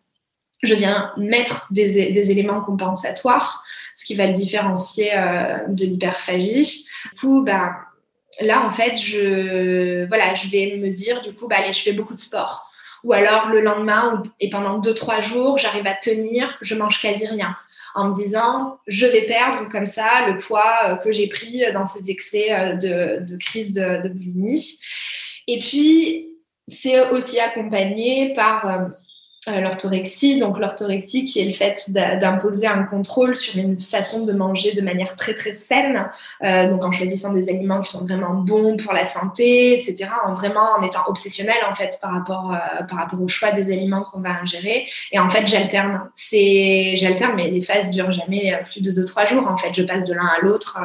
je 0.64 0.74
viens 0.74 1.14
mettre 1.18 1.68
des, 1.72 2.12
des, 2.12 2.32
éléments 2.32 2.62
compensatoires, 2.62 3.64
ce 4.00 4.06
qui 4.06 4.16
va 4.16 4.28
le 4.28 4.32
différencier 4.32 5.12
euh, 5.14 5.58
de 5.68 5.84
l'hyperphagie. 5.84 6.86
Du 7.14 7.20
coup, 7.20 7.44
bah, 7.44 7.76
là, 8.40 8.66
en 8.66 8.72
fait, 8.72 8.96
je, 8.96 10.08
voilà, 10.08 10.34
je 10.34 10.48
vais 10.48 10.78
me 10.78 10.90
dire, 10.90 11.20
du 11.20 11.34
coup, 11.34 11.50
bah, 11.50 11.58
allez, 11.60 11.74
je 11.74 11.82
fais 11.82 11.92
beaucoup 11.92 12.14
de 12.14 12.20
sport. 12.20 12.72
Ou 13.04 13.12
alors, 13.12 13.50
le 13.50 13.60
lendemain, 13.60 14.24
et 14.40 14.50
pendant 14.50 14.78
deux, 14.78 14.94
trois 14.94 15.20
jours, 15.20 15.58
j'arrive 15.58 15.86
à 15.86 15.96
tenir, 15.96 16.58
je 16.62 16.76
mange 16.76 17.02
quasi 17.02 17.28
rien. 17.28 17.58
En 17.94 18.08
me 18.08 18.14
disant, 18.14 18.78
je 18.88 19.06
vais 19.06 19.24
perdre 19.24 19.68
comme 19.68 19.86
ça 19.86 20.28
le 20.28 20.38
poids 20.38 20.78
euh, 20.86 20.96
que 20.96 21.12
j'ai 21.12 21.28
pris 21.28 21.64
dans 21.74 21.84
ces 21.84 22.10
excès 22.10 22.54
euh, 22.54 22.76
de, 22.76 23.26
de 23.26 23.38
crise 23.38 23.74
de, 23.74 24.02
de 24.02 24.08
boulimie. 24.08 24.80
Et 25.48 25.60
puis, 25.60 26.30
c'est 26.70 27.10
aussi 27.10 27.38
accompagné 27.38 28.34
par 28.34 28.66
euh, 28.66 28.88
l'orthorexie. 29.48 30.40
Donc 30.40 30.60
l'orthorexie 30.60 31.26
qui 31.26 31.40
est 31.40 31.46
le 31.46 31.54
fait 31.54 31.92
d'imposer 31.92 32.68
un 32.68 32.84
contrôle 32.84 33.36
sur 33.36 33.58
une 33.58 33.80
façon 33.80 34.26
de 34.26 34.34
manger 34.34 34.74
de 34.74 34.82
manière 34.82 35.16
très 35.16 35.34
très 35.34 35.54
saine, 35.54 36.10
euh, 36.44 36.70
donc 36.70 36.84
en 36.84 36.92
choisissant 36.92 37.34
des 37.34 37.50
aliments 37.50 37.82
qui 37.82 37.92
sont 37.92 38.06
vraiment 38.06 38.34
bons 38.34 38.78
pour 38.78 38.94
la 38.94 39.06
santé, 39.06 39.80
etc. 39.80 40.10
En 40.26 40.34
vraiment 40.34 40.72
en 40.78 40.86
étant 40.86 41.02
obsessionnel 41.08 41.58
en 41.70 41.74
fait 41.74 41.98
par 42.02 42.12
rapport 42.12 42.54
euh, 42.54 42.84
par 42.84 43.00
rapport 43.00 43.22
au 43.22 43.28
choix 43.28 43.52
des 43.52 43.72
aliments 43.72 44.04
qu'on 44.04 44.22
va 44.22 44.40
ingérer. 44.42 44.88
Et 45.12 45.20
en 45.20 45.30
fait 45.30 45.48
j'alterne. 45.48 46.02
C'est 46.14 46.96
j'alterne, 46.98 47.34
mais 47.36 47.50
les 47.50 47.62
phases 47.62 47.92
durent 47.92 48.12
jamais 48.12 48.60
plus 48.70 48.82
de 48.82 48.92
2-3 48.92 49.30
jours. 49.30 49.48
En 49.48 49.58
fait, 49.58 49.74
je 49.74 49.84
passe 49.84 50.04
de 50.04 50.14
l'un 50.14 50.26
à 50.26 50.40
l'autre, 50.42 50.80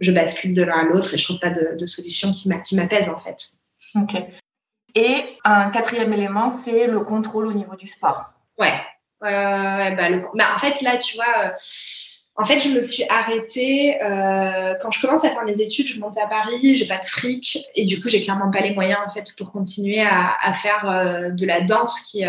je 0.00 0.12
bascule 0.12 0.54
de 0.54 0.62
l'un 0.62 0.80
à 0.80 0.84
l'autre 0.84 1.14
et 1.14 1.18
je 1.18 1.24
trouve 1.24 1.38
pas 1.38 1.50
de, 1.50 1.76
de 1.78 1.86
solution 1.86 2.32
qui 2.32 2.76
m'apaise 2.76 3.08
en 3.08 3.18
fait. 3.18 3.36
Ok. 3.94 4.22
Et 4.96 5.36
un 5.44 5.68
quatrième 5.70 6.12
élément, 6.14 6.48
c'est 6.48 6.86
le 6.86 7.00
contrôle 7.00 7.46
au 7.46 7.52
niveau 7.52 7.76
du 7.76 7.86
sport. 7.86 8.30
Ouais. 8.58 8.72
bah, 9.20 9.94
bah, 10.34 10.46
en 10.54 10.58
fait, 10.58 10.80
là, 10.80 10.96
tu 10.96 11.16
vois, 11.16 11.44
euh, 11.44 11.50
en 12.34 12.46
fait, 12.46 12.60
je 12.60 12.70
me 12.70 12.80
suis 12.80 13.04
arrêtée 13.10 14.02
euh, 14.02 14.74
quand 14.80 14.90
je 14.90 15.00
commence 15.02 15.22
à 15.26 15.30
faire 15.30 15.44
mes 15.44 15.60
études. 15.60 15.86
Je 15.86 16.00
monte 16.00 16.16
à 16.16 16.26
Paris, 16.26 16.76
j'ai 16.76 16.86
pas 16.86 16.96
de 16.96 17.04
fric 17.04 17.58
et 17.74 17.84
du 17.84 18.00
coup, 18.00 18.08
j'ai 18.08 18.22
clairement 18.22 18.50
pas 18.50 18.60
les 18.60 18.74
moyens 18.74 19.00
en 19.06 19.12
fait 19.12 19.36
pour 19.36 19.52
continuer 19.52 20.00
à, 20.00 20.52
faire 20.54 20.88
euh, 20.88 21.28
de 21.28 21.44
la 21.44 21.60
danse 21.60 22.00
qui, 22.10 22.24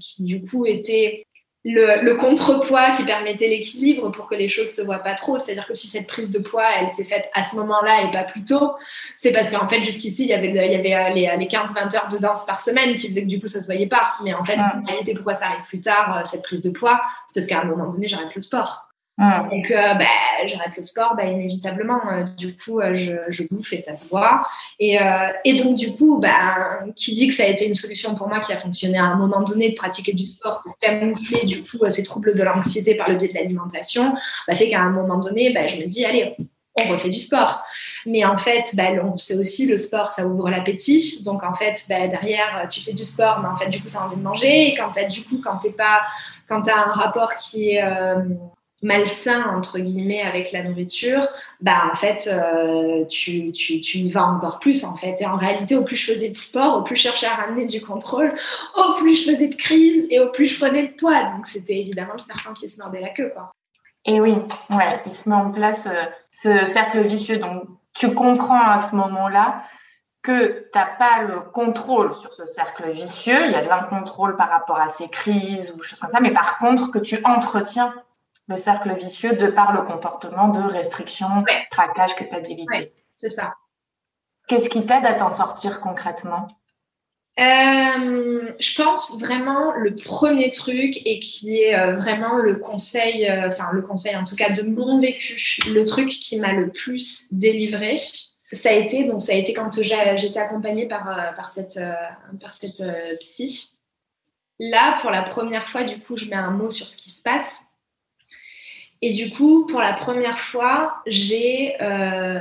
qui 0.00 0.22
du 0.22 0.42
coup 0.42 0.66
était 0.66 1.26
le, 1.64 2.14
contrepoids 2.14 2.90
qui 2.92 3.04
permettait 3.04 3.48
l'équilibre 3.48 4.10
pour 4.10 4.28
que 4.28 4.34
les 4.34 4.48
choses 4.48 4.70
se 4.70 4.82
voient 4.82 4.98
pas 4.98 5.14
trop. 5.14 5.38
C'est-à-dire 5.38 5.66
que 5.66 5.74
si 5.74 5.88
cette 5.88 6.06
prise 6.06 6.30
de 6.30 6.38
poids, 6.38 6.66
elle 6.78 6.88
s'est 6.90 7.04
faite 7.04 7.28
à 7.34 7.42
ce 7.42 7.56
moment-là 7.56 8.02
et 8.02 8.10
pas 8.10 8.24
plus 8.24 8.44
tôt, 8.44 8.74
c'est 9.16 9.32
parce 9.32 9.50
qu'en 9.50 9.68
fait, 9.68 9.82
jusqu'ici, 9.82 10.24
il 10.24 10.28
y 10.28 10.34
avait, 10.34 10.48
il 10.48 10.72
y 10.72 10.74
avait 10.74 10.94
euh, 10.94 11.08
les, 11.10 11.30
les 11.38 11.46
15-20 11.46 11.96
heures 11.96 12.08
de 12.08 12.18
danse 12.18 12.46
par 12.46 12.60
semaine 12.60 12.96
qui 12.96 13.08
faisaient 13.08 13.22
que 13.22 13.28
du 13.28 13.40
coup, 13.40 13.46
ça 13.46 13.60
se 13.60 13.66
voyait 13.66 13.88
pas. 13.88 14.14
Mais 14.24 14.34
en 14.34 14.44
fait, 14.44 14.58
en 14.58 14.84
réalité, 14.86 15.14
pourquoi 15.14 15.34
ça 15.34 15.46
arrive 15.46 15.64
plus 15.68 15.80
tard, 15.80 16.18
euh, 16.18 16.20
cette 16.24 16.42
prise 16.42 16.62
de 16.62 16.70
poids? 16.70 17.00
C'est 17.26 17.34
parce 17.34 17.46
qu'à 17.46 17.60
un 17.60 17.64
moment 17.64 17.88
donné, 17.88 18.08
j'arrête 18.08 18.34
le 18.34 18.40
sport. 18.40 18.87
Donc, 19.18 19.72
euh, 19.72 19.94
bah, 19.94 20.04
j'arrête 20.46 20.76
le 20.76 20.82
sport, 20.82 21.14
bah, 21.16 21.24
inévitablement. 21.24 22.00
Euh, 22.12 22.22
du 22.22 22.56
coup, 22.56 22.80
euh, 22.80 22.94
je, 22.94 23.42
bouffe 23.50 23.72
et 23.72 23.80
ça 23.80 23.96
se 23.96 24.08
voit. 24.08 24.46
Et, 24.78 24.98
et, 25.44 25.54
donc, 25.62 25.76
du 25.76 25.92
coup, 25.92 26.18
bah, 26.20 26.80
qui 26.94 27.16
dit 27.16 27.26
que 27.26 27.34
ça 27.34 27.42
a 27.42 27.46
été 27.46 27.66
une 27.66 27.74
solution 27.74 28.14
pour 28.14 28.28
moi 28.28 28.38
qui 28.38 28.52
a 28.52 28.58
fonctionné 28.58 28.96
à 28.96 29.04
un 29.04 29.16
moment 29.16 29.42
donné 29.42 29.70
de 29.70 29.74
pratiquer 29.74 30.12
du 30.12 30.26
sport 30.26 30.62
pour 30.62 30.78
camoufler, 30.78 31.44
du 31.46 31.62
coup, 31.62 31.78
ces 31.88 32.04
troubles 32.04 32.34
de 32.34 32.42
l'anxiété 32.44 32.94
par 32.94 33.08
le 33.08 33.16
biais 33.16 33.28
de 33.28 33.34
l'alimentation, 33.34 34.14
bah, 34.46 34.54
fait 34.54 34.68
qu'à 34.68 34.80
un 34.80 34.90
moment 34.90 35.18
donné, 35.18 35.52
bah, 35.52 35.66
je 35.66 35.78
me 35.78 35.84
dis, 35.84 36.04
allez, 36.04 36.36
on 36.76 36.92
refait 36.92 37.08
du 37.08 37.18
sport. 37.18 37.64
Mais 38.06 38.24
en 38.24 38.36
fait, 38.36 38.70
bah, 38.76 38.90
c'est 39.16 39.36
aussi 39.36 39.66
le 39.66 39.76
sport, 39.78 40.08
ça 40.12 40.28
ouvre 40.28 40.48
l'appétit. 40.48 41.24
Donc 41.24 41.42
en 41.42 41.54
fait, 41.54 41.82
bah, 41.88 42.06
derrière, 42.06 42.68
tu 42.70 42.80
fais 42.80 42.92
du 42.92 43.02
sport, 43.02 43.40
mais 43.42 43.48
en 43.48 43.56
fait, 43.56 43.66
du 43.66 43.82
coup, 43.82 43.88
tu 43.90 43.96
as 43.96 44.04
envie 44.04 44.14
de 44.14 44.22
manger. 44.22 44.68
Et 44.68 44.76
quand 44.76 44.92
tu 44.92 45.00
as 45.00 45.04
du 45.06 45.24
coup, 45.24 45.40
quand 45.42 45.58
tu 45.58 45.72
pas, 45.72 46.02
quand 46.48 46.68
as 46.68 46.76
un 46.76 46.92
rapport 46.92 47.34
qui 47.34 47.70
est 47.70 47.82
malsain 48.82 49.44
entre 49.56 49.78
guillemets 49.78 50.22
avec 50.22 50.52
la 50.52 50.62
nourriture, 50.62 51.26
bah 51.60 51.82
en 51.90 51.96
fait 51.96 52.28
euh, 52.32 53.04
tu, 53.06 53.50
tu, 53.52 53.80
tu, 53.80 53.98
y 53.98 54.10
vas 54.10 54.24
encore 54.24 54.58
plus 54.60 54.84
en 54.84 54.96
fait. 54.96 55.20
Et 55.20 55.26
en 55.26 55.36
réalité, 55.36 55.76
au 55.76 55.84
plus 55.84 55.96
je 55.96 56.12
faisais 56.12 56.28
de 56.28 56.36
sport, 56.36 56.78
au 56.78 56.82
plus 56.82 56.96
je 56.96 57.02
cherchais 57.02 57.26
à 57.26 57.34
ramener 57.34 57.66
du 57.66 57.80
contrôle, 57.80 58.32
au 58.76 58.94
plus 58.98 59.14
je 59.14 59.32
faisais 59.32 59.48
de 59.48 59.56
crise 59.56 60.06
et 60.10 60.20
au 60.20 60.30
plus 60.30 60.46
je 60.46 60.58
prenais 60.58 60.88
de 60.88 60.92
poids. 60.94 61.24
Donc 61.24 61.46
c'était 61.46 61.78
évidemment 61.78 62.14
le 62.14 62.20
serpent 62.20 62.54
qui 62.54 62.68
se 62.68 62.80
mordait 62.80 63.00
la 63.00 63.10
queue 63.10 63.30
quoi. 63.34 63.50
Et 64.04 64.20
oui, 64.20 64.34
ouais, 64.70 65.02
il 65.04 65.12
se 65.12 65.28
met 65.28 65.34
en 65.34 65.50
place 65.50 65.86
euh, 65.86 66.04
ce 66.30 66.64
cercle 66.66 67.00
vicieux. 67.00 67.38
Donc 67.38 67.64
tu 67.94 68.14
comprends 68.14 68.70
à 68.70 68.78
ce 68.78 68.94
moment-là 68.94 69.64
que 70.22 70.68
tu 70.72 70.78
n'as 70.78 70.86
pas 70.86 71.22
le 71.22 71.40
contrôle 71.40 72.14
sur 72.14 72.32
ce 72.34 72.46
cercle 72.46 72.90
vicieux, 72.90 73.46
il 73.46 73.52
y 73.52 73.54
a 73.54 73.62
de 73.62 73.68
l'incontrôle 73.68 74.36
par 74.36 74.48
rapport 74.50 74.78
à 74.78 74.88
ces 74.88 75.08
crises 75.08 75.72
ou 75.76 75.82
choses 75.82 75.98
comme 75.98 76.10
ça, 76.10 76.20
mais 76.20 76.32
par 76.32 76.58
contre 76.58 76.90
que 76.90 76.98
tu 76.98 77.18
entretiens 77.24 77.94
le 78.48 78.56
cercle 78.56 78.94
vicieux 78.96 79.34
de 79.34 79.46
par 79.48 79.72
le 79.72 79.82
comportement 79.82 80.48
de 80.48 80.60
restriction, 80.60 81.44
traquage, 81.70 82.14
culpabilité. 82.16 82.92
c'est 83.14 83.30
ça. 83.30 83.54
Qu'est-ce 84.48 84.70
qui 84.70 84.84
t'aide 84.86 85.04
à 85.04 85.14
t'en 85.14 85.30
sortir 85.30 85.80
concrètement? 85.80 86.48
Euh, 87.38 88.52
je 88.58 88.82
pense 88.82 89.20
vraiment 89.20 89.72
le 89.74 89.94
premier 89.94 90.50
truc 90.50 91.00
et 91.06 91.20
qui 91.20 91.60
est 91.60 91.78
euh, 91.78 91.94
vraiment 91.94 92.34
le 92.38 92.56
conseil, 92.56 93.28
euh, 93.28 93.46
enfin 93.46 93.68
le 93.72 93.82
conseil 93.82 94.16
en 94.16 94.24
tout 94.24 94.34
cas 94.34 94.50
de 94.50 94.62
mon 94.62 94.98
vécu, 94.98 95.60
le 95.72 95.84
truc 95.84 96.08
qui 96.08 96.40
m'a 96.40 96.52
le 96.52 96.70
plus 96.70 97.26
délivré, 97.30 97.94
ça 98.50 98.70
a 98.70 98.72
été 98.72 99.04
donc 99.04 99.22
ça 99.22 99.32
a 99.32 99.36
été 99.36 99.52
quand 99.52 99.70
j'étais 99.80 100.40
accompagnée 100.40 100.86
par 100.86 101.34
par 101.36 101.50
cette 101.50 101.78
par 102.40 102.54
cette 102.54 102.82
psy. 103.20 103.78
Là 104.58 104.96
pour 105.00 105.12
la 105.12 105.22
première 105.22 105.68
fois 105.68 105.84
du 105.84 106.00
coup 106.00 106.16
je 106.16 106.28
mets 106.30 106.34
un 106.34 106.50
mot 106.50 106.70
sur 106.70 106.88
ce 106.88 106.96
qui 106.96 107.10
se 107.10 107.22
passe 107.22 107.67
et 109.00 109.12
du 109.12 109.30
coup, 109.30 109.66
pour 109.66 109.80
la 109.80 109.92
première 109.92 110.38
fois, 110.38 111.02
j'ai 111.06 111.76
euh, 111.80 112.40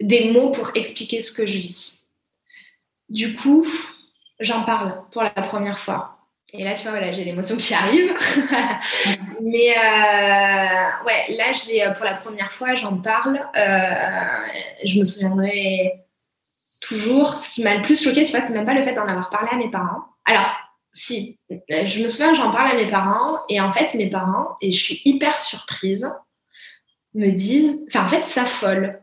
des 0.00 0.30
mots 0.30 0.52
pour 0.52 0.70
expliquer 0.74 1.20
ce 1.20 1.32
que 1.32 1.46
je 1.46 1.58
vis. 1.58 2.04
Du 3.08 3.34
coup, 3.36 3.66
j'en 4.40 4.64
parle 4.64 4.94
pour 5.12 5.22
la 5.22 5.30
première 5.30 5.78
fois. 5.78 6.18
Et 6.52 6.62
là, 6.62 6.74
tu 6.74 6.82
vois, 6.82 6.92
voilà, 6.92 7.10
j'ai 7.10 7.24
l'émotion 7.24 7.56
qui 7.56 7.74
arrive. 7.74 8.14
Mais 9.42 9.76
euh, 9.76 11.04
ouais, 11.04 11.34
là, 11.36 11.52
j'ai 11.52 11.82
pour 11.96 12.04
la 12.04 12.14
première 12.14 12.52
fois, 12.52 12.76
j'en 12.76 12.98
parle. 12.98 13.40
Euh, 13.56 14.46
je 14.84 15.00
me 15.00 15.04
souviendrai 15.04 16.04
toujours. 16.80 17.34
Ce 17.34 17.54
qui 17.54 17.64
m'a 17.64 17.74
le 17.74 17.82
plus 17.82 18.00
choqué, 18.00 18.22
tu 18.22 18.30
vois, 18.30 18.46
c'est 18.46 18.52
même 18.52 18.64
pas 18.64 18.74
le 18.74 18.84
fait 18.84 18.94
d'en 18.94 19.08
avoir 19.08 19.30
parlé 19.30 19.48
à 19.50 19.56
mes 19.56 19.70
parents. 19.70 20.04
Alors, 20.26 20.63
si, 20.94 21.38
euh, 21.50 21.86
je 21.86 22.02
me 22.02 22.08
souviens, 22.08 22.34
j'en 22.36 22.50
parle 22.50 22.70
à 22.70 22.74
mes 22.76 22.88
parents 22.88 23.40
et 23.48 23.60
en 23.60 23.70
fait, 23.70 23.92
mes 23.94 24.08
parents, 24.08 24.56
et 24.60 24.70
je 24.70 24.82
suis 24.82 25.02
hyper 25.04 25.38
surprise, 25.38 26.08
me 27.14 27.30
disent, 27.30 27.80
enfin 27.88 28.06
en 28.06 28.08
fait, 28.08 28.24
s'affolent. 28.24 29.00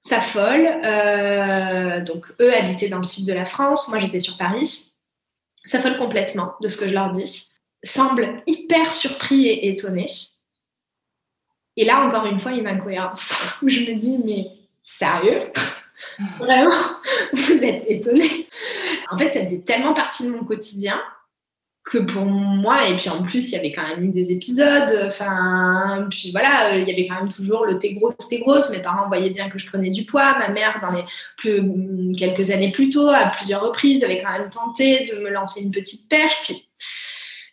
S'affolent. 0.00 0.80
Euh, 0.84 2.00
donc, 2.02 2.24
eux 2.40 2.54
habitaient 2.54 2.88
dans 2.88 2.98
le 2.98 3.04
sud 3.04 3.26
de 3.26 3.32
la 3.32 3.46
France, 3.46 3.88
moi 3.88 3.98
j'étais 3.98 4.20
sur 4.20 4.36
Paris. 4.36 4.92
S'affolent 5.64 5.98
complètement 5.98 6.54
de 6.60 6.68
ce 6.68 6.76
que 6.76 6.88
je 6.88 6.94
leur 6.94 7.10
dis. 7.10 7.50
Semblent 7.82 8.42
hyper 8.46 8.92
surpris 8.94 9.48
et 9.48 9.68
étonnés. 9.68 10.06
Et 11.76 11.84
là, 11.84 12.06
encore 12.06 12.26
une 12.26 12.38
fois, 12.38 12.52
une 12.52 12.66
incohérence 12.66 13.34
où 13.62 13.68
je 13.68 13.80
me 13.80 13.96
dis, 13.96 14.18
mais 14.24 14.46
sérieux? 14.84 15.50
Vraiment, 16.38 16.70
vous 17.32 17.64
êtes 17.64 17.84
étonnés. 17.88 18.48
En 19.10 19.18
fait, 19.18 19.30
ça 19.30 19.44
faisait 19.44 19.60
tellement 19.60 19.94
partie 19.94 20.26
de 20.26 20.30
mon 20.30 20.44
quotidien 20.44 21.00
que 21.84 21.98
pour 21.98 22.24
moi. 22.24 22.88
Et 22.88 22.96
puis 22.96 23.10
en 23.10 23.22
plus, 23.22 23.50
il 23.50 23.52
y 23.52 23.58
avait 23.58 23.72
quand 23.72 23.86
même 23.86 24.04
eu 24.04 24.08
des 24.08 24.32
épisodes. 24.32 25.06
Enfin, 25.06 26.06
puis 26.10 26.30
voilà, 26.32 26.76
il 26.78 26.88
y 26.88 26.92
avait 26.92 27.06
quand 27.06 27.16
même 27.16 27.30
toujours 27.30 27.66
le 27.66 27.78
t'es 27.78 27.94
grosse, 27.94 28.28
t'es 28.28 28.40
grosse. 28.40 28.70
Mes 28.70 28.82
parents 28.82 29.06
voyaient 29.08 29.30
bien 29.30 29.50
que 29.50 29.58
je 29.58 29.66
prenais 29.66 29.90
du 29.90 30.04
poids. 30.04 30.38
Ma 30.38 30.48
mère, 30.48 30.80
dans 30.80 30.90
les 30.90 31.04
plus, 31.36 32.12
quelques 32.18 32.50
années 32.50 32.72
plus 32.72 32.88
tôt, 32.88 33.08
à 33.08 33.28
plusieurs 33.28 33.62
reprises, 33.62 34.02
avait 34.02 34.22
quand 34.22 34.32
même 34.32 34.50
tenté 34.50 35.04
de 35.04 35.22
me 35.22 35.30
lancer 35.30 35.62
une 35.62 35.70
petite 35.70 36.08
perche. 36.08 36.40
Puis... 36.42 36.68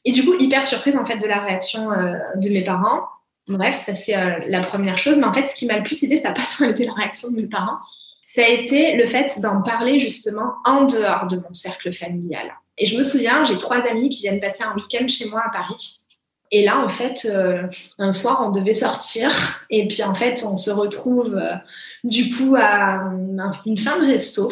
Et 0.05 0.13
du 0.13 0.23
coup, 0.23 0.33
hyper 0.39 0.65
surprise 0.65 0.97
en 0.97 1.05
fait 1.05 1.17
de 1.17 1.27
la 1.27 1.39
réaction 1.41 1.91
euh, 1.91 2.13
de 2.35 2.49
mes 2.49 2.63
parents. 2.63 3.03
Bref, 3.47 3.75
ça 3.75 3.93
c'est 3.95 4.15
euh, 4.15 4.39
la 4.47 4.61
première 4.61 4.97
chose. 4.97 5.17
Mais 5.17 5.25
en 5.25 5.33
fait, 5.33 5.45
ce 5.45 5.55
qui 5.55 5.65
m'a 5.65 5.77
le 5.77 5.83
plus 5.83 6.01
aidé, 6.03 6.15
ça 6.17 6.29
n'a 6.29 6.33
pas 6.33 6.43
tant 6.57 6.65
été 6.65 6.85
la 6.85 6.93
réaction 6.93 7.31
de 7.31 7.41
mes 7.41 7.47
parents. 7.47 7.77
Ça 8.33 8.43
a 8.45 8.47
été 8.47 8.95
le 8.95 9.05
fait 9.07 9.41
d'en 9.41 9.61
parler 9.61 9.99
justement 9.99 10.53
en 10.63 10.85
dehors 10.85 11.27
de 11.27 11.35
mon 11.35 11.51
cercle 11.51 11.93
familial. 11.93 12.49
Et 12.77 12.85
je 12.85 12.97
me 12.97 13.03
souviens, 13.03 13.43
j'ai 13.43 13.57
trois 13.57 13.85
amis 13.85 14.07
qui 14.07 14.21
viennent 14.21 14.39
passer 14.39 14.63
un 14.63 14.73
week-end 14.73 15.05
chez 15.09 15.25
moi 15.25 15.43
à 15.45 15.49
Paris. 15.49 15.99
Et 16.49 16.63
là, 16.63 16.79
en 16.79 16.87
fait, 16.87 17.27
euh, 17.29 17.67
un 17.97 18.13
soir, 18.13 18.41
on 18.47 18.51
devait 18.51 18.73
sortir. 18.73 19.65
Et 19.69 19.85
puis, 19.85 20.01
en 20.03 20.15
fait, 20.15 20.45
on 20.45 20.55
se 20.55 20.71
retrouve 20.71 21.35
euh, 21.35 21.55
du 22.05 22.33
coup 22.33 22.55
à 22.57 23.03
une 23.65 23.77
fin 23.77 23.99
de 23.99 24.05
resto. 24.05 24.49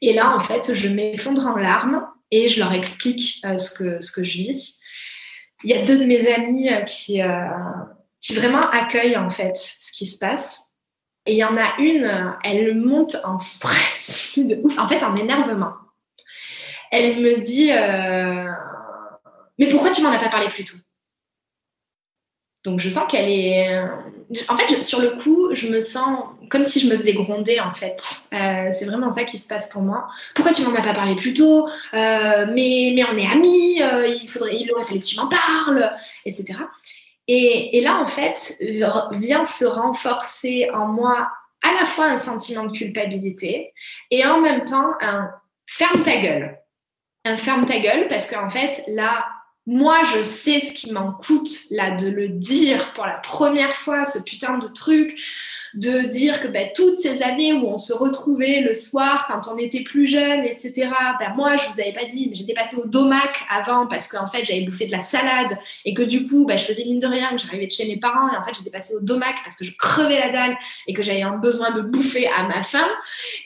Et 0.00 0.12
là, 0.12 0.36
en 0.36 0.38
fait, 0.38 0.72
je 0.72 0.88
m'effondre 0.88 1.44
en 1.48 1.56
larmes 1.56 2.06
et 2.30 2.48
je 2.48 2.60
leur 2.60 2.72
explique 2.72 3.42
euh, 3.44 3.58
ce, 3.58 3.72
que, 4.12 4.22
je 4.22 4.38
vis. 4.38 4.78
Il 5.64 5.70
y 5.70 5.74
a 5.74 5.84
deux 5.84 5.98
de 5.98 6.04
mes 6.04 6.32
amis 6.32 6.70
qui 6.86 7.20
vraiment 8.32 8.70
accueillent, 8.70 9.16
en 9.16 9.30
fait, 9.30 9.56
ce 9.56 9.90
qui 9.90 10.06
se 10.06 10.20
passe. 10.20 10.71
Et 11.26 11.32
il 11.32 11.38
y 11.38 11.44
en 11.44 11.56
a 11.56 11.76
une, 11.78 12.36
elle 12.42 12.74
monte 12.74 13.16
en 13.24 13.38
stress, 13.38 14.36
en 14.78 14.88
fait, 14.88 15.02
en 15.04 15.14
énervement 15.16 15.74
elle 16.92 17.20
me 17.20 17.40
dit 17.40 17.72
euh, 17.72 18.52
Mais 19.58 19.66
pourquoi 19.66 19.90
tu 19.90 20.02
m'en 20.02 20.12
as 20.12 20.18
pas 20.18 20.28
parlé 20.28 20.48
plus 20.50 20.64
tôt? 20.64 20.76
Donc 22.64 22.78
je 22.78 22.88
sens 22.88 23.10
qu'elle 23.10 23.28
est. 23.28 23.80
En 24.48 24.56
fait, 24.56 24.82
sur 24.84 25.00
le 25.00 25.10
coup, 25.10 25.48
je 25.52 25.66
me 25.68 25.80
sens 25.80 26.26
comme 26.48 26.64
si 26.64 26.80
je 26.80 26.88
me 26.88 26.94
faisais 26.94 27.14
gronder, 27.14 27.58
en 27.58 27.72
fait. 27.72 28.04
Euh, 28.32 28.68
c'est 28.72 28.84
vraiment 28.84 29.12
ça 29.12 29.24
qui 29.24 29.38
se 29.38 29.48
passe 29.48 29.68
pour 29.70 29.82
moi. 29.82 30.06
Pourquoi 30.34 30.52
tu 30.52 30.62
m'en 30.62 30.74
as 30.74 30.82
pas 30.82 30.94
parlé 30.94 31.16
plus 31.16 31.32
tôt? 31.32 31.66
Euh, 31.94 32.46
mais, 32.52 32.92
mais 32.94 33.04
on 33.10 33.16
est 33.16 33.26
amis, 33.26 33.80
il, 34.22 34.28
faudrait, 34.28 34.56
il 34.60 34.70
aurait 34.70 34.84
fallu 34.84 35.00
que 35.00 35.06
tu 35.06 35.16
m'en 35.16 35.28
parles, 35.28 35.92
etc. 36.24 36.54
Et, 37.28 37.80
là, 37.82 38.00
en 38.00 38.06
fait, 38.06 38.54
vient 39.12 39.44
se 39.44 39.64
renforcer 39.64 40.70
en 40.70 40.86
moi 40.86 41.30
à 41.62 41.72
la 41.74 41.86
fois 41.86 42.06
un 42.06 42.16
sentiment 42.16 42.64
de 42.64 42.76
culpabilité 42.76 43.72
et 44.10 44.26
en 44.26 44.40
même 44.40 44.64
temps 44.64 44.94
un 45.00 45.30
ferme 45.66 46.02
ta 46.02 46.20
gueule. 46.20 46.58
Un 47.24 47.36
ferme 47.36 47.66
ta 47.66 47.78
gueule 47.78 48.08
parce 48.08 48.28
qu'en 48.28 48.50
fait, 48.50 48.82
là, 48.88 49.24
moi, 49.66 49.98
je 50.16 50.24
sais 50.24 50.60
ce 50.60 50.72
qui 50.72 50.92
m'en 50.92 51.12
coûte 51.12 51.70
là 51.70 51.92
de 51.92 52.08
le 52.08 52.28
dire 52.28 52.92
pour 52.94 53.06
la 53.06 53.18
première 53.18 53.76
fois, 53.76 54.04
ce 54.04 54.18
putain 54.18 54.58
de 54.58 54.66
truc, 54.66 55.16
de 55.74 56.00
dire 56.00 56.40
que 56.40 56.48
ben, 56.48 56.68
toutes 56.74 56.98
ces 56.98 57.22
années 57.22 57.52
où 57.52 57.68
on 57.68 57.78
se 57.78 57.92
retrouvait 57.92 58.60
le 58.60 58.74
soir 58.74 59.26
quand 59.28 59.52
on 59.52 59.56
était 59.56 59.82
plus 59.82 60.08
jeune, 60.08 60.44
etc. 60.44 60.90
Ben, 61.20 61.32
moi, 61.36 61.56
je 61.56 61.66
vous 61.68 61.80
avais 61.80 61.92
pas 61.92 62.04
dit, 62.06 62.26
mais 62.28 62.34
j'étais 62.34 62.54
passée 62.54 62.74
au 62.74 62.86
domac 62.86 63.40
avant 63.48 63.86
parce 63.86 64.08
qu'en 64.08 64.28
fait, 64.28 64.44
j'avais 64.44 64.62
bouffé 64.62 64.86
de 64.86 64.92
la 64.92 65.02
salade 65.02 65.56
et 65.84 65.94
que 65.94 66.02
du 66.02 66.26
coup, 66.26 66.44
ben, 66.44 66.58
je 66.58 66.64
faisais 66.64 66.84
mine 66.84 66.98
de 66.98 67.06
rien, 67.06 67.30
que 67.30 67.38
j'arrivais 67.38 67.68
de 67.68 67.72
chez 67.72 67.86
mes 67.86 67.98
parents 67.98 68.32
et 68.32 68.36
en 68.36 68.42
fait, 68.42 68.54
j'étais 68.58 68.76
passée 68.76 68.94
au 68.96 69.00
domac 69.00 69.36
parce 69.44 69.54
que 69.54 69.64
je 69.64 69.76
crevais 69.78 70.18
la 70.18 70.30
dalle 70.30 70.58
et 70.88 70.92
que 70.92 71.02
j'avais 71.02 71.22
un 71.22 71.36
besoin 71.36 71.70
de 71.70 71.82
bouffer 71.82 72.26
à 72.26 72.48
ma 72.48 72.64
faim. 72.64 72.90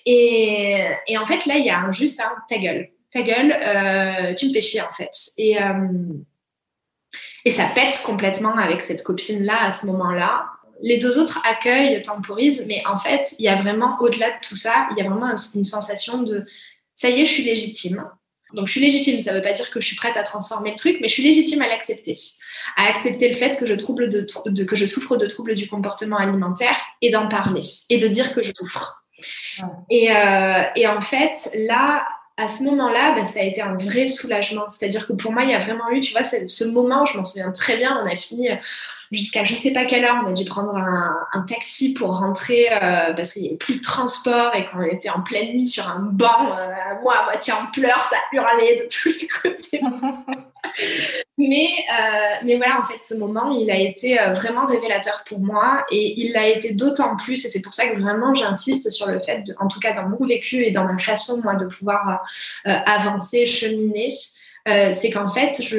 Et, 0.06 0.82
et 1.08 1.18
en 1.18 1.26
fait, 1.26 1.44
là, 1.44 1.56
il 1.56 1.66
y 1.66 1.70
a 1.70 1.90
juste 1.90 2.20
un 2.20 2.32
ta 2.48 2.56
gueule 2.56 2.88
ta 3.16 3.22
gueule, 3.22 3.52
euh, 3.52 4.34
tu 4.34 4.48
me 4.48 4.52
fais 4.52 4.60
chier 4.60 4.82
en 4.82 4.92
fait. 4.96 5.10
Et, 5.38 5.60
euh, 5.60 5.88
et 7.44 7.50
ça 7.50 7.70
pète 7.74 8.00
complètement 8.04 8.56
avec 8.56 8.82
cette 8.82 9.02
copine-là 9.02 9.64
à 9.64 9.72
ce 9.72 9.86
moment-là. 9.86 10.46
Les 10.82 10.98
deux 10.98 11.18
autres 11.18 11.40
accueillent, 11.46 12.02
temporisent, 12.02 12.64
mais 12.66 12.82
en 12.86 12.98
fait, 12.98 13.34
il 13.38 13.44
y 13.44 13.48
a 13.48 13.56
vraiment, 13.56 13.96
au-delà 14.00 14.30
de 14.30 14.46
tout 14.46 14.56
ça, 14.56 14.88
il 14.90 15.02
y 15.02 15.06
a 15.06 15.08
vraiment 15.08 15.34
une 15.54 15.64
sensation 15.64 16.22
de 16.22 16.44
ça 16.94 17.10
y 17.10 17.20
est, 17.20 17.26
je 17.26 17.30
suis 17.32 17.44
légitime. 17.44 18.04
Donc, 18.54 18.66
je 18.68 18.72
suis 18.72 18.80
légitime, 18.80 19.20
ça 19.20 19.32
ne 19.32 19.36
veut 19.36 19.42
pas 19.42 19.52
dire 19.52 19.70
que 19.70 19.80
je 19.80 19.86
suis 19.86 19.96
prête 19.96 20.16
à 20.16 20.22
transformer 20.22 20.70
le 20.70 20.76
truc, 20.76 20.98
mais 21.00 21.08
je 21.08 21.14
suis 21.14 21.22
légitime 21.22 21.62
à 21.62 21.68
l'accepter. 21.68 22.16
À 22.76 22.88
accepter 22.88 23.28
le 23.28 23.34
fait 23.34 23.58
que 23.58 23.66
je, 23.66 23.74
trouble 23.74 24.08
de, 24.08 24.64
que 24.64 24.76
je 24.76 24.86
souffre 24.86 25.16
de 25.16 25.26
troubles 25.26 25.54
du 25.54 25.68
comportement 25.68 26.16
alimentaire 26.16 26.76
et 27.02 27.10
d'en 27.10 27.28
parler 27.28 27.62
et 27.90 27.98
de 27.98 28.08
dire 28.08 28.34
que 28.34 28.42
je 28.42 28.52
souffre. 28.56 29.04
Et, 29.90 30.10
euh, 30.10 30.62
et, 30.74 30.86
en 30.86 31.00
fait, 31.00 31.50
là, 31.54 32.06
à 32.36 32.48
ce 32.48 32.62
moment-là, 32.64 33.14
bah, 33.16 33.24
ça 33.24 33.40
a 33.40 33.42
été 33.42 33.62
un 33.62 33.76
vrai 33.76 34.06
soulagement. 34.06 34.68
C'est-à-dire 34.68 35.06
que 35.06 35.14
pour 35.14 35.32
moi, 35.32 35.44
il 35.44 35.50
y 35.50 35.54
a 35.54 35.58
vraiment 35.58 35.90
eu, 35.90 36.00
tu 36.00 36.12
vois, 36.12 36.24
ce 36.24 36.64
moment, 36.72 37.04
je 37.06 37.16
m'en 37.16 37.24
souviens 37.24 37.50
très 37.50 37.76
bien, 37.76 37.98
on 38.02 38.06
a 38.06 38.16
fini 38.16 38.50
jusqu'à 39.12 39.44
je 39.44 39.54
sais 39.54 39.72
pas 39.72 39.84
quelle 39.84 40.04
heure, 40.04 40.22
on 40.24 40.30
a 40.30 40.32
dû 40.32 40.44
prendre 40.44 40.76
un, 40.76 41.40
taxi 41.48 41.94
pour 41.94 42.18
rentrer 42.18 42.66
euh, 42.72 43.12
parce 43.14 43.34
qu'il 43.34 43.42
n'y 43.42 43.48
avait 43.48 43.56
plus 43.56 43.76
de 43.76 43.80
transport 43.80 44.54
et 44.56 44.66
qu'on 44.66 44.82
était 44.82 45.10
en 45.10 45.20
pleine 45.20 45.54
nuit 45.54 45.66
sur 45.66 45.88
un 45.88 46.00
banc, 46.00 46.56
euh, 46.58 46.72
moi 47.02 47.18
à 47.18 47.24
moitié 47.24 47.52
en 47.52 47.70
pleurs, 47.72 48.04
ça 48.04 48.16
hurlait 48.32 48.76
de 48.76 48.88
tous 48.90 49.10
les 49.20 49.28
côtés. 49.28 49.80
mais, 51.38 51.66
euh, 51.66 52.44
mais 52.44 52.56
voilà, 52.56 52.80
en 52.80 52.84
fait, 52.84 53.02
ce 53.02 53.14
moment, 53.14 53.50
il 53.50 53.70
a 53.70 53.78
été 53.78 54.16
vraiment 54.34 54.66
révélateur 54.66 55.24
pour 55.26 55.38
moi 55.38 55.84
et 55.90 56.20
il 56.20 56.32
l'a 56.32 56.48
été 56.48 56.74
d'autant 56.74 57.16
plus, 57.16 57.44
et 57.44 57.48
c'est 57.48 57.62
pour 57.62 57.74
ça 57.74 57.88
que 57.88 58.00
vraiment 58.00 58.34
j'insiste 58.34 58.90
sur 58.90 59.06
le 59.08 59.20
fait, 59.20 59.42
en 59.58 59.68
tout 59.68 59.80
cas 59.80 59.92
dans 59.92 60.08
mon 60.08 60.26
vécu 60.26 60.64
et 60.64 60.70
dans 60.70 60.84
ma 60.84 60.98
façon, 60.98 61.40
moi, 61.42 61.54
de 61.54 61.66
pouvoir 61.66 62.24
avancer, 62.64 63.46
cheminer. 63.46 64.08
Euh, 64.68 64.92
c'est 64.92 65.10
qu'en 65.10 65.28
fait, 65.28 65.62
je, 65.62 65.78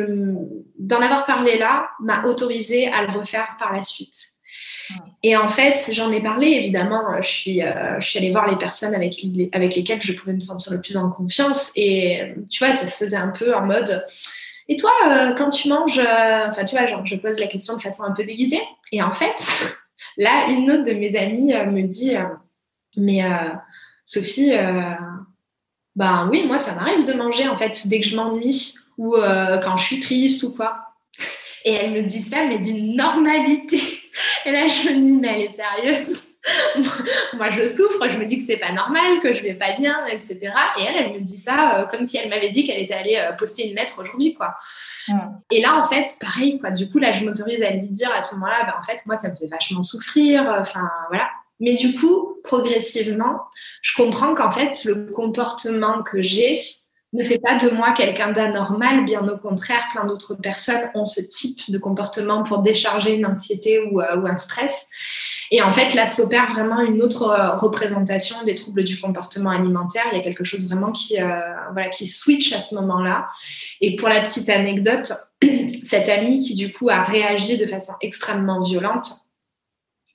d'en 0.79 1.01
avoir 1.01 1.25
parlé 1.25 1.57
là 1.57 1.89
m'a 1.99 2.23
autorisé 2.23 2.87
à 2.87 3.03
le 3.03 3.19
refaire 3.19 3.57
par 3.59 3.73
la 3.73 3.83
suite. 3.83 4.17
Et 5.21 5.35
en 5.35 5.49
fait, 5.49 5.89
j'en 5.91 6.13
ai 6.13 6.21
parlé, 6.21 6.47
évidemment, 6.47 7.21
je 7.21 7.27
suis, 7.27 7.61
euh, 7.61 7.99
je 7.99 8.07
suis 8.07 8.19
allée 8.19 8.31
voir 8.31 8.49
les 8.49 8.57
personnes 8.57 8.95
avec, 8.95 9.15
avec 9.51 9.75
lesquelles 9.75 10.01
je 10.01 10.13
pouvais 10.13 10.31
me 10.31 10.39
sentir 10.39 10.71
le 10.71 10.79
plus 10.79 10.95
en 10.95 11.11
confiance. 11.11 11.73
Et 11.75 12.33
tu 12.49 12.63
vois, 12.63 12.73
ça 12.73 12.87
se 12.87 12.95
faisait 12.95 13.17
un 13.17 13.27
peu 13.27 13.53
en 13.53 13.65
mode, 13.65 14.05
et 14.69 14.75
toi, 14.75 14.91
euh, 15.07 15.33
quand 15.33 15.49
tu 15.49 15.69
manges, 15.69 15.99
enfin, 15.99 16.63
tu 16.63 16.75
vois, 16.75 16.85
genre, 16.85 17.05
je 17.05 17.15
pose 17.15 17.39
la 17.39 17.47
question 17.47 17.77
de 17.77 17.81
façon 17.81 18.03
un 18.03 18.11
peu 18.11 18.23
déguisée. 18.23 18.61
Et 18.91 19.01
en 19.01 19.11
fait, 19.11 19.35
là, 20.17 20.47
une 20.49 20.69
autre 20.71 20.83
de 20.83 20.93
mes 20.93 21.15
amies 21.15 21.53
me 21.53 21.83
dit, 21.83 22.15
mais 22.97 23.21
Sophie, 24.05 24.53
ben 25.97 26.29
oui, 26.29 26.45
moi, 26.45 26.59
ça 26.59 26.75
m'arrive 26.75 27.05
de 27.05 27.13
manger, 27.13 27.47
en 27.47 27.57
fait, 27.57 27.87
dès 27.87 27.99
que 27.99 28.07
je 28.07 28.15
m'ennuie 28.15 28.75
ou 28.97 29.15
euh, 29.15 29.57
quand 29.57 29.77
je 29.77 29.85
suis 29.85 29.99
triste 29.99 30.43
ou 30.43 30.53
quoi. 30.55 30.79
Et 31.65 31.73
elle 31.73 31.91
me 31.91 32.03
dit 32.03 32.21
ça, 32.21 32.45
mais 32.45 32.59
d'une 32.59 32.95
normalité. 32.95 33.81
Et 34.45 34.51
là, 34.51 34.67
je 34.67 34.89
me 34.89 35.03
dis, 35.03 35.11
mais 35.13 35.27
elle 35.27 35.41
est 35.47 35.55
sérieuse. 35.55 36.26
moi, 37.33 37.51
je 37.51 37.67
souffre, 37.67 38.09
je 38.09 38.17
me 38.17 38.25
dis 38.25 38.39
que 38.39 38.45
c'est 38.45 38.57
pas 38.57 38.71
normal, 38.71 39.19
que 39.21 39.33
je 39.33 39.41
vais 39.43 39.53
pas 39.53 39.75
bien, 39.77 40.05
etc. 40.07 40.39
Et 40.77 40.83
elle, 40.83 41.05
elle 41.05 41.13
me 41.13 41.19
dit 41.19 41.37
ça 41.37 41.79
euh, 41.79 41.85
comme 41.85 42.05
si 42.05 42.17
elle 42.17 42.29
m'avait 42.29 42.49
dit 42.49 42.65
qu'elle 42.65 42.81
était 42.81 42.93
allée 42.93 43.17
euh, 43.17 43.33
poster 43.33 43.69
une 43.69 43.75
lettre 43.75 44.01
aujourd'hui, 44.01 44.33
quoi. 44.33 44.55
Et 45.51 45.61
là, 45.61 45.81
en 45.81 45.85
fait, 45.85 46.05
pareil, 46.19 46.59
quoi. 46.59 46.71
Du 46.71 46.89
coup, 46.89 46.99
là, 46.99 47.11
je 47.11 47.23
m'autorise 47.23 47.61
à 47.63 47.71
lui 47.71 47.87
dire 47.87 48.11
à 48.13 48.23
ce 48.23 48.35
moment-là, 48.35 48.63
ben, 48.65 48.73
en 48.79 48.83
fait, 48.83 49.05
moi, 49.05 49.17
ça 49.17 49.29
me 49.29 49.35
fait 49.35 49.47
vachement 49.47 49.81
souffrir. 49.81 50.41
Enfin, 50.59 50.89
voilà. 51.09 51.27
Mais 51.59 51.73
du 51.73 51.95
coup, 51.95 52.37
progressivement, 52.43 53.41
je 53.81 53.95
comprends 53.95 54.33
qu'en 54.35 54.51
fait, 54.51 54.83
le 54.85 55.11
comportement 55.11 56.03
que 56.03 56.21
j'ai 56.21 56.53
ne 57.13 57.23
fait 57.23 57.39
pas 57.39 57.57
de 57.57 57.69
moi 57.69 57.93
quelqu'un 57.93 58.31
d'anormal, 58.31 59.05
bien 59.05 59.27
au 59.27 59.37
contraire, 59.37 59.87
plein 59.91 60.05
d'autres 60.05 60.35
personnes 60.35 60.89
ont 60.93 61.05
ce 61.05 61.21
type 61.21 61.71
de 61.71 61.77
comportement 61.77 62.43
pour 62.43 62.59
décharger 62.59 63.15
une 63.15 63.25
anxiété 63.25 63.81
ou, 63.81 64.01
euh, 64.01 64.25
un 64.25 64.37
stress. 64.37 64.87
Et 65.51 65.61
en 65.61 65.71
fait, 65.71 65.93
là 65.93 66.07
s'opère 66.07 66.47
vraiment 66.47 66.81
une 66.81 67.01
autre 67.01 67.23
euh, 67.23 67.55
représentation 67.55 68.35
des 68.45 68.53
troubles 68.53 68.83
du 68.83 68.99
comportement 68.99 69.49
alimentaire. 69.49 70.03
Il 70.11 70.17
y 70.17 70.19
a 70.19 70.23
quelque 70.23 70.43
chose 70.43 70.67
vraiment 70.67 70.91
qui, 70.91 71.21
euh, 71.21 71.39
voilà, 71.73 71.89
qui 71.89 72.07
switch 72.07 72.53
à 72.53 72.59
ce 72.59 72.75
moment-là. 72.75 73.29
Et 73.81 73.95
pour 73.95 74.09
la 74.09 74.21
petite 74.21 74.49
anecdote, 74.49 75.11
cette 75.83 76.09
amie 76.09 76.39
qui 76.39 76.55
du 76.55 76.71
coup 76.71 76.89
a 76.89 77.01
réagi 77.01 77.57
de 77.57 77.65
façon 77.65 77.93
extrêmement 78.01 78.61
violente 78.61 79.27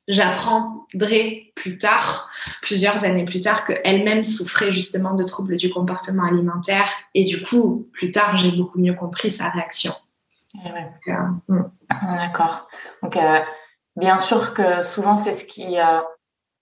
j'apprendrai 0.08 1.52
plus 1.54 1.78
tard, 1.78 2.28
plusieurs 2.62 3.04
années 3.04 3.24
plus 3.24 3.42
tard, 3.42 3.64
qu'elle-même 3.64 4.24
souffrait 4.24 4.72
justement 4.72 5.14
de 5.14 5.24
troubles 5.24 5.56
du 5.56 5.70
comportement 5.70 6.24
alimentaire. 6.24 6.90
Et 7.14 7.24
du 7.24 7.42
coup, 7.42 7.88
plus 7.92 8.10
tard, 8.10 8.36
j'ai 8.36 8.52
beaucoup 8.52 8.78
mieux 8.78 8.94
compris 8.94 9.30
sa 9.30 9.48
réaction. 9.48 9.92
Eh 10.54 11.10
euh, 11.10 11.14
hmm. 11.48 11.70
D'accord. 12.16 12.68
Donc, 13.02 13.16
euh, 13.16 13.38
bien 13.96 14.18
sûr 14.18 14.54
que 14.54 14.82
souvent, 14.82 15.16
c'est 15.16 15.34
ce 15.34 15.44
qui 15.44 15.78
euh, 15.78 16.00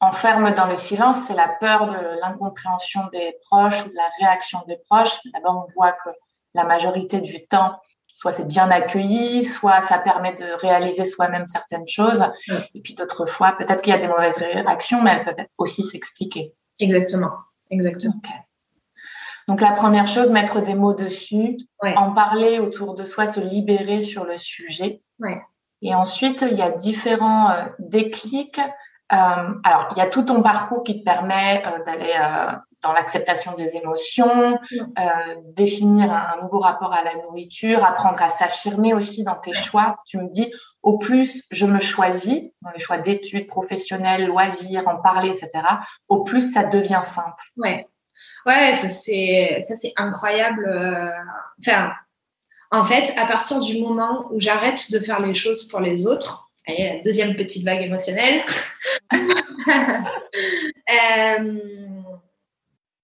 enferme 0.00 0.52
dans 0.52 0.66
le 0.66 0.76
silence, 0.76 1.24
c'est 1.24 1.34
la 1.34 1.48
peur 1.48 1.86
de 1.86 2.20
l'incompréhension 2.20 3.02
des 3.12 3.36
proches 3.48 3.84
ou 3.84 3.88
de 3.90 3.96
la 3.96 4.08
réaction 4.18 4.60
des 4.66 4.78
proches. 4.88 5.18
D'abord, 5.32 5.66
on 5.66 5.72
voit 5.74 5.92
que 5.92 6.10
la 6.54 6.64
majorité 6.64 7.20
du 7.20 7.46
temps, 7.46 7.76
soit 8.14 8.32
c'est 8.32 8.46
bien 8.46 8.70
accueilli, 8.70 9.44
soit 9.44 9.80
ça 9.80 9.98
permet 9.98 10.32
de 10.32 10.60
réaliser 10.60 11.04
soi-même 11.04 11.46
certaines 11.46 11.86
choses. 11.86 12.24
Et 12.74 12.80
puis 12.80 12.94
d'autres 12.94 13.26
fois, 13.26 13.52
peut-être 13.52 13.82
qu'il 13.82 13.92
y 13.92 13.96
a 13.96 13.98
des 13.98 14.08
mauvaises 14.08 14.38
réactions, 14.38 15.02
mais 15.02 15.12
elles 15.12 15.24
peuvent 15.24 15.46
aussi 15.58 15.84
s'expliquer. 15.84 16.54
Exactement, 16.78 17.32
exactement. 17.70 18.14
Donc 19.48 19.60
la 19.60 19.72
première 19.72 20.06
chose, 20.06 20.30
mettre 20.30 20.60
des 20.60 20.74
mots 20.74 20.94
dessus, 20.94 21.56
en 21.82 22.12
parler 22.12 22.58
autour 22.58 22.94
de 22.94 23.04
soi, 23.04 23.26
se 23.26 23.40
libérer 23.40 24.02
sur 24.02 24.24
le 24.24 24.38
sujet. 24.38 25.02
Et 25.82 25.94
ensuite, 25.94 26.44
il 26.50 26.56
y 26.56 26.62
a 26.62 26.70
différents 26.70 27.50
euh, 27.50 27.64
déclics. 27.78 28.60
Euh, 29.12 29.16
alors, 29.64 29.88
il 29.92 29.98
y 29.98 30.00
a 30.00 30.06
tout 30.06 30.22
ton 30.22 30.42
parcours 30.42 30.82
qui 30.82 31.00
te 31.00 31.04
permet 31.04 31.62
euh, 31.66 31.84
d'aller 31.84 32.14
dans 32.82 32.92
l'acceptation 32.94 33.52
des 33.52 33.76
émotions, 33.76 34.58
définir 35.54 36.10
un, 36.10 36.40
nouveau 36.40 36.60
rapport 36.60 36.94
à 36.94 37.04
la 37.04 37.14
nourriture, 37.16 37.84
apprendre 37.84 38.22
à 38.22 38.30
s'affirmer 38.30 38.94
aussi 38.94 39.22
dans 39.22 39.34
tes 39.34 39.52
choix. 39.52 39.96
Tu 40.06 40.16
me 40.16 40.30
dis, 40.30 40.50
au 40.82 40.96
plus 40.96 41.42
je 41.50 41.66
me 41.66 41.78
choisis 41.78 42.40
dans 42.62 42.70
les 42.70 42.78
choix 42.78 42.96
d'études 42.96 43.46
professionnelles, 43.48 44.26
loisirs, 44.26 44.88
en 44.88 44.96
parler, 44.96 45.28
etc. 45.28 45.62
Au 46.08 46.22
plus 46.22 46.54
ça 46.54 46.64
devient 46.64 47.00
simple. 47.02 47.44
Ouais, 47.58 47.86
ouais, 48.46 48.72
ça 48.72 48.88
c'est 48.88 49.60
ça 49.62 49.76
c'est 49.76 49.92
incroyable. 49.98 50.72
Enfin, 51.60 51.92
en 52.70 52.84
fait, 52.84 53.12
à 53.16 53.26
partir 53.26 53.60
du 53.60 53.80
moment 53.80 54.28
où 54.30 54.40
j'arrête 54.40 54.92
de 54.92 55.00
faire 55.00 55.20
les 55.20 55.34
choses 55.34 55.66
pour 55.66 55.80
les 55.80 56.06
autres, 56.06 56.50
allez, 56.68 56.84
la 56.96 57.02
deuxième 57.02 57.34
petite 57.34 57.64
vague 57.64 57.82
émotionnelle. 57.82 58.44
euh, 59.12 59.18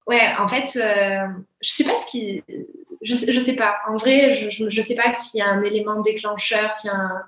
ouais, 0.07 0.29
en 0.39 0.47
fait, 0.49 0.77
euh, 0.77 1.27
je 1.61 1.71
sais 1.71 1.85
pas 1.85 1.97
ce 2.01 2.07
qui. 2.11 2.45
Je, 3.03 3.15
je 3.15 3.41
sais 3.41 3.55
pas. 3.55 3.77
En 3.89 3.97
vrai, 3.97 4.33
je, 4.33 4.69
je, 4.69 4.81
sais 4.81 4.95
pas 4.95 5.13
s'il 5.13 5.39
y 5.39 5.43
a 5.43 5.49
un 5.49 5.63
élément 5.63 6.01
déclencheur, 6.01 6.73
s'il 6.73 6.91
y 6.91 6.95
a 6.95 6.97
un, 6.97 7.23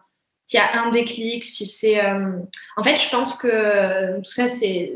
s'il 0.46 0.60
y 0.60 0.62
a 0.62 0.80
un 0.80 0.90
déclic, 0.90 1.44
si 1.44 1.66
c'est. 1.66 2.04
Euh, 2.04 2.38
en 2.76 2.84
fait, 2.84 2.98
je 2.98 3.10
pense 3.10 3.36
que 3.36 4.18
tout 4.18 4.30
ça, 4.30 4.48
c'est. 4.48 4.92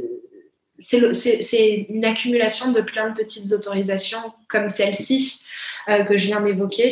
C'est 0.78 1.86
une 1.90 2.04
accumulation 2.04 2.72
de 2.72 2.80
plein 2.80 3.10
de 3.10 3.14
petites 3.14 3.52
autorisations 3.52 4.34
comme 4.48 4.66
celle-ci 4.66 5.44
euh, 5.88 6.04
que 6.04 6.16
je 6.16 6.26
viens 6.26 6.40
d'évoquer 6.40 6.90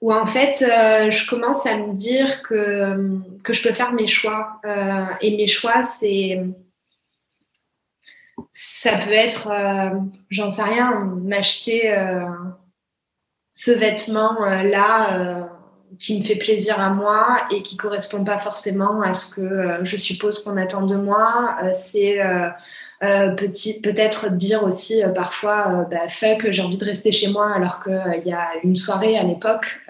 où 0.00 0.12
en 0.12 0.26
fait, 0.26 0.62
euh, 0.62 1.10
je 1.10 1.28
commence 1.28 1.66
à 1.66 1.76
me 1.76 1.92
dire 1.92 2.42
que, 2.42 3.18
que 3.44 3.52
je 3.52 3.68
peux 3.68 3.74
faire 3.74 3.92
mes 3.92 4.06
choix. 4.06 4.60
Euh, 4.64 5.04
et 5.20 5.36
mes 5.36 5.46
choix, 5.46 5.82
c'est. 5.82 6.42
Ça 8.52 8.96
peut 8.96 9.12
être, 9.12 9.50
euh, 9.50 9.90
j'en 10.30 10.50
sais 10.50 10.62
rien, 10.62 10.92
m'acheter 11.22 11.94
ce 13.52 13.70
vêtement-là 13.70 15.48
qui 15.98 16.18
me 16.18 16.24
fait 16.24 16.36
plaisir 16.36 16.80
à 16.80 16.90
moi 16.90 17.46
et 17.50 17.62
qui 17.62 17.76
correspond 17.76 18.24
pas 18.24 18.38
forcément 18.38 19.02
à 19.02 19.12
ce 19.12 19.34
que 19.34 19.78
je 19.82 19.96
suppose 19.96 20.42
qu'on 20.42 20.56
attend 20.56 20.86
de 20.86 20.96
moi. 20.96 21.58
c'est 21.74 22.18
euh, 23.02 23.30
peut-être 23.34 24.30
dire 24.30 24.62
aussi 24.62 25.02
euh, 25.02 25.08
parfois 25.08 25.68
euh, 25.68 25.84
bah, 25.90 26.06
fait 26.08 26.38
j'ai 26.50 26.60
envie 26.60 26.76
de 26.76 26.84
rester 26.84 27.12
chez 27.12 27.28
moi 27.28 27.50
alors 27.54 27.82
qu'il 27.82 28.22
y 28.26 28.32
a 28.32 28.50
une 28.62 28.76
soirée 28.76 29.16
à 29.16 29.22
l'époque 29.22 29.80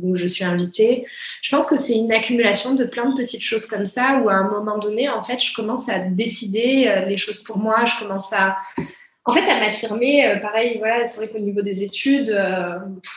où 0.00 0.14
je 0.14 0.26
suis 0.26 0.44
invitée. 0.44 1.04
Je 1.42 1.50
pense 1.50 1.66
que 1.66 1.76
c'est 1.76 1.94
une 1.94 2.12
accumulation 2.12 2.74
de 2.74 2.84
plein 2.84 3.10
de 3.10 3.16
petites 3.16 3.42
choses 3.42 3.66
comme 3.66 3.84
ça 3.84 4.20
où 4.22 4.28
à 4.28 4.34
un 4.34 4.48
moment 4.48 4.78
donné, 4.78 5.08
en 5.08 5.24
fait, 5.24 5.42
je 5.42 5.54
commence 5.54 5.88
à 5.88 5.98
décider 5.98 7.02
les 7.08 7.16
choses 7.16 7.40
pour 7.42 7.58
moi, 7.58 7.84
je 7.84 7.98
commence 7.98 8.32
à 8.32 8.56
en 9.24 9.32
fait, 9.32 9.50
à 9.50 9.58
m'affirmer, 9.58 10.38
pareil, 10.40 10.76
voilà, 10.78 11.04
c'est 11.06 11.16
vrai 11.16 11.28
qu'au 11.28 11.40
niveau 11.40 11.60
des 11.60 11.82
études, 11.82 12.32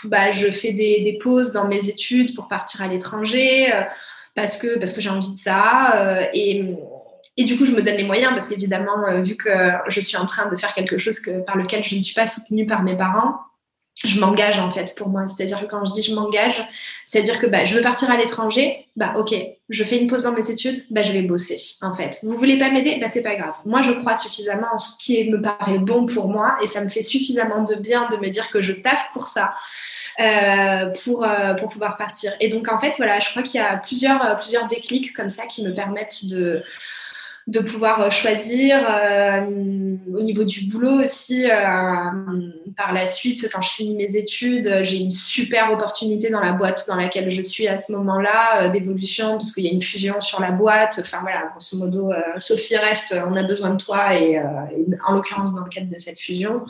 bah, 0.06 0.32
je 0.32 0.48
fais 0.48 0.72
des, 0.72 1.02
des, 1.02 1.20
pauses 1.22 1.54
dans 1.54 1.68
mes 1.68 1.88
études 1.88 2.34
pour 2.34 2.48
partir 2.48 2.82
à 2.82 2.88
l'étranger 2.88 3.72
parce 4.34 4.58
que, 4.58 4.80
parce 4.80 4.94
que 4.94 5.02
j'ai 5.02 5.12
envie 5.12 5.34
de 5.34 5.38
ça. 5.38 6.28
et, 6.34 6.76
et 7.40 7.46
du 7.46 7.58
coup, 7.58 7.66
je 7.66 7.72
me 7.72 7.82
donne 7.82 7.96
les 7.96 8.04
moyens 8.04 8.34
parce 8.34 8.50
qu'évidemment, 8.50 9.08
euh, 9.08 9.22
vu 9.22 9.38
que 9.38 9.50
je 9.88 10.02
suis 10.02 10.18
en 10.18 10.26
train 10.26 10.50
de 10.50 10.58
faire 10.58 10.74
quelque 10.74 10.98
chose 10.98 11.22
par 11.48 11.56
lequel 11.56 11.86
je 11.86 11.96
ne 11.96 12.02
suis 12.02 12.14
pas 12.14 12.28
soutenue 12.28 12.68
par 12.68 12.84
mes 12.84 12.98
parents, 12.98 13.40
je 14.04 14.20
m'engage 14.20 14.60
en 14.60 14.70
fait 14.72 14.94
pour 14.98 15.08
moi. 15.08 15.26
C'est-à-dire 15.30 15.62
que 15.62 15.66
quand 15.66 15.86
je 15.86 15.92
dis 15.94 16.04
je 16.04 16.14
m'engage, 16.14 16.62
c'est-à-dire 17.06 17.40
que 17.40 17.48
bah, 17.48 17.64
je 17.64 17.76
veux 17.76 17.82
partir 17.82 18.12
à 18.12 18.18
l'étranger, 18.18 18.88
bah 18.98 19.14
ok, 19.16 19.34
je 19.70 19.84
fais 19.86 19.98
une 20.02 20.08
pause 20.08 20.24
dans 20.24 20.34
mes 20.34 20.52
études, 20.52 20.84
bah, 20.90 21.02
je 21.02 21.14
vais 21.14 21.22
bosser 21.22 21.62
en 21.82 21.94
fait. 21.94 22.20
Vous 22.24 22.36
voulez 22.36 22.60
pas 22.60 22.72
m'aider, 22.72 22.98
bah 23.00 23.08
c'est 23.08 23.24
pas 23.24 23.36
grave. 23.36 23.56
Moi 23.66 23.82
je 23.82 23.92
crois 23.92 24.18
suffisamment 24.18 24.68
en 24.74 24.78
ce 24.78 24.98
qui 25.00 25.30
me 25.30 25.42
paraît 25.42 25.80
bon 25.80 26.06
pour 26.06 26.28
moi 26.28 26.58
et 26.62 26.68
ça 26.68 26.84
me 26.84 26.90
fait 26.90 27.02
suffisamment 27.02 27.64
de 27.64 27.76
bien 27.76 28.10
de 28.10 28.18
me 28.18 28.28
dire 28.28 28.52
que 28.52 28.62
je 28.62 28.74
taffe 28.74 29.08
pour 29.14 29.28
ça. 29.28 29.56
Euh, 30.20 30.92
pour, 31.06 31.24
euh, 31.24 31.54
pour 31.54 31.70
pouvoir 31.70 31.96
partir. 31.96 32.34
Et 32.42 32.50
donc, 32.50 32.70
en 32.70 32.78
fait, 32.78 32.94
voilà, 32.98 33.22
je 33.22 33.30
crois 33.30 33.42
qu'il 33.42 33.62
y 33.62 33.64
a 33.64 33.78
plusieurs, 33.78 34.38
plusieurs 34.38 34.68
déclics 34.68 35.14
comme 35.14 35.30
ça 35.30 35.46
qui 35.46 35.64
me 35.64 35.74
permettent 35.74 36.26
de, 36.26 36.62
de 37.50 37.60
pouvoir 37.62 38.02
euh, 38.02 38.10
choisir 38.10 38.80
euh, 38.88 39.42
au 40.14 40.22
niveau 40.22 40.44
du 40.44 40.66
boulot 40.68 41.04
aussi. 41.04 41.50
Euh, 41.50 41.56
par 42.78 42.94
la 42.94 43.08
suite, 43.08 43.50
quand 43.52 43.62
je 43.62 43.72
finis 43.72 43.96
mes 43.96 44.16
études, 44.16 44.84
j'ai 44.84 45.00
une 45.00 45.12
super 45.12 45.72
opportunité 45.72 46.30
dans 46.30 46.40
la 46.40 46.54
boîte 46.54 46.86
dans 46.88 46.96
laquelle 46.96 47.30
je 47.30 47.42
suis 47.42 47.68
à 47.68 47.78
ce 47.78 47.92
moment-là 47.92 48.70
d'évolution 48.70 49.32
parce 49.32 49.54
qu'il 49.54 49.66
y 49.66 49.70
a 49.70 49.74
une 49.74 49.82
fusion 49.82 50.22
sur 50.22 50.40
la 50.40 50.52
boîte. 50.52 51.00
Enfin 51.02 51.20
voilà, 51.22 51.48
grosso 51.52 51.78
modo, 51.78 52.14
Sophie 52.38 52.78
reste, 52.78 53.16
on 53.28 53.34
a 53.34 53.44
besoin 53.44 53.72
de 53.72 53.84
toi 53.84 54.16
et, 54.16 54.34
et 54.34 54.42
en 55.06 55.14
l'occurrence 55.14 55.54
dans 55.54 55.64
le 55.64 55.70
cadre 55.70 55.90
de 55.90 55.98
cette 55.98 56.20
fusion. 56.20 56.62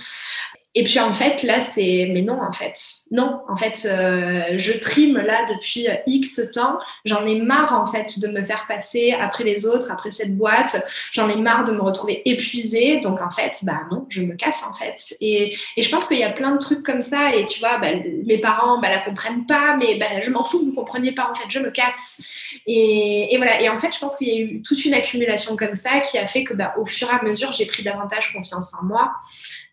Et 0.79 0.83
puis 0.85 0.97
en 1.01 1.13
fait, 1.13 1.43
là, 1.43 1.59
c'est. 1.59 2.07
Mais 2.09 2.21
non, 2.21 2.41
en 2.41 2.53
fait. 2.53 2.79
Non, 3.11 3.41
en 3.49 3.57
fait, 3.57 3.85
euh, 3.85 4.57
je 4.57 4.71
trime 4.71 5.17
là 5.17 5.45
depuis 5.49 5.87
X 6.07 6.39
temps. 6.53 6.79
J'en 7.03 7.25
ai 7.25 7.41
marre, 7.41 7.73
en 7.73 7.85
fait, 7.85 8.17
de 8.21 8.29
me 8.29 8.45
faire 8.45 8.65
passer 8.65 9.13
après 9.19 9.43
les 9.43 9.65
autres, 9.65 9.91
après 9.91 10.09
cette 10.09 10.37
boîte. 10.37 10.81
J'en 11.11 11.27
ai 11.27 11.35
marre 11.35 11.65
de 11.65 11.73
me 11.73 11.81
retrouver 11.81 12.21
épuisée. 12.23 13.01
Donc 13.01 13.19
en 13.19 13.29
fait, 13.29 13.59
bah 13.63 13.81
non, 13.91 14.05
je 14.07 14.21
me 14.21 14.35
casse, 14.35 14.63
en 14.63 14.73
fait. 14.73 15.17
Et, 15.19 15.53
et 15.75 15.83
je 15.83 15.89
pense 15.89 16.07
qu'il 16.07 16.17
y 16.17 16.23
a 16.23 16.29
plein 16.29 16.51
de 16.53 16.59
trucs 16.59 16.83
comme 16.83 17.01
ça. 17.01 17.35
Et 17.35 17.45
tu 17.45 17.59
vois, 17.59 17.77
bah, 17.79 17.89
mes 18.25 18.37
parents, 18.37 18.79
bah, 18.79 18.89
la 18.89 18.99
comprennent 18.99 19.45
pas, 19.45 19.75
mais 19.75 19.99
bah, 19.99 20.21
je 20.21 20.29
m'en 20.29 20.45
fous 20.45 20.61
que 20.61 20.65
vous 20.65 20.73
compreniez 20.73 21.11
pas, 21.11 21.29
en 21.29 21.35
fait. 21.35 21.49
Je 21.49 21.59
me 21.59 21.71
casse. 21.71 22.21
Et, 22.67 23.33
et 23.33 23.37
voilà. 23.37 23.61
Et 23.61 23.67
en 23.67 23.79
fait, 23.79 23.93
je 23.93 23.99
pense 23.99 24.15
qu'il 24.15 24.29
y 24.29 24.31
a 24.31 24.39
eu 24.39 24.61
toute 24.61 24.85
une 24.85 24.93
accumulation 24.93 25.57
comme 25.57 25.75
ça 25.75 25.99
qui 25.99 26.17
a 26.17 26.25
fait 26.25 26.45
que, 26.45 26.53
bah, 26.53 26.73
au 26.77 26.85
fur 26.85 27.09
et 27.09 27.19
à 27.19 27.21
mesure, 27.21 27.51
j'ai 27.51 27.65
pris 27.65 27.83
davantage 27.83 28.31
confiance 28.31 28.71
en 28.81 28.85
moi. 28.85 29.11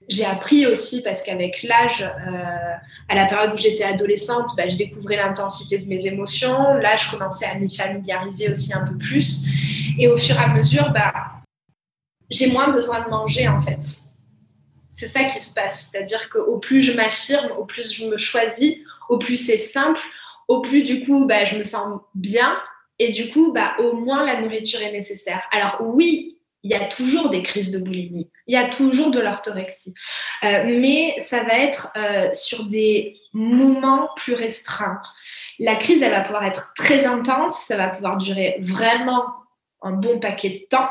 J'ai 0.08 0.24
appris 0.24 0.66
aussi 0.66 1.02
parce 1.02 1.22
qu'avec 1.22 1.62
l'âge, 1.64 2.02
euh, 2.02 2.74
à 3.08 3.14
la 3.14 3.26
période 3.26 3.52
où 3.52 3.56
j'étais 3.56 3.82
adolescente, 3.82 4.50
bah, 4.56 4.68
je 4.68 4.76
découvrais 4.76 5.16
l'intensité 5.16 5.78
de 5.78 5.88
mes 5.88 6.06
émotions. 6.06 6.74
Là, 6.74 6.96
je 6.96 7.10
commençais 7.10 7.46
à 7.46 7.58
m'y 7.58 7.74
familiariser 7.74 8.50
aussi 8.50 8.72
un 8.72 8.86
peu 8.86 8.96
plus. 8.96 9.46
Et 9.98 10.06
au 10.08 10.16
fur 10.16 10.36
et 10.36 10.44
à 10.44 10.48
mesure, 10.48 10.92
bah, 10.92 11.12
j'ai 12.30 12.50
moins 12.50 12.70
besoin 12.70 13.04
de 13.04 13.10
manger 13.10 13.48
en 13.48 13.60
fait. 13.60 13.80
C'est 14.90 15.08
ça 15.08 15.24
qui 15.24 15.40
se 15.40 15.52
passe. 15.54 15.90
C'est-à-dire 15.90 16.28
qu'au 16.30 16.58
plus 16.58 16.82
je 16.82 16.92
m'affirme, 16.92 17.50
au 17.58 17.64
plus 17.64 17.92
je 17.92 18.06
me 18.06 18.16
choisis, 18.16 18.76
au 19.08 19.18
plus 19.18 19.36
c'est 19.36 19.58
simple, 19.58 20.00
au 20.48 20.60
plus 20.60 20.82
du 20.82 21.04
coup 21.04 21.26
bah, 21.26 21.44
je 21.44 21.56
me 21.56 21.64
sens 21.64 22.00
bien. 22.14 22.56
Et 22.98 23.10
du 23.10 23.30
coup, 23.30 23.54
au 23.78 23.92
moins 23.92 24.24
la 24.24 24.40
nourriture 24.40 24.80
est 24.80 24.92
nécessaire. 24.92 25.42
Alors 25.50 25.78
oui, 25.80 26.35
il 26.66 26.70
y 26.70 26.74
a 26.74 26.84
toujours 26.84 27.30
des 27.30 27.42
crises 27.42 27.70
de 27.70 27.78
boulimie, 27.78 28.28
il 28.48 28.54
y 28.54 28.56
a 28.56 28.68
toujours 28.68 29.12
de 29.12 29.20
l'orthorexie. 29.20 29.94
Euh, 30.42 30.64
mais 30.64 31.14
ça 31.20 31.44
va 31.44 31.60
être 31.60 31.92
euh, 31.96 32.28
sur 32.32 32.64
des 32.64 33.20
moments 33.32 34.08
plus 34.16 34.34
restreints. 34.34 35.00
La 35.60 35.76
crise, 35.76 36.02
elle 36.02 36.10
va 36.10 36.22
pouvoir 36.22 36.44
être 36.44 36.72
très 36.74 37.06
intense, 37.06 37.56
ça 37.60 37.76
va 37.76 37.88
pouvoir 37.88 38.16
durer 38.16 38.56
vraiment 38.60 39.26
un 39.80 39.92
bon 39.92 40.18
paquet 40.18 40.48
de 40.48 40.66
temps, 40.68 40.90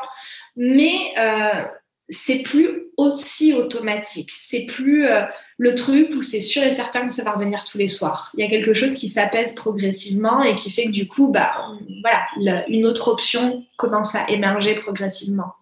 mais 0.56 0.96
euh, 1.20 1.66
c'est 2.08 2.40
plus 2.40 2.84
aussi 2.96 3.54
automatique. 3.54 4.32
C'est 4.32 4.62
plus 4.62 5.06
le 5.58 5.76
truc 5.76 6.12
où 6.16 6.22
c'est 6.22 6.40
sûr 6.40 6.64
et 6.64 6.72
certain 6.72 7.06
que 7.06 7.14
ça 7.14 7.24
va 7.24 7.34
revenir 7.34 7.66
tous 7.66 7.78
les 7.78 7.90
soirs. 7.90 8.32
Il 8.36 8.40
y 8.40 8.48
a 8.48 8.50
quelque 8.50 8.74
chose 8.74 8.94
qui 8.94 9.10
s'apaise 9.10 9.54
progressivement 9.56 10.42
et 10.42 10.56
qui 10.56 10.72
fait 10.72 10.86
que 10.86 10.92
du 10.92 11.08
coup, 11.08 11.32
bah, 11.32 11.52
voilà, 12.02 12.64
une 12.70 12.86
autre 12.86 13.10
option 13.10 13.66
commence 13.76 14.16
à 14.16 14.30
émerger 14.30 14.76
progressivement. 14.76 15.56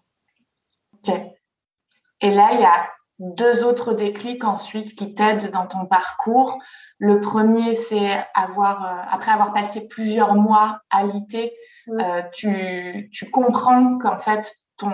Et 2.21 2.31
là, 2.31 2.49
il 2.53 2.61
y 2.61 2.65
a 2.65 2.89
deux 3.19 3.65
autres 3.65 3.93
déclics 3.93 4.43
ensuite 4.43 4.95
qui 4.95 5.13
t'aident 5.13 5.51
dans 5.51 5.67
ton 5.67 5.85
parcours. 5.85 6.57
Le 6.97 7.19
premier, 7.19 7.73
c'est 7.73 8.25
avoir, 8.33 8.85
euh, 8.85 9.01
après 9.09 9.31
avoir 9.31 9.53
passé 9.53 9.87
plusieurs 9.87 10.35
mois 10.35 10.79
à 10.89 11.03
l'IT, 11.03 11.51
euh, 11.89 12.21
tu, 12.33 13.09
tu, 13.11 13.29
comprends 13.29 13.97
qu'en 13.97 14.17
fait, 14.17 14.53
ton 14.77 14.91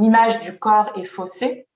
image 0.00 0.40
du 0.40 0.58
corps 0.58 0.92
est 0.96 1.04
faussée. 1.04 1.66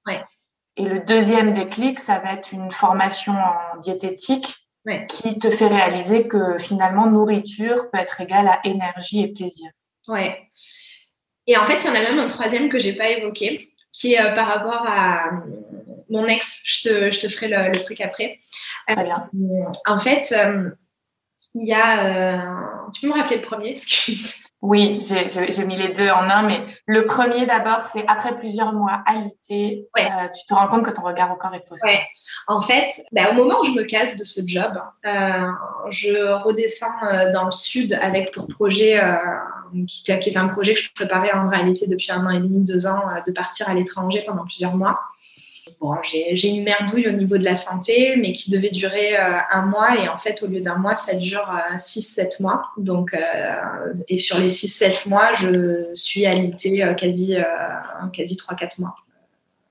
Et 0.76 0.84
le 0.84 1.00
deuxième 1.00 1.54
déclic, 1.54 1.98
ça 1.98 2.20
va 2.20 2.34
être 2.34 2.52
une 2.52 2.70
formation 2.70 3.32
en 3.32 3.80
diététique 3.80 4.68
qui 5.08 5.38
te 5.38 5.50
fait 5.50 5.66
réaliser 5.66 6.28
que 6.28 6.56
finalement, 6.58 7.08
nourriture 7.08 7.90
peut 7.90 7.98
être 7.98 8.20
égale 8.20 8.48
à 8.48 8.60
énergie 8.64 9.22
et 9.22 9.32
plaisir. 9.32 9.70
Ouais. 10.06 10.48
Et 11.46 11.56
en 11.56 11.66
fait, 11.66 11.78
il 11.78 11.86
y 11.86 11.90
en 11.90 11.94
a 11.94 12.02
même 12.02 12.18
un 12.18 12.26
troisième 12.26 12.68
que 12.68 12.78
j'ai 12.78 12.94
pas 12.94 13.08
évoqué, 13.08 13.67
qui 13.98 14.14
est 14.14 14.20
euh, 14.20 14.34
par 14.34 14.46
rapport 14.46 14.86
à 14.86 15.28
euh, 15.28 15.30
mon 16.08 16.24
ex. 16.26 16.62
Je 16.64 16.88
te, 16.88 17.10
je 17.10 17.20
te 17.20 17.28
ferai 17.28 17.48
le, 17.48 17.78
truc 17.80 18.00
après. 18.00 18.38
Très 18.86 19.04
bien. 19.04 19.28
Euh, 19.34 19.64
en 19.86 19.98
fait, 19.98 20.34
il 21.54 21.66
y 21.66 21.72
a. 21.72 22.88
tu 22.94 23.00
peux 23.00 23.08
me 23.08 23.20
rappeler 23.20 23.36
le 23.36 23.42
premier 23.42 23.70
Excuse. 23.70 24.34
Oui, 24.60 25.02
j'ai 25.04 25.64
mis 25.64 25.76
les 25.76 25.90
deux 25.90 26.08
en 26.08 26.28
un, 26.28 26.42
mais 26.42 26.60
le 26.86 27.06
premier 27.06 27.46
d'abord, 27.46 27.84
c'est 27.84 28.04
après 28.08 28.36
plusieurs 28.38 28.72
mois 28.72 29.02
alité, 29.06 29.86
euh, 29.96 30.02
tu 30.36 30.46
te 30.46 30.54
rends 30.54 30.66
compte 30.66 30.84
que 30.84 30.90
ton 30.90 31.02
regard 31.02 31.30
au 31.30 31.36
corps 31.36 31.54
est 31.54 31.64
faussé. 31.64 31.86
Ouais. 31.86 32.00
En 32.48 32.60
fait, 32.60 32.88
bah, 33.12 33.30
au 33.30 33.34
moment 33.34 33.60
où 33.60 33.64
je 33.64 33.70
me 33.70 33.84
casse 33.84 34.16
de 34.16 34.24
ce 34.24 34.40
job, 34.44 34.72
euh, 35.06 35.46
je 35.90 36.42
redescends 36.42 36.86
euh, 37.04 37.30
dans 37.32 37.44
le 37.44 37.50
sud 37.52 37.92
avec 38.02 38.32
pour 38.32 38.48
projet, 38.48 39.00
qui, 39.86 40.02
qui, 40.18 40.28
est 40.30 40.36
un 40.36 40.48
projet 40.48 40.74
que 40.74 40.80
je 40.80 40.92
préparais 40.92 41.32
en 41.32 41.48
réalité 41.48 41.86
depuis 41.86 42.10
un 42.10 42.26
an 42.26 42.30
et 42.30 42.40
demi, 42.40 42.64
deux 42.64 42.88
ans, 42.88 43.02
de 43.24 43.32
partir 43.32 43.68
à 43.68 43.74
l'étranger 43.74 44.24
pendant 44.26 44.44
plusieurs 44.44 44.74
mois 44.74 44.98
bon, 45.80 45.94
j'ai 46.02 46.48
une 46.48 46.64
merdouille 46.64 47.08
au 47.08 47.12
niveau 47.12 47.38
de 47.38 47.44
la 47.44 47.56
santé, 47.56 48.16
mais 48.16 48.32
qui 48.32 48.50
devait 48.50 48.70
durer 48.70 49.16
euh, 49.16 49.38
un 49.50 49.62
mois. 49.62 49.96
Et 49.98 50.08
en 50.08 50.18
fait, 50.18 50.42
au 50.42 50.48
lieu 50.48 50.60
d'un 50.60 50.76
mois, 50.76 50.96
ça 50.96 51.14
dure 51.14 51.48
6-7 51.76 52.20
euh, 52.20 52.24
mois. 52.40 52.62
Donc, 52.76 53.14
euh, 53.14 53.94
et 54.08 54.18
sur 54.18 54.38
les 54.38 54.48
6-7 54.48 55.08
mois, 55.08 55.32
je 55.32 55.90
suis 55.94 56.26
alitée 56.26 56.94
quasi, 56.98 57.36
quasi 58.12 58.36
3-4 58.36 58.80
mois. 58.80 58.96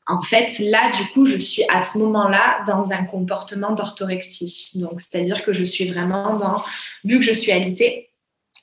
En 0.10 0.22
fait, 0.22 0.58
là, 0.60 0.90
du 0.96 1.06
coup, 1.10 1.26
je 1.26 1.36
suis 1.36 1.64
à 1.70 1.82
ce 1.82 1.98
moment-là 1.98 2.64
dans 2.66 2.94
un 2.94 3.04
comportement 3.04 3.72
d'orthorexie. 3.74 4.72
Donc, 4.76 5.02
c'est-à-dire 5.02 5.44
que 5.44 5.52
je 5.52 5.66
suis 5.66 5.92
vraiment 5.92 6.38
dans, 6.38 6.64
vu 7.04 7.20
que 7.20 7.26
je 7.26 7.34
suis 7.34 7.52
alitée, 7.52 8.10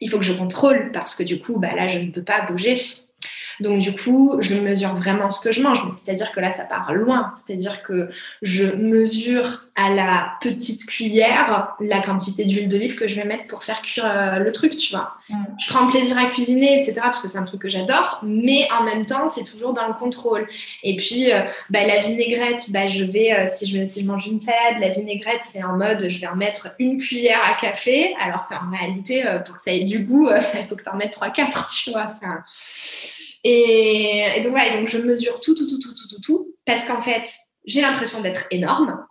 il 0.01 0.11
faut 0.11 0.19
que 0.19 0.25
je 0.25 0.33
contrôle 0.33 0.91
parce 0.93 1.15
que 1.15 1.23
du 1.23 1.41
coup, 1.41 1.59
bah, 1.59 1.75
là, 1.75 1.87
je 1.87 1.99
ne 1.99 2.11
peux 2.11 2.23
pas 2.23 2.43
bouger. 2.43 2.75
Donc 3.61 3.81
du 3.81 3.95
coup, 3.95 4.37
je 4.41 4.55
mesure 4.61 4.95
vraiment 4.95 5.31
ce 5.31 5.41
que 5.41 5.53
je 5.53 5.63
mange. 5.63 5.81
C'est-à-dire 5.97 6.33
que 6.33 6.41
là, 6.41 6.51
ça 6.51 6.65
part 6.65 6.93
loin. 6.93 7.31
C'est-à-dire 7.33 7.83
que 7.83 8.09
je 8.43 8.75
mesure 8.77 9.67
à 9.77 9.93
la 9.93 10.35
petite 10.41 10.87
cuillère 10.87 11.75
la 11.81 12.01
quantité 12.01 12.45
d'huile 12.45 12.69
d'olive 12.69 12.95
que 12.95 13.09
je 13.09 13.17
vais 13.17 13.25
mettre 13.25 13.49
pour 13.49 13.65
faire 13.65 13.83
cuire 13.83 14.07
euh, 14.07 14.39
le 14.39 14.53
truc, 14.53 14.77
tu 14.77 14.93
vois. 14.93 15.15
Mm. 15.29 15.45
Je 15.59 15.69
prends 15.69 15.91
plaisir 15.91 16.17
à 16.17 16.27
cuisiner, 16.27 16.77
etc. 16.77 17.01
parce 17.03 17.21
que 17.21 17.27
c'est 17.27 17.39
un 17.39 17.45
truc 17.45 17.63
que 17.63 17.69
j'adore, 17.69 18.21
mais 18.23 18.69
en 18.71 18.85
même 18.85 19.05
temps, 19.05 19.27
c'est 19.27 19.43
toujours 19.43 19.73
dans 19.73 19.89
le 19.89 19.95
contrôle. 19.95 20.49
Et 20.85 20.97
puis, 20.97 21.33
euh, 21.33 21.41
bah, 21.71 21.85
la 21.87 21.99
vinaigrette, 21.99 22.71
bah, 22.73 22.87
je 22.87 23.05
vais, 23.05 23.33
euh, 23.33 23.47
si, 23.53 23.67
je, 23.67 23.85
si 23.85 24.03
je 24.03 24.07
mange 24.07 24.29
une 24.29 24.41
salade, 24.41 24.81
la 24.81 24.91
vinaigrette, 24.91 25.41
c'est 25.45 25.65
en 25.65 25.77
mode, 25.77 26.09
je 26.09 26.21
vais 26.21 26.29
en 26.29 26.37
mettre 26.37 26.69
une 26.79 26.99
cuillère 26.99 27.41
à 27.45 27.61
café, 27.61 28.15
alors 28.21 28.47
qu'en 28.47 28.71
réalité, 28.71 29.25
pour 29.45 29.57
que 29.57 29.63
ça 29.63 29.73
ait 29.73 29.81
du 29.81 30.01
goût, 30.01 30.29
il 30.55 30.67
faut 30.69 30.77
que 30.77 30.85
tu 30.85 30.89
en 30.89 30.97
mettes 30.97 31.17
3-4, 31.17 31.75
tu 31.83 31.91
vois. 31.91 32.15
Et, 33.43 34.41
donc 34.43 34.53
voilà, 34.53 34.77
donc 34.77 34.87
je 34.87 34.99
mesure 34.99 35.41
tout, 35.41 35.55
tout, 35.55 35.67
tout, 35.67 35.79
tout, 35.79 35.95
tout, 35.95 36.09
tout, 36.09 36.21
tout, 36.21 36.55
parce 36.65 36.85
qu'en 36.85 37.03
fait, 37.03 37.29
j'ai 37.67 37.81
l'impression 37.81 38.21
d'être 38.21 38.47
énorme, 38.51 39.05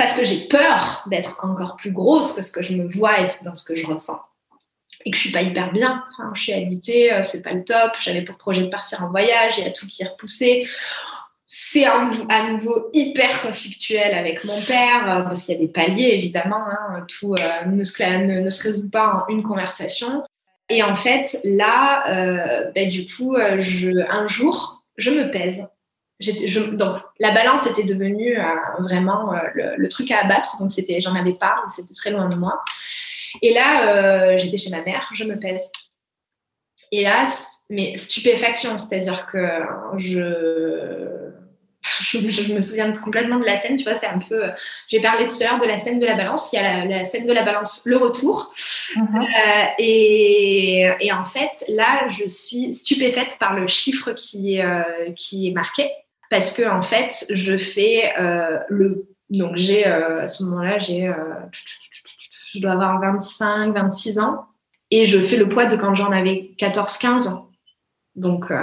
parce 0.00 0.14
que 0.14 0.24
j'ai 0.24 0.48
peur 0.48 1.04
d'être 1.10 1.36
encore 1.42 1.76
plus 1.76 1.90
grosse 1.90 2.32
que 2.32 2.42
ce 2.42 2.50
que 2.50 2.62
je 2.62 2.74
me 2.74 2.88
vois 2.88 3.20
et 3.20 3.26
dans 3.44 3.54
ce 3.54 3.64
que 3.66 3.76
je 3.76 3.86
ressens. 3.86 4.18
Et 5.04 5.10
que 5.10 5.16
je 5.16 5.20
suis 5.20 5.30
pas 5.30 5.42
hyper 5.42 5.72
bien. 5.72 6.02
Je 6.32 6.40
suis 6.40 6.54
habitée, 6.54 7.12
euh, 7.12 7.22
c'est 7.22 7.42
pas 7.42 7.52
le 7.52 7.64
top. 7.64 7.92
J'avais 8.00 8.22
pour 8.22 8.38
projet 8.38 8.62
de 8.62 8.68
partir 8.68 9.04
en 9.04 9.10
voyage, 9.10 9.58
il 9.58 9.64
y 9.64 9.66
a 9.66 9.70
tout 9.70 9.86
qui 9.86 10.02
est 10.02 10.06
repoussé. 10.08 10.66
C'est 11.44 11.84
à 11.84 12.48
nouveau 12.50 12.88
hyper 12.94 13.42
conflictuel 13.42 14.14
avec 14.14 14.44
mon 14.44 14.58
père, 14.62 15.18
euh, 15.18 15.22
parce 15.22 15.44
qu'il 15.44 15.54
y 15.54 15.58
a 15.58 15.60
des 15.60 15.68
paliers 15.68 16.14
évidemment. 16.14 16.64
Hein, 16.66 17.04
tout 17.06 17.34
euh, 17.34 17.66
ne, 17.66 17.84
se, 17.84 18.62
résout 18.62 18.88
pas 18.88 19.26
en 19.28 19.30
une 19.30 19.42
conversation. 19.42 20.24
Et 20.70 20.82
en 20.82 20.94
fait, 20.94 21.40
là, 21.44 22.70
ben, 22.74 22.88
du 22.88 23.06
coup, 23.06 23.36
un 23.36 24.26
jour, 24.26 24.84
je 24.96 25.10
me 25.10 25.30
pèse. 25.30 25.68
Je, 26.20 26.70
donc, 26.70 26.98
la 27.18 27.32
balance 27.32 27.66
était 27.66 27.84
devenue 27.84 28.38
euh, 28.38 28.44
vraiment 28.80 29.32
le, 29.54 29.88
truc 29.88 30.10
à 30.10 30.20
abattre. 30.20 30.58
Donc, 30.58 30.70
c'était, 30.70 31.00
j'en 31.00 31.14
avais 31.14 31.32
pas, 31.32 31.62
c'était 31.68 31.94
très 31.94 32.10
loin 32.10 32.28
de 32.28 32.36
moi. 32.36 32.62
Et 33.42 33.54
là, 33.54 34.36
j'étais 34.36 34.58
chez 34.58 34.70
ma 34.70 34.82
mère, 34.82 35.08
je 35.12 35.24
me 35.24 35.38
pèse. 35.38 35.70
Et 36.92 37.04
là, 37.04 37.24
mais 37.70 37.96
stupéfaction, 37.96 38.76
c'est-à-dire 38.76 39.26
que 39.26 39.46
je, 39.96 41.30
je, 42.28 42.52
me 42.52 42.60
souviens 42.60 42.92
complètement 42.92 43.38
de 43.38 43.44
la 43.44 43.56
scène, 43.56 43.76
tu 43.76 43.84
vois, 43.84 43.96
c'est 43.96 44.06
un 44.06 44.18
peu. 44.18 44.44
Euh, 44.44 44.50
j'ai 44.88 45.00
parlé 45.00 45.26
tout 45.26 45.36
à 45.40 45.44
l'heure 45.44 45.60
de 45.60 45.66
la 45.66 45.78
scène 45.78 45.98
de 45.98 46.06
la 46.06 46.14
balance. 46.14 46.52
Il 46.52 46.56
y 46.56 46.58
a 46.58 46.84
la, 46.84 47.04
scène 47.04 47.26
de 47.26 47.32
la 47.32 47.42
balance, 47.42 47.82
le 47.86 47.96
retour. 47.96 48.52
Mhm. 48.96 49.20
Euh, 49.20 49.64
et, 49.78 50.90
et, 51.00 51.12
en 51.12 51.24
fait, 51.24 51.64
là, 51.68 52.06
je 52.08 52.28
suis 52.28 52.72
stupéfaite 52.72 53.36
par 53.38 53.54
le 53.54 53.66
chiffre 53.66 54.12
qui, 54.12 54.60
euh, 54.60 54.82
qui 55.16 55.48
est 55.48 55.52
marqué. 55.52 55.90
Parce 56.30 56.56
que, 56.56 56.68
en 56.68 56.82
fait, 56.82 57.26
je 57.30 57.58
fais 57.58 58.14
le. 58.68 59.06
Donc, 59.28 59.56
j'ai, 59.56 59.84
à 59.84 60.26
ce 60.26 60.44
moment-là, 60.44 60.78
j'ai. 60.78 61.12
je 62.52 62.60
dois 62.60 62.72
avoir 62.72 63.00
25, 63.00 63.74
26 63.74 64.18
ans. 64.20 64.46
Et 64.90 65.06
je 65.06 65.18
fais 65.18 65.36
le 65.36 65.48
poids 65.48 65.66
de 65.66 65.76
quand 65.76 65.94
j'en 65.94 66.10
avais 66.10 66.50
14, 66.58 66.98
15 66.98 67.28
ans. 67.28 67.50
Donc, 68.16 68.50
euh, 68.50 68.58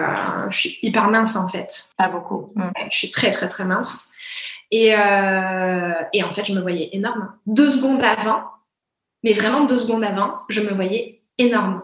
je 0.50 0.58
suis 0.58 0.80
hyper 0.82 1.10
mince 1.10 1.36
en 1.36 1.48
fait. 1.48 1.92
Pas 1.98 2.10
beaucoup. 2.10 2.52
Mm. 2.56 2.70
Je 2.92 2.98
suis 2.98 3.12
très, 3.12 3.32
très, 3.32 3.48
très 3.48 3.66
mince. 3.66 4.10
Et, 4.72 4.94
euh, 4.94 5.94
et, 6.14 6.24
en 6.24 6.32
fait, 6.32 6.46
je 6.46 6.54
me 6.54 6.62
voyais 6.62 6.90
énorme. 6.92 7.34
Deux 7.46 7.70
secondes 7.70 8.04
avant, 8.04 8.44
mais 9.24 9.34
vraiment 9.34 9.64
deux 9.64 9.78
secondes 9.78 10.04
avant, 10.04 10.40
je 10.50 10.62
me 10.62 10.74
voyais 10.74 11.24
énorme. 11.38 11.82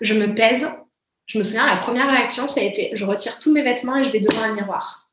Je 0.00 0.14
me 0.14 0.34
pèse. 0.34 0.66
Je 1.26 1.38
me 1.38 1.42
souviens, 1.42 1.66
la 1.66 1.76
première 1.76 2.08
réaction, 2.08 2.48
ça 2.48 2.60
a 2.60 2.64
été 2.64 2.90
je 2.94 3.04
retire 3.04 3.38
tous 3.40 3.52
mes 3.52 3.62
vêtements 3.62 3.96
et 3.96 4.04
je 4.04 4.10
vais 4.10 4.20
devant 4.20 4.42
un 4.42 4.54
miroir. 4.54 5.05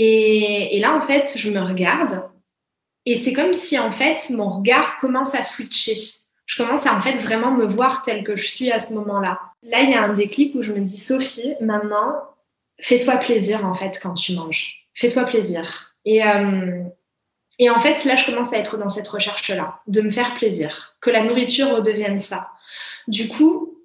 Et, 0.00 0.78
là, 0.78 0.96
en 0.96 1.02
fait, 1.02 1.32
je 1.34 1.50
me 1.50 1.60
regarde. 1.60 2.22
Et 3.04 3.16
c'est 3.16 3.32
comme 3.32 3.52
si, 3.52 3.78
en 3.78 3.90
fait, 3.90 4.30
mon 4.30 4.48
regard 4.48 4.98
commence 5.00 5.34
à 5.34 5.42
switcher 5.42 5.96
je 6.46 6.56
commence 6.56 6.86
à 6.86 6.94
en 6.94 7.00
fait 7.02 7.18
vraiment 7.18 7.50
me 7.50 7.66
voir 7.66 8.02
telle 8.02 8.24
que 8.24 8.34
je 8.34 8.46
suis 8.46 8.72
à 8.72 8.80
ce 8.80 8.94
moment-là. 8.94 9.38
Là, 9.64 9.82
il 9.82 9.90
y 9.90 9.94
a 9.94 10.02
un 10.02 10.14
déclic 10.14 10.54
où 10.54 10.62
je 10.62 10.72
me 10.72 10.80
dis, 10.80 10.96
Sophie, 10.96 11.54
maintenant, 11.60 12.14
fais-toi 12.80 13.18
plaisir 13.18 13.66
en 13.66 13.74
fait 13.74 14.00
quand 14.02 14.14
tu 14.14 14.32
manges. 14.32 14.88
Fais-toi 14.94 15.24
plaisir. 15.24 15.94
Et, 16.06 16.26
euh, 16.26 16.84
et 17.58 17.68
en 17.68 17.78
fait, 17.78 18.02
là, 18.06 18.16
je 18.16 18.24
commence 18.24 18.54
à 18.54 18.56
être 18.56 18.78
dans 18.78 18.88
cette 18.88 19.08
recherche-là, 19.08 19.80
de 19.88 20.00
me 20.00 20.10
faire 20.10 20.36
plaisir, 20.36 20.96
que 21.02 21.10
la 21.10 21.22
nourriture 21.22 21.68
redevienne 21.68 22.18
ça. 22.18 22.48
Du 23.08 23.28
coup, 23.28 23.78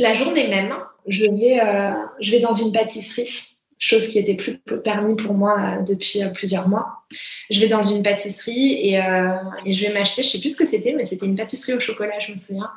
la 0.00 0.14
journée 0.14 0.48
même, 0.48 0.74
je 1.06 1.26
vais, 1.26 1.60
euh, 1.60 1.94
je 2.18 2.32
vais 2.32 2.40
dans 2.40 2.52
une 2.52 2.72
pâtisserie 2.72 3.53
chose 3.78 4.08
qui 4.08 4.18
était 4.18 4.34
plus 4.34 4.58
permis 4.82 5.16
pour 5.16 5.34
moi 5.34 5.58
euh, 5.58 5.82
depuis 5.82 6.22
euh, 6.22 6.30
plusieurs 6.30 6.68
mois. 6.68 7.04
Je 7.50 7.60
vais 7.60 7.68
dans 7.68 7.82
une 7.82 8.02
pâtisserie 8.02 8.88
et, 8.88 9.00
euh, 9.00 9.34
et 9.64 9.72
je 9.72 9.86
vais 9.86 9.92
m'acheter, 9.92 10.22
je 10.22 10.28
sais 10.28 10.40
plus 10.40 10.50
ce 10.50 10.56
que 10.56 10.66
c'était, 10.66 10.92
mais 10.92 11.04
c'était 11.04 11.26
une 11.26 11.36
pâtisserie 11.36 11.74
au 11.74 11.80
chocolat, 11.80 12.18
je 12.18 12.32
me 12.32 12.36
souviens. 12.36 12.70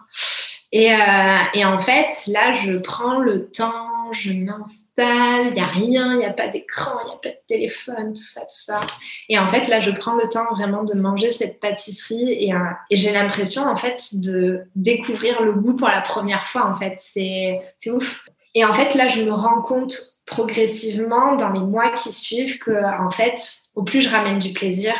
Et, 0.73 0.89
et, 1.53 1.63
en 1.63 1.79
fait, 1.79 2.09
là, 2.27 2.51
je 2.51 2.73
prends 2.73 3.19
le 3.19 3.49
temps, 3.49 4.11
je 4.11 4.33
m'installe, 4.33 5.47
il 5.47 5.53
n'y 5.53 5.61
a 5.61 5.67
rien, 5.67 6.11
il 6.11 6.19
n'y 6.19 6.25
a 6.25 6.33
pas 6.33 6.49
d'écran, 6.49 6.91
il 7.03 7.05
n'y 7.05 7.13
a 7.13 7.19
pas 7.23 7.29
de 7.29 7.39
téléphone, 7.47 8.13
tout 8.13 8.23
ça, 8.23 8.41
tout 8.41 8.47
ça. 8.49 8.81
Et 9.29 9.39
en 9.39 9.47
fait, 9.47 9.69
là, 9.69 9.79
je 9.79 9.91
prends 9.91 10.15
le 10.15 10.27
temps 10.27 10.45
vraiment 10.51 10.83
de 10.83 10.93
manger 10.95 11.31
cette 11.31 11.61
pâtisserie 11.61 12.33
et, 12.33 12.53
et 12.89 12.97
j'ai 12.97 13.13
l'impression, 13.13 13.63
en 13.63 13.77
fait, 13.77 14.09
de 14.21 14.63
découvrir 14.75 15.41
le 15.41 15.53
goût 15.53 15.73
pour 15.73 15.87
la 15.87 16.01
première 16.01 16.45
fois, 16.45 16.65
en 16.65 16.75
fait. 16.75 16.95
C'est 16.99 17.89
ouf. 17.89 18.27
Et 18.53 18.65
en 18.65 18.73
fait, 18.73 18.93
là, 18.93 19.07
je 19.07 19.21
me 19.21 19.31
rends 19.31 19.61
compte 19.61 20.16
progressivement 20.27 21.35
dans 21.37 21.49
les 21.49 21.61
mois 21.61 21.91
qui 21.91 22.11
suivent 22.11 22.59
que, 22.59 22.71
en 22.71 23.09
fait, 23.09 23.41
au 23.73 23.83
plus 23.83 24.01
je 24.01 24.09
ramène 24.09 24.37
du 24.37 24.53
plaisir, 24.53 24.93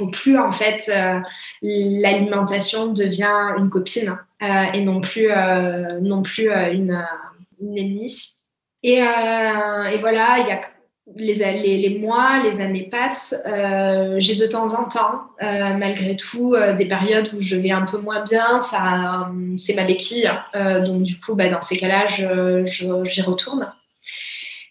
au 0.00 0.06
plus, 0.06 0.38
en 0.38 0.52
fait, 0.52 0.90
euh, 0.94 1.20
l'alimentation 1.60 2.92
devient 2.92 3.54
une 3.58 3.68
copine 3.68 4.16
euh, 4.42 4.64
et 4.72 4.80
non 4.82 5.00
plus, 5.00 5.30
euh, 5.30 5.98
non 6.00 6.22
plus 6.22 6.50
une, 6.50 7.04
une, 7.60 7.78
ennemie. 7.78 8.34
Et, 8.84 8.98
et 8.98 9.98
voilà, 9.98 10.38
il 10.38 10.46
y 10.46 10.52
a 10.52 10.60
les, 11.16 11.34
les, 11.34 11.88
les, 11.88 11.98
mois, 11.98 12.40
les 12.44 12.60
années 12.60 12.88
passent. 12.88 13.34
J'ai 14.18 14.36
de 14.36 14.46
temps 14.46 14.78
en 14.78 14.84
temps, 14.84 15.22
malgré 15.40 16.14
tout, 16.14 16.54
des 16.76 16.86
périodes 16.86 17.30
où 17.34 17.40
je 17.40 17.56
vais 17.56 17.72
un 17.72 17.84
peu 17.86 17.98
moins 17.98 18.22
bien. 18.22 18.60
Ça, 18.60 19.28
c'est 19.56 19.74
ma 19.74 19.82
béquille. 19.82 20.30
donc 20.54 21.02
du 21.02 21.18
coup, 21.18 21.34
bah, 21.34 21.48
dans 21.48 21.62
ces 21.62 21.76
cas-là, 21.76 22.06
j'y 22.06 23.22
retourne. 23.22 23.72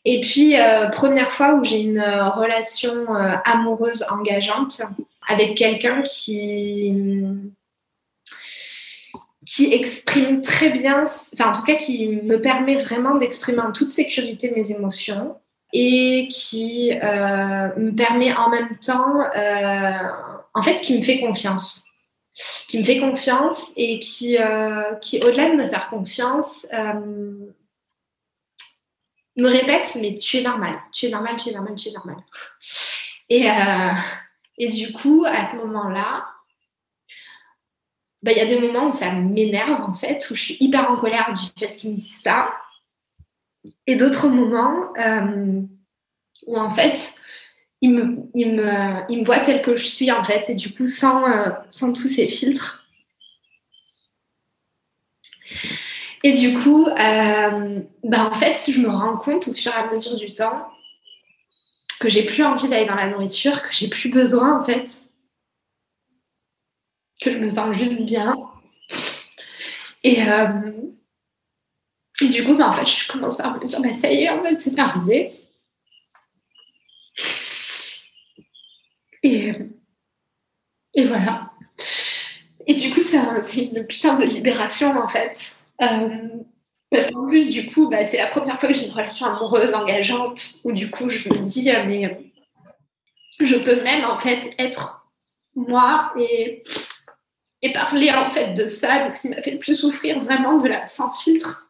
Et 0.10 0.22
puis, 0.22 0.58
euh, 0.58 0.88
première 0.88 1.34
fois 1.34 1.56
où 1.56 1.66
j'ai 1.66 1.82
une 1.82 2.00
euh, 2.00 2.30
relation 2.30 3.14
euh, 3.14 3.36
amoureuse 3.44 4.06
engageante 4.10 4.82
avec 5.28 5.58
quelqu'un 5.58 6.02
qui, 6.02 6.94
qui 9.46 9.74
exprime 9.74 10.40
très 10.40 10.70
bien, 10.70 11.04
enfin 11.04 11.50
en 11.50 11.52
tout 11.52 11.64
cas 11.64 11.76
qui 11.76 12.08
me 12.24 12.42
permet 12.42 12.78
vraiment 12.78 13.16
d'exprimer 13.16 13.60
en 13.60 13.74
toute 13.74 13.90
sécurité 13.90 14.54
mes 14.56 14.72
émotions 14.72 15.36
et 15.74 16.30
qui 16.32 16.92
me 16.94 17.92
permet 17.92 18.34
en 18.34 18.50
même 18.50 18.78
temps, 18.78 19.20
en 20.54 20.62
fait, 20.62 20.76
qui 20.76 20.98
me 20.98 21.04
fait 21.04 21.20
confiance. 21.20 21.84
Qui 22.70 22.80
me 22.80 22.86
fait 22.86 23.00
confiance 23.00 23.74
et 23.76 24.00
qui, 24.00 24.38
qui 25.02 25.22
au-delà 25.22 25.50
de 25.50 25.56
me 25.56 25.68
faire 25.68 25.90
confiance, 25.90 26.66
me 29.38 29.50
répète, 29.50 29.98
mais 30.02 30.16
tu 30.16 30.38
es 30.38 30.42
normal, 30.42 30.80
tu 30.92 31.06
es 31.06 31.10
normal, 31.10 31.36
tu 31.38 31.50
es 31.50 31.54
normal, 31.54 31.76
tu 31.76 31.90
es 31.90 31.92
normal. 31.92 32.18
Et, 33.30 33.50
euh, 33.50 33.94
et 34.58 34.68
du 34.68 34.94
coup, 34.94 35.24
à 35.26 35.50
ce 35.50 35.56
moment-là, 35.58 36.26
bah, 38.24 38.32
il 38.32 38.38
y 38.38 38.42
a 38.42 38.46
des 38.46 38.60
moments 38.60 38.90
où 38.90 38.92
ça 38.92 39.12
m'énerve 39.14 39.82
en 39.82 39.94
fait, 39.94 40.28
où 40.32 40.36
je 40.36 40.42
suis 40.42 40.58
hyper 40.60 40.90
en 40.90 40.98
colère 40.98 41.32
du 41.34 41.46
fait 41.60 41.76
qu'il 41.76 41.92
me 41.92 41.96
dise 41.96 42.22
ça. 42.24 42.50
Et 43.86 43.96
d'autres 43.96 44.28
moments 44.28 44.94
euh, 44.98 45.62
où 46.48 46.58
en 46.58 46.72
fait, 46.72 47.20
il 47.82 47.94
me, 47.94 48.18
il, 48.34 48.56
me, 48.56 49.04
il 49.10 49.20
me 49.20 49.26
voit 49.26 49.40
tel 49.40 49.62
que 49.62 49.76
je 49.76 49.86
suis 49.86 50.12
en 50.12 50.24
fait, 50.24 50.50
et 50.50 50.56
du 50.56 50.74
coup, 50.74 50.88
sans, 50.88 51.30
euh, 51.30 51.52
sans 51.70 51.94
tous 51.94 52.08
ces 52.08 52.28
filtres. 52.28 52.87
Et 56.28 56.34
du 56.34 56.60
coup, 56.60 56.86
euh, 56.86 57.80
bah, 58.04 58.30
en 58.30 58.36
fait, 58.36 58.70
je 58.70 58.82
me 58.82 58.90
rends 58.90 59.16
compte 59.16 59.48
au 59.48 59.54
fur 59.54 59.72
et 59.72 59.76
à 59.76 59.90
mesure 59.90 60.18
du 60.18 60.34
temps 60.34 60.68
que 62.02 62.10
j'ai 62.10 62.26
plus 62.26 62.44
envie 62.44 62.68
d'aller 62.68 62.86
dans 62.86 62.96
la 62.96 63.08
nourriture, 63.08 63.62
que 63.62 63.70
j'ai 63.72 63.88
plus 63.88 64.10
besoin 64.10 64.60
en 64.60 64.64
fait, 64.66 65.04
que 67.22 67.32
je 67.32 67.38
me 67.38 67.48
sens 67.48 67.74
juste 67.78 68.02
bien. 68.02 68.36
Et, 70.04 70.22
euh, 70.22 70.74
et 72.20 72.28
du 72.28 72.44
coup, 72.44 72.58
bah, 72.58 72.72
en 72.72 72.74
fait, 72.74 72.86
je 72.86 73.08
commence 73.10 73.40
à 73.40 73.50
me 73.54 73.64
dire, 73.64 73.82
bah, 73.82 73.94
ça 73.94 74.12
y 74.12 74.24
est, 74.24 74.30
en 74.30 74.44
fait, 74.44 74.60
c'est 74.60 74.78
arrivé. 74.78 75.32
Et, 79.24 79.54
et 80.94 81.06
voilà. 81.06 81.54
Et 82.66 82.74
du 82.74 82.90
coup, 82.90 83.00
c'est 83.00 83.64
une 83.64 83.88
putain 83.88 84.18
de 84.18 84.26
libération, 84.26 84.90
en 85.02 85.08
fait. 85.08 85.57
Euh, 85.82 86.10
parce 86.90 87.12
qu'en 87.12 87.28
plus, 87.28 87.50
du 87.50 87.68
coup, 87.68 87.90
bah, 87.90 88.06
c'est 88.06 88.18
la 88.18 88.28
première 88.28 88.60
fois 88.60 88.70
que 88.70 88.76
j'ai 88.76 88.86
une 88.86 88.94
relation 88.94 89.26
amoureuse 89.26 89.74
engageante 89.74 90.42
où 90.64 90.72
du 90.72 90.90
coup, 90.90 91.10
je 91.10 91.30
me 91.30 91.40
dis, 91.40 91.70
euh, 91.72 91.84
mais 91.86 92.06
euh, 92.06 92.16
je 93.40 93.56
peux 93.56 93.84
même 93.84 94.06
en 94.06 94.18
fait 94.18 94.54
être 94.58 95.08
moi 95.56 96.14
et, 96.18 96.64
et 97.62 97.74
parler 97.74 98.12
en 98.12 98.32
fait 98.32 98.54
de 98.54 98.68
ça, 98.68 99.08
de 99.08 99.14
ce 99.14 99.22
qui 99.22 99.30
m'a 99.30 99.42
fait 99.42 99.52
le 99.52 99.60
plus 99.60 99.80
souffrir 99.80 100.20
vraiment 100.20 100.60
de 100.60 100.68
la 100.68 100.88
sans 100.88 101.14
filtre. 101.14 101.68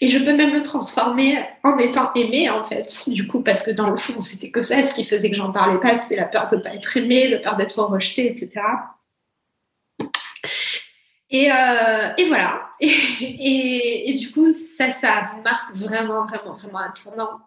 Et 0.00 0.08
je 0.08 0.18
peux 0.18 0.34
même 0.34 0.52
le 0.52 0.62
transformer 0.62 1.44
en 1.62 1.78
étant 1.78 2.12
aimée, 2.14 2.50
en 2.50 2.64
fait, 2.64 3.08
du 3.08 3.28
coup, 3.28 3.40
parce 3.40 3.62
que 3.62 3.70
dans 3.70 3.88
le 3.88 3.96
fond, 3.96 4.20
c'était 4.20 4.50
que 4.50 4.60
ça, 4.60 4.82
ce 4.82 4.94
qui 4.94 5.04
faisait 5.04 5.30
que 5.30 5.36
j'en 5.36 5.52
parlais 5.52 5.78
pas, 5.78 5.94
c'était 5.94 6.16
la 6.16 6.24
peur 6.24 6.48
de 6.50 6.56
ne 6.56 6.60
pas 6.60 6.74
être 6.74 6.96
aimée, 6.96 7.28
la 7.28 7.38
peur 7.38 7.56
d'être 7.56 7.78
rejetée, 7.78 8.26
etc. 8.26 8.50
Et, 11.32 11.50
euh, 11.50 12.12
et 12.16 12.28
voilà. 12.28 12.68
Et, 12.80 14.10
et, 14.10 14.14
du 14.14 14.32
coup, 14.32 14.52
ça, 14.52 14.90
ça 14.90 15.30
marque 15.44 15.72
vraiment, 15.76 16.26
vraiment, 16.26 16.56
vraiment 16.56 16.78
un 16.78 16.90
tournant. 16.90 17.40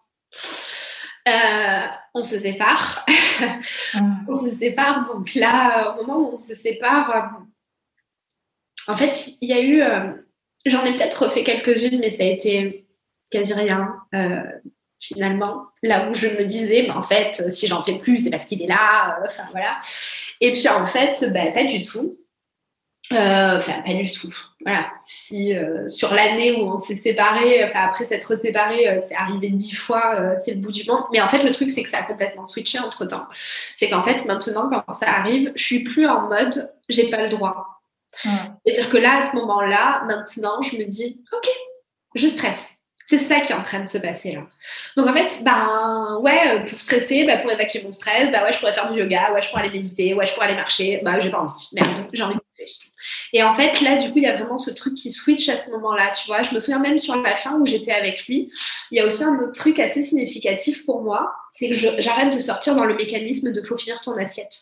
Euh, 1.28 1.88
on 2.14 2.24
se 2.24 2.40
sépare. 2.40 3.06
on 4.30 4.36
se 4.36 4.52
sépare. 4.52 5.04
Donc 5.04 5.36
là, 5.36 5.92
au 5.92 6.06
moment 6.06 6.20
où 6.20 6.32
on 6.32 6.36
se 6.38 6.56
sépare, 6.56 7.12
euh, 8.88 8.94
en 8.94 8.96
fait, 8.96 9.32
il 9.42 9.50
y 9.50 9.54
a 9.54 9.62
eu. 9.62 9.84
J'en 10.66 10.86
ai 10.86 10.96
peut-être 10.96 11.26
refait 11.26 11.44
quelques-unes, 11.44 12.00
mais 12.00 12.12
ça 12.12 12.24
a 12.24 12.28
été 12.28 12.88
quasi 13.30 13.54
rien. 13.54 13.94
finalement, 15.02 15.66
là 15.84 16.10
où 16.10 16.14
je 16.14 16.28
me 16.28 16.46
disais, 16.46 16.84
mais 16.84 16.92
en 16.92 17.04
fait, 17.04 17.52
si 17.52 17.68
j'en 17.68 17.84
fais 17.84 17.98
plus, 18.00 18.20
c'est 18.20 18.30
parce 18.30 18.46
qu'il 18.46 18.62
est 18.62 18.68
là. 18.68 19.20
Enfin, 19.28 19.44
voilà. 19.52 19.82
Et 20.40 20.54
puis, 20.54 20.70
en 20.70 20.86
fait, 20.86 21.30
bah, 21.34 21.52
pas 21.52 21.66
du 21.66 21.82
tout. 21.82 22.18
Euh, 23.12 23.58
enfin, 23.58 23.82
pas 23.86 23.94
du 23.94 24.12
tout. 24.12 24.34
Voilà. 24.66 24.88
Si 25.06 25.56
euh, 25.56 25.88
sur 25.88 26.14
l'année 26.14 26.60
où 26.60 26.72
on 26.72 26.78
s'est 26.78 26.96
séparés, 26.96 27.64
enfin 27.64 27.82
après 27.84 28.06
s'être 28.06 28.36
séparés, 28.36 28.90
euh, 28.90 28.98
c'est 29.00 29.16
arrivé 29.16 29.50
dix 29.50 29.76
fois, 29.76 30.36
c'est 30.44 30.52
le 30.56 30.60
bout 30.60 30.72
du 30.72 30.90
monde. 30.90 31.04
Mais 31.12 31.22
en 31.22 31.30
fait, 31.30 31.44
le 31.44 31.52
truc, 31.52 31.70
c'est 31.70 31.84
que 31.84 31.90
ça 31.90 32.00
a 32.00 32.04
complètement 32.04 32.44
switché 32.44 32.80
entre 32.80 33.06
temps. 33.06 33.26
C'est 33.76 33.90
qu'en 33.90 34.02
fait, 34.02 34.26
maintenant, 34.26 34.70
quand 34.70 34.92
ça 34.92 35.10
arrive, 35.10 35.52
je 35.56 35.64
suis 35.64 35.84
plus 35.84 36.08
en 36.08 36.28
mode 36.28 36.72
j'ai 36.90 37.10
pas 37.10 37.22
le 37.22 37.30
droit. 37.30 37.82
C'est-à-dire 38.24 38.90
que 38.90 38.98
là, 38.98 39.18
à 39.18 39.22
ce 39.22 39.36
moment-là, 39.36 40.04
maintenant, 40.06 40.62
je 40.62 40.78
me 40.78 40.86
dis 40.86 41.22
ok, 41.32 41.50
je 42.16 42.28
stresse. 42.28 42.72
C'est 43.08 43.20
ça 43.20 43.40
qui 43.40 43.52
est 43.52 43.56
en 43.56 43.62
train 43.62 43.82
de 43.82 43.88
se 43.88 44.00
passer 44.00 44.32
là. 44.32 44.42
Donc 44.98 45.08
en 45.08 45.14
fait, 45.14 45.44
ben 45.44 46.18
ouais, 46.22 46.66
pour 46.68 46.80
stresser, 46.80 47.24
ben, 47.24 47.40
pour 47.40 47.52
évacuer 47.52 47.84
mon 47.84 47.92
stress, 47.92 48.32
bah 48.32 48.44
ouais, 48.44 48.52
je 48.52 48.58
pourrais 48.58 48.74
faire 48.74 48.92
du 48.92 49.00
yoga, 49.00 49.32
ouais, 49.32 49.44
je 49.44 49.50
pourrais 49.50 49.62
aller 49.62 49.72
méditer, 49.72 50.16
ouais, 50.16 50.26
je 50.26 50.34
pourrais 50.34 50.48
aller 50.48 50.56
marcher, 50.56 51.02
bah 51.04 51.20
j'ai 51.20 51.30
pas 51.30 51.42
envie. 51.42 51.70
Merde, 51.74 51.88
j'ai 52.14 52.24
envie 52.24 52.34
de 52.34 52.45
et 53.34 53.44
en 53.44 53.54
fait, 53.56 53.82
là, 53.82 53.96
du 53.96 54.10
coup, 54.12 54.18
il 54.18 54.24
y 54.24 54.28
a 54.28 54.36
vraiment 54.36 54.58
ce 54.58 54.72
truc 54.72 54.96
qui 54.96 55.12
switch 55.12 55.50
à 55.50 55.58
ce 55.58 55.72
moment-là, 55.72 56.12
tu 56.12 56.28
vois. 56.28 56.42
Je 56.42 56.54
me 56.54 56.60
souviens 56.60 56.80
même 56.80 56.98
sur 56.98 57.16
la 57.22 57.36
fin 57.36 57.60
où 57.60 57.66
j'étais 57.66 57.92
avec 57.92 58.26
lui, 58.28 58.52
il 58.92 58.98
y 58.98 59.02
a 59.02 59.06
aussi 59.06 59.24
un 59.24 59.38
autre 59.40 59.54
truc 59.54 59.80
assez 59.80 60.04
significatif 60.04 60.86
pour 60.86 61.02
moi, 61.02 61.34
c'est 61.54 61.70
que 61.70 61.76
j'arrête 61.76 62.34
de 62.34 62.40
sortir 62.40 62.76
dans 62.76 62.86
le 62.86 62.96
mécanisme 62.96 63.52
de 63.52 63.62
faut 63.62 63.78
finir 63.78 64.02
ton 64.02 64.14
assiette. 64.14 64.56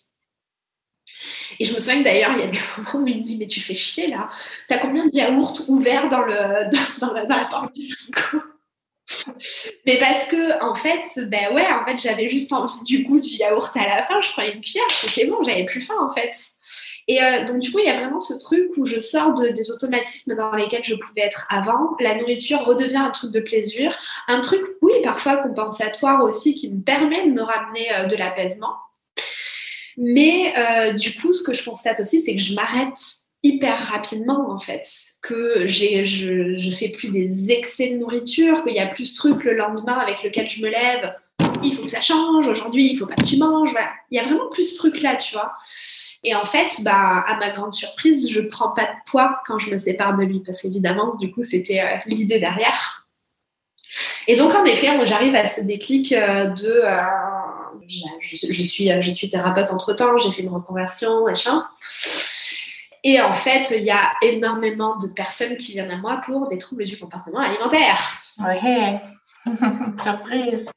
Et 1.60 1.66
je 1.66 1.74
me 1.74 1.80
souviens 1.80 2.02
d'ailleurs, 2.02 2.32
il 2.34 2.40
y 2.40 2.44
a 2.44 2.48
des 2.48 2.60
moments 2.78 3.06
où 3.06 3.08
il 3.08 3.18
me 3.18 3.24
dit 3.24 3.38
Mais 3.38 3.48
tu 3.48 3.62
fais 3.62 3.76
chier 3.76 4.08
là, 4.08 4.30
t'as 4.68 4.80
combien 4.80 5.06
de 5.06 5.12
yaourts 5.14 5.70
ouverts 5.70 6.10
dans, 6.10 6.22
le, 6.22 6.70
dans, 7.00 7.14
la, 7.14 7.46
porte 7.46 7.74
du 7.74 7.92
frigo? 7.92 8.44
Mais 9.86 10.00
parce 10.00 10.28
que 10.28 10.64
en 10.64 10.76
fait, 10.76 11.04
ben 11.28 11.54
ouais, 11.54 11.68
en 11.68 11.86
fait, 11.86 12.00
j'avais 12.00 12.28
juste 12.28 12.52
envie 12.54 12.84
du 12.86 13.04
goût 13.04 13.20
du 13.20 13.30
yaourt 13.36 13.76
à 13.76 13.88
la 13.88 14.04
fin. 14.04 14.20
Je 14.22 14.32
prenais 14.32 14.54
une 14.54 14.62
cuillère, 14.62 14.90
c'était 14.90 15.28
bon, 15.28 15.44
j'avais 15.44 15.66
plus 15.66 15.82
faim 15.82 15.98
en 16.00 16.12
fait. 16.12 16.34
Et 17.08 17.22
euh, 17.22 17.46
donc, 17.46 17.60
du 17.60 17.72
coup, 17.72 17.80
il 17.80 17.86
y 17.86 17.90
a 17.90 18.00
vraiment 18.00 18.20
ce 18.20 18.38
truc 18.40 18.72
où 18.78 18.86
je 18.86 19.00
sors 19.00 19.34
de, 19.34 19.50
des 19.50 19.72
automatismes 19.72 20.36
dans 20.36 20.54
lesquels 20.54 20.84
je 20.84 20.96
pouvais 20.96 21.22
être 21.22 21.46
avant. 21.50 21.96
La 22.00 22.16
nourriture 22.16 22.60
redevient 22.66 22.98
un 22.98 23.12
truc 23.12 23.32
de 23.32 23.40
plaisir, 23.40 23.98
un 24.28 24.42
truc, 24.42 24.62
oui, 24.82 24.94
parfois 25.04 25.38
compensatoire 25.38 26.24
aussi, 26.24 26.56
qui 26.56 26.72
me 26.72 26.82
permet 26.82 27.28
de 27.28 27.34
me 27.34 27.42
ramener 27.42 27.94
euh, 27.94 28.06
de 28.06 28.16
l'apaisement. 28.16 28.76
Mais 29.98 30.54
euh, 30.58 30.94
du 30.94 31.14
coup, 31.16 31.32
ce 31.32 31.44
que 31.44 31.54
je 31.54 31.64
constate 31.64 32.00
aussi, 32.00 32.22
c'est 32.22 32.36
que 32.36 32.42
je 32.42 32.54
m'arrête 32.54 32.98
hyper 33.44 33.78
rapidement 33.78 34.50
en 34.50 34.58
fait, 34.58 34.88
que 35.22 35.68
j'ai, 35.68 36.06
je, 36.06 36.56
je 36.56 36.72
fais 36.72 36.88
plus 36.88 37.10
des 37.10 37.52
excès 37.52 37.90
de 37.90 37.98
nourriture, 37.98 38.64
qu'il 38.64 38.74
y 38.74 38.80
a 38.80 38.88
plus 38.88 39.06
ce 39.06 39.16
truc 39.18 39.44
le 39.44 39.54
lendemain 39.54 39.98
avec 39.98 40.24
lequel 40.24 40.50
je 40.50 40.62
me 40.62 40.70
lève, 40.70 41.14
il 41.62 41.76
faut 41.76 41.84
que 41.84 41.90
ça 41.90 42.02
change, 42.02 42.48
aujourd'hui 42.48 42.90
il 42.92 42.98
faut 42.98 43.06
pas 43.06 43.16
que 43.16 43.26
tu 43.26 43.38
manges, 43.38 43.72
voilà. 43.72 43.92
Il 44.12 44.18
y 44.18 44.20
a 44.20 44.24
vraiment 44.24 44.50
plus 44.50 44.72
ce 44.72 44.78
truc 44.78 45.02
là, 45.02 45.16
tu 45.16 45.34
vois. 45.34 45.52
Et 46.24 46.36
en 46.36 46.46
fait, 46.46 46.82
bah, 46.84 47.24
à 47.28 47.36
ma 47.38 47.50
grande 47.50 47.74
surprise, 47.74 48.30
je 48.30 48.42
prends 48.42 48.70
pas 48.70 48.86
de 48.86 48.96
poids 49.06 49.42
quand 49.46 49.60
je 49.60 49.70
me 49.72 49.78
sépare 49.78 50.16
de 50.16 50.24
lui, 50.24 50.40
parce 50.40 50.62
qu'évidemment, 50.62 51.16
du 51.16 51.32
coup, 51.32 51.44
c'était 51.44 51.82
euh, 51.82 51.98
l'idée 52.06 52.40
derrière. 52.40 53.06
Et 54.28 54.36
donc, 54.36 54.54
en 54.56 54.64
effet, 54.64 54.88
j'arrive 55.06 55.36
à 55.36 55.46
ce 55.46 55.62
déclic 55.62 56.14
euh, 56.14 56.46
de. 56.46 56.82
Euh, 56.84 57.02
je, 58.22 58.64
suis, 58.64 58.90
je 59.02 59.12
suis 59.12 59.30
thérapeute 59.30 59.70
entre 59.70 59.94
temps, 59.94 60.18
j'ai 60.18 60.32
fait 60.32 60.42
une 60.44 60.54
reconversion, 60.54 61.26
machin. 61.26 61.66
Et 63.04 63.20
en 63.20 63.34
fait, 63.34 63.74
il 63.78 63.84
y 63.84 63.92
a 63.92 64.12
énormément 64.22 64.96
de 64.96 65.08
personnes 65.14 65.58
qui 65.58 65.74
viennent 65.74 65.92
à 65.92 65.98
moi 65.98 66.22
pour 66.26 66.48
des 66.48 66.58
troubles 66.58 66.86
du 66.86 66.98
comportement 66.98 67.40
alimentaire. 67.40 68.00
Ouais, 68.40 69.02
surprise. 70.02 70.70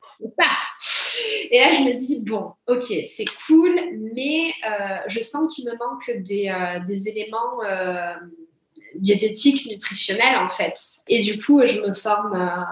Et 1.51 1.59
là, 1.59 1.73
je 1.73 1.83
me 1.83 1.93
dis, 1.93 2.21
bon, 2.23 2.53
ok, 2.67 2.85
c'est 2.85 3.27
cool, 3.47 3.79
mais 4.15 4.53
euh, 4.69 4.97
je 5.07 5.21
sens 5.21 5.55
qu'il 5.55 5.67
me 5.67 5.77
manque 5.77 6.11
des, 6.25 6.49
euh, 6.49 6.95
éléments 7.07 7.63
euh, 7.65 8.15
diététiques, 8.95 9.67
nutritionnels, 9.67 10.37
en 10.39 10.49
fait. 10.49 10.79
Et 11.09 11.21
du 11.21 11.43
coup, 11.43 11.65
je 11.65 11.81
me 11.81 11.95
forme 11.95 12.67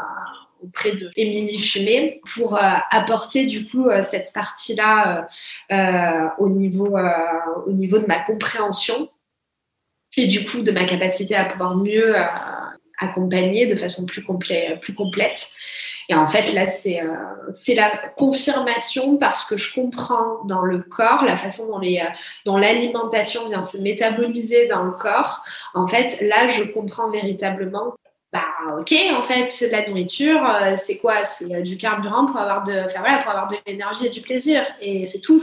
auprès 0.63 0.93
de 0.93 1.11
Émilie 1.17 1.59
Fumé 1.59 2.21
pour 2.35 2.59
apporter 2.91 3.45
du 3.45 3.69
coup 3.69 3.87
cette 4.03 4.33
partie-là 4.33 5.27
au, 6.39 6.49
niveau, 6.49 6.97
au 7.67 7.73
niveau 7.73 7.99
de 7.99 8.07
ma 8.07 8.21
compréhension 8.21 9.11
et 10.17 10.27
du 10.27 10.47
coup 10.47 10.63
de 10.63 10.71
ma 10.71 10.87
capacité 10.87 11.35
à 11.35 11.45
pouvoir 11.45 11.77
mieux 11.77 12.15
accompagner 12.99 13.67
de 13.67 13.77
façon 13.77 14.07
plus, 14.07 14.25
plus 14.81 14.95
complète. 14.95 15.55
Et 16.09 16.15
en 16.15 16.29
fait, 16.29 16.53
là, 16.53 16.69
c'est 16.69 17.01
euh, 17.01 17.75
la 17.75 17.91
confirmation 18.17 19.17
parce 19.17 19.49
que 19.49 19.57
je 19.57 19.75
comprends 19.75 20.45
dans 20.45 20.63
le 20.63 20.81
corps 20.81 21.25
la 21.25 21.37
façon 21.37 21.69
dont 21.69 21.79
les, 21.79 21.99
euh, 21.99 22.11
dont 22.45 22.57
l'alimentation 22.57 23.47
vient 23.47 23.63
se 23.63 23.79
métaboliser 23.79 24.69
dans 24.69 24.85
le 24.85 24.93
corps. 24.93 25.45
En 25.75 25.87
fait, 25.87 26.21
là, 26.21 26.49
je 26.49 26.65
comprends 26.65 27.11
véritablement 27.11 27.95
bah 28.35 28.45
ok 28.79 28.93
en 29.17 29.23
fait 29.23 29.49
la 29.71 29.89
nourriture 29.89 30.45
euh, 30.45 30.75
c'est 30.77 30.99
quoi? 30.99 31.25
C'est 31.25 31.63
du 31.63 31.79
carburant 31.79 32.27
pour 32.27 32.37
avoir 32.37 32.65
de 32.65 32.73
enfin, 32.73 33.01
voilà 33.01 33.19
pour 33.19 33.31
avoir 33.31 33.47
de 33.47 33.57
l'énergie 33.67 34.07
et 34.07 34.11
du 34.11 34.21
plaisir 34.21 34.67
et 34.81 35.07
c'est 35.07 35.21
tout 35.21 35.43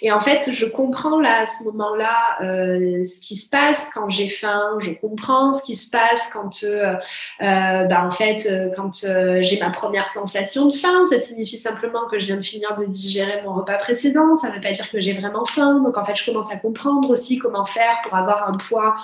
et 0.00 0.12
en 0.12 0.20
fait, 0.20 0.50
je 0.52 0.66
comprends 0.66 1.20
là, 1.20 1.42
à 1.42 1.46
ce 1.46 1.64
moment-là, 1.64 2.38
euh, 2.42 3.04
ce 3.04 3.20
qui 3.20 3.36
se 3.36 3.50
passe 3.50 3.88
quand 3.92 4.08
j'ai 4.08 4.28
faim. 4.28 4.78
Je 4.80 4.90
comprends 4.92 5.52
ce 5.52 5.62
qui 5.64 5.76
se 5.76 5.90
passe 5.90 6.30
quand, 6.32 6.62
euh, 6.62 6.94
euh, 7.42 7.84
bah, 7.84 8.04
en 8.04 8.10
fait, 8.10 8.46
euh, 8.50 8.70
quand 8.76 9.04
euh, 9.04 9.38
j'ai 9.42 9.58
ma 9.58 9.70
première 9.70 10.08
sensation 10.08 10.66
de 10.66 10.74
faim. 10.74 11.04
Ça 11.10 11.18
signifie 11.18 11.58
simplement 11.58 12.06
que 12.10 12.18
je 12.18 12.26
viens 12.26 12.36
de 12.36 12.42
finir 12.42 12.76
de 12.76 12.84
digérer 12.86 13.42
mon 13.44 13.54
repas 13.54 13.78
précédent. 13.78 14.36
Ça 14.36 14.50
ne 14.50 14.54
veut 14.54 14.60
pas 14.60 14.72
dire 14.72 14.90
que 14.90 15.00
j'ai 15.00 15.14
vraiment 15.14 15.44
faim. 15.44 15.80
Donc, 15.80 15.96
en 15.96 16.04
fait, 16.04 16.16
je 16.16 16.24
commence 16.24 16.52
à 16.52 16.56
comprendre 16.56 17.10
aussi 17.10 17.38
comment 17.38 17.64
faire 17.64 18.00
pour 18.04 18.14
avoir 18.14 18.48
un 18.48 18.56
poids 18.56 18.94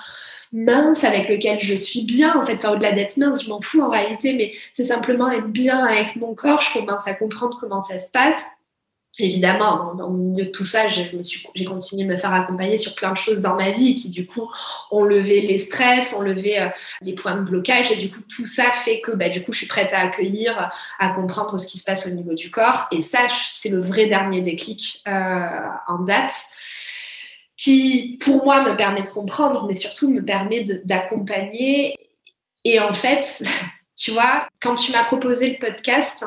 mince 0.54 1.02
avec 1.02 1.28
lequel 1.28 1.58
je 1.60 1.74
suis 1.74 2.02
bien 2.02 2.40
en 2.40 2.46
fait 2.46 2.54
enfin 2.54 2.70
au-delà 2.70 2.92
d'être 2.92 3.16
mince 3.16 3.44
je 3.44 3.50
m'en 3.50 3.60
fous 3.60 3.82
en 3.82 3.90
réalité 3.90 4.34
mais 4.34 4.52
c'est 4.72 4.84
simplement 4.84 5.28
être 5.30 5.48
bien 5.48 5.84
avec 5.84 6.14
mon 6.14 6.34
corps 6.34 6.62
je 6.62 6.78
commence 6.78 7.08
à 7.08 7.14
comprendre 7.14 7.58
comment 7.60 7.82
ça 7.82 7.98
se 7.98 8.08
passe 8.10 8.44
évidemment, 9.18 9.92
au 10.00 10.10
milieu 10.10 10.46
de 10.46 10.50
tout 10.50 10.64
ça, 10.64 10.88
j'ai 10.88 11.64
continué 11.64 12.04
de 12.04 12.12
me 12.12 12.16
faire 12.16 12.32
accompagner 12.32 12.78
sur 12.78 12.94
plein 12.94 13.12
de 13.12 13.16
choses 13.16 13.40
dans 13.40 13.54
ma 13.54 13.70
vie 13.70 13.94
qui, 13.94 14.10
du 14.10 14.26
coup, 14.26 14.50
ont 14.90 15.04
levé 15.04 15.40
les 15.42 15.58
stress, 15.58 16.14
ont 16.14 16.20
levé 16.20 16.58
euh, 16.58 16.68
les 17.00 17.14
points 17.14 17.36
de 17.36 17.42
blocage. 17.42 17.92
Et 17.92 17.96
du 17.96 18.10
coup, 18.10 18.20
tout 18.28 18.46
ça 18.46 18.64
fait 18.72 19.00
que, 19.00 19.12
bah, 19.12 19.28
du 19.28 19.42
coup, 19.42 19.52
je 19.52 19.58
suis 19.58 19.66
prête 19.68 19.92
à 19.92 20.00
accueillir, 20.00 20.70
à 20.98 21.08
comprendre 21.10 21.58
ce 21.58 21.66
qui 21.66 21.78
se 21.78 21.84
passe 21.84 22.08
au 22.08 22.14
niveau 22.14 22.34
du 22.34 22.50
corps. 22.50 22.86
Et 22.90 23.02
ça, 23.02 23.20
c'est 23.28 23.68
le 23.68 23.80
vrai 23.80 24.06
dernier 24.06 24.40
déclic 24.40 25.02
euh, 25.06 25.46
en 25.86 25.98
date 26.00 26.32
qui, 27.64 28.18
pour 28.20 28.44
moi, 28.44 28.62
me 28.62 28.76
permet 28.76 29.00
de 29.00 29.08
comprendre, 29.08 29.66
mais 29.66 29.72
surtout 29.74 30.12
me 30.12 30.22
permet 30.22 30.64
d'accompagner. 30.84 31.96
Et 32.62 32.78
en 32.78 32.92
fait, 32.92 33.42
tu 33.96 34.10
vois, 34.10 34.46
quand 34.60 34.74
tu 34.74 34.92
m'as 34.92 35.04
proposé 35.04 35.50
le 35.50 35.66
podcast, 35.66 36.26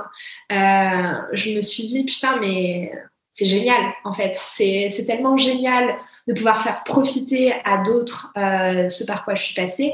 euh, 0.52 1.14
je 1.34 1.56
me 1.56 1.62
suis 1.62 1.84
dit, 1.84 2.06
putain, 2.06 2.38
mais 2.40 2.92
c'est 3.32 3.46
génial, 3.46 3.94
en 4.04 4.14
fait. 4.14 4.34
C'est 4.36 5.06
tellement 5.06 5.38
génial 5.38 5.96
de 6.28 6.34
pouvoir 6.34 6.64
faire 6.64 6.84
profiter 6.84 7.54
à 7.66 7.84
d'autres 7.84 8.34
euh, 8.36 8.90
ce 8.90 9.06
par 9.06 9.24
quoi 9.24 9.36
je 9.36 9.44
suis 9.44 9.54
passée. 9.54 9.94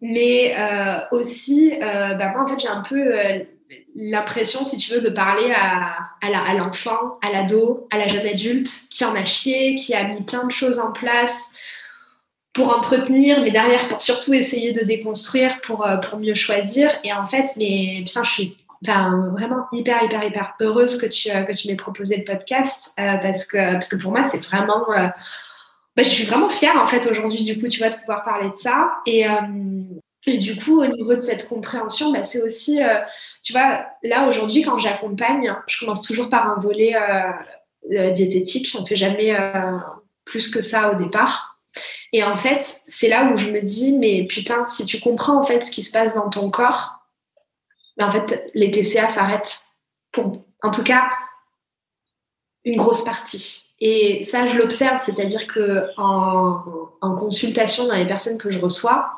Mais 0.00 0.54
euh, 0.56 1.00
aussi, 1.10 1.72
bah, 1.80 2.28
moi, 2.28 2.44
en 2.44 2.46
fait, 2.46 2.60
j'ai 2.60 2.68
un 2.68 2.82
peu 2.82 3.14
l'impression, 3.94 4.64
si 4.64 4.78
tu 4.78 4.92
veux, 4.92 5.00
de 5.00 5.08
parler 5.08 5.52
à, 5.54 5.96
à 6.20 6.54
l'enfant, 6.54 7.18
à 7.22 7.30
l'ado, 7.32 7.88
à, 7.90 7.98
la 7.98 8.06
jeune 8.06 8.26
adulte 8.26 8.70
qui 8.90 9.04
en 9.04 9.14
a 9.14 9.24
chié, 9.24 9.74
qui 9.74 9.94
a 9.94 10.04
mis 10.04 10.22
plein 10.22 10.44
de 10.44 10.50
choses 10.50 10.78
en 10.78 10.92
place 10.92 11.50
pour 12.52 12.76
entretenir, 12.76 13.40
mais 13.40 13.50
derrière 13.50 13.88
pour 13.88 14.00
surtout 14.00 14.32
essayer 14.32 14.72
de 14.72 14.84
déconstruire 14.84 15.60
pour, 15.62 15.86
pour 16.08 16.18
mieux 16.20 16.34
choisir. 16.34 16.90
Et 17.02 17.12
en 17.12 17.26
fait, 17.26 17.50
mais 17.56 18.02
bien, 18.02 18.22
je 18.22 18.30
suis 18.30 18.56
vraiment 18.86 19.66
hyper, 19.72 20.02
hyper, 20.02 20.22
hyper 20.24 20.54
heureuse 20.60 20.98
que 20.98 21.06
tu, 21.06 21.30
que 21.30 21.52
tu 21.52 21.68
m'aies 21.68 21.76
proposé 21.76 22.18
le 22.18 22.24
podcast 22.24 22.92
euh, 22.98 23.16
parce, 23.18 23.46
que, 23.46 23.72
parce 23.72 23.88
que 23.88 23.96
pour 23.96 24.12
moi, 24.12 24.24
c'est 24.24 24.42
vraiment. 24.44 24.90
Euh, 24.90 25.08
bah, 25.96 26.02
je 26.02 26.08
suis 26.08 26.24
vraiment 26.24 26.48
fière 26.48 26.76
en 26.82 26.86
fait 26.88 27.06
aujourd'hui, 27.06 27.44
du 27.44 27.60
coup, 27.60 27.68
tu 27.68 27.78
vois, 27.78 27.88
de 27.88 27.96
pouvoir 27.96 28.24
parler 28.24 28.50
de 28.50 28.56
ça. 28.56 28.90
Et, 29.06 29.28
euh, 29.28 29.30
et 30.26 30.38
du 30.38 30.56
coup, 30.56 30.82
au 30.82 30.86
niveau 30.86 31.14
de 31.14 31.20
cette 31.20 31.48
compréhension, 31.48 32.12
bah, 32.12 32.24
c'est 32.24 32.42
aussi, 32.42 32.80
tu 33.42 33.52
vois, 33.52 33.86
là 34.02 34.26
aujourd'hui, 34.26 34.62
quand 34.62 34.78
j'accompagne, 34.78 35.54
je 35.66 35.78
commence 35.78 36.02
toujours 36.02 36.30
par 36.30 36.48
un 36.48 36.60
volet 36.60 36.94
diététique. 38.12 38.74
On 38.76 38.80
ne 38.80 38.86
fait 38.86 38.96
jamais 38.96 39.36
plus 40.24 40.50
que 40.50 40.62
ça 40.62 40.92
au 40.92 40.94
départ. 40.94 41.60
Et 42.12 42.22
en 42.22 42.36
fait, 42.36 42.60
c'est 42.60 43.08
là 43.08 43.24
où 43.32 43.36
je 43.36 43.50
me 43.50 43.60
dis, 43.60 43.98
mais 43.98 44.24
putain, 44.24 44.66
si 44.68 44.86
tu 44.86 45.00
comprends 45.00 45.40
en 45.40 45.44
fait 45.44 45.64
ce 45.64 45.70
qui 45.70 45.82
se 45.82 45.92
passe 45.92 46.14
dans 46.14 46.30
ton 46.30 46.50
corps, 46.50 47.08
mais 47.96 48.04
en 48.04 48.12
fait, 48.12 48.50
les 48.54 48.70
TCA 48.70 49.10
s'arrêtent 49.10 49.66
pour, 50.12 50.44
en 50.62 50.70
tout 50.70 50.84
cas, 50.84 51.08
une 52.64 52.76
grosse 52.76 53.04
partie. 53.04 53.74
Et 53.80 54.22
ça, 54.22 54.46
je 54.46 54.56
l'observe, 54.56 55.02
c'est-à-dire 55.04 55.46
que 55.46 55.88
en, 55.96 56.62
consultation 57.16 57.86
dans 57.86 57.94
les 57.94 58.06
personnes 58.06 58.38
que 58.38 58.50
je 58.50 58.58
reçois, 58.58 59.12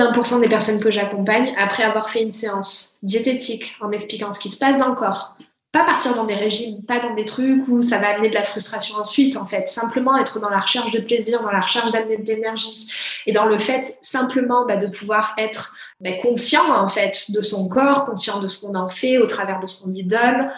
80% 0.00 0.40
des 0.40 0.48
personnes 0.48 0.80
que 0.80 0.90
j'accompagne, 0.90 1.54
après 1.58 1.82
avoir 1.82 2.10
fait 2.10 2.22
une 2.22 2.32
séance 2.32 2.96
diététique 3.02 3.76
en 3.80 3.92
expliquant 3.92 4.30
ce 4.30 4.40
qui 4.40 4.50
se 4.50 4.58
passe 4.58 4.78
dans 4.78 4.88
le 4.88 4.94
corps, 4.94 5.36
pas 5.72 5.84
partir 5.84 6.16
dans 6.16 6.24
des 6.24 6.34
régimes, 6.34 6.82
pas 6.84 6.98
dans 6.98 7.14
des 7.14 7.24
trucs 7.24 7.68
où 7.68 7.80
ça 7.80 7.98
va 7.98 8.08
amener 8.08 8.28
de 8.28 8.34
la 8.34 8.42
frustration 8.42 8.96
ensuite, 8.96 9.36
en 9.36 9.46
fait. 9.46 9.68
Simplement 9.68 10.16
être 10.16 10.40
dans 10.40 10.48
la 10.48 10.58
recherche 10.58 10.90
de 10.90 10.98
plaisir, 10.98 11.42
dans 11.42 11.50
la 11.52 11.60
recherche 11.60 11.92
d'amener 11.92 12.16
de 12.16 12.26
l'énergie 12.26 12.90
et 13.26 13.32
dans 13.32 13.44
le 13.44 13.56
fait 13.56 13.96
simplement 14.00 14.66
bah, 14.66 14.76
de 14.76 14.88
pouvoir 14.88 15.32
être 15.38 15.76
bah, 16.00 16.10
conscient, 16.22 16.74
en 16.74 16.88
fait, 16.88 17.30
de 17.30 17.40
son 17.40 17.68
corps, 17.68 18.04
conscient 18.04 18.40
de 18.40 18.48
ce 18.48 18.66
qu'on 18.66 18.74
en 18.74 18.88
fait 18.88 19.18
au 19.18 19.26
travers 19.26 19.60
de 19.60 19.68
ce 19.68 19.80
qu'on 19.80 19.92
lui 19.92 20.02
donne. 20.02 20.50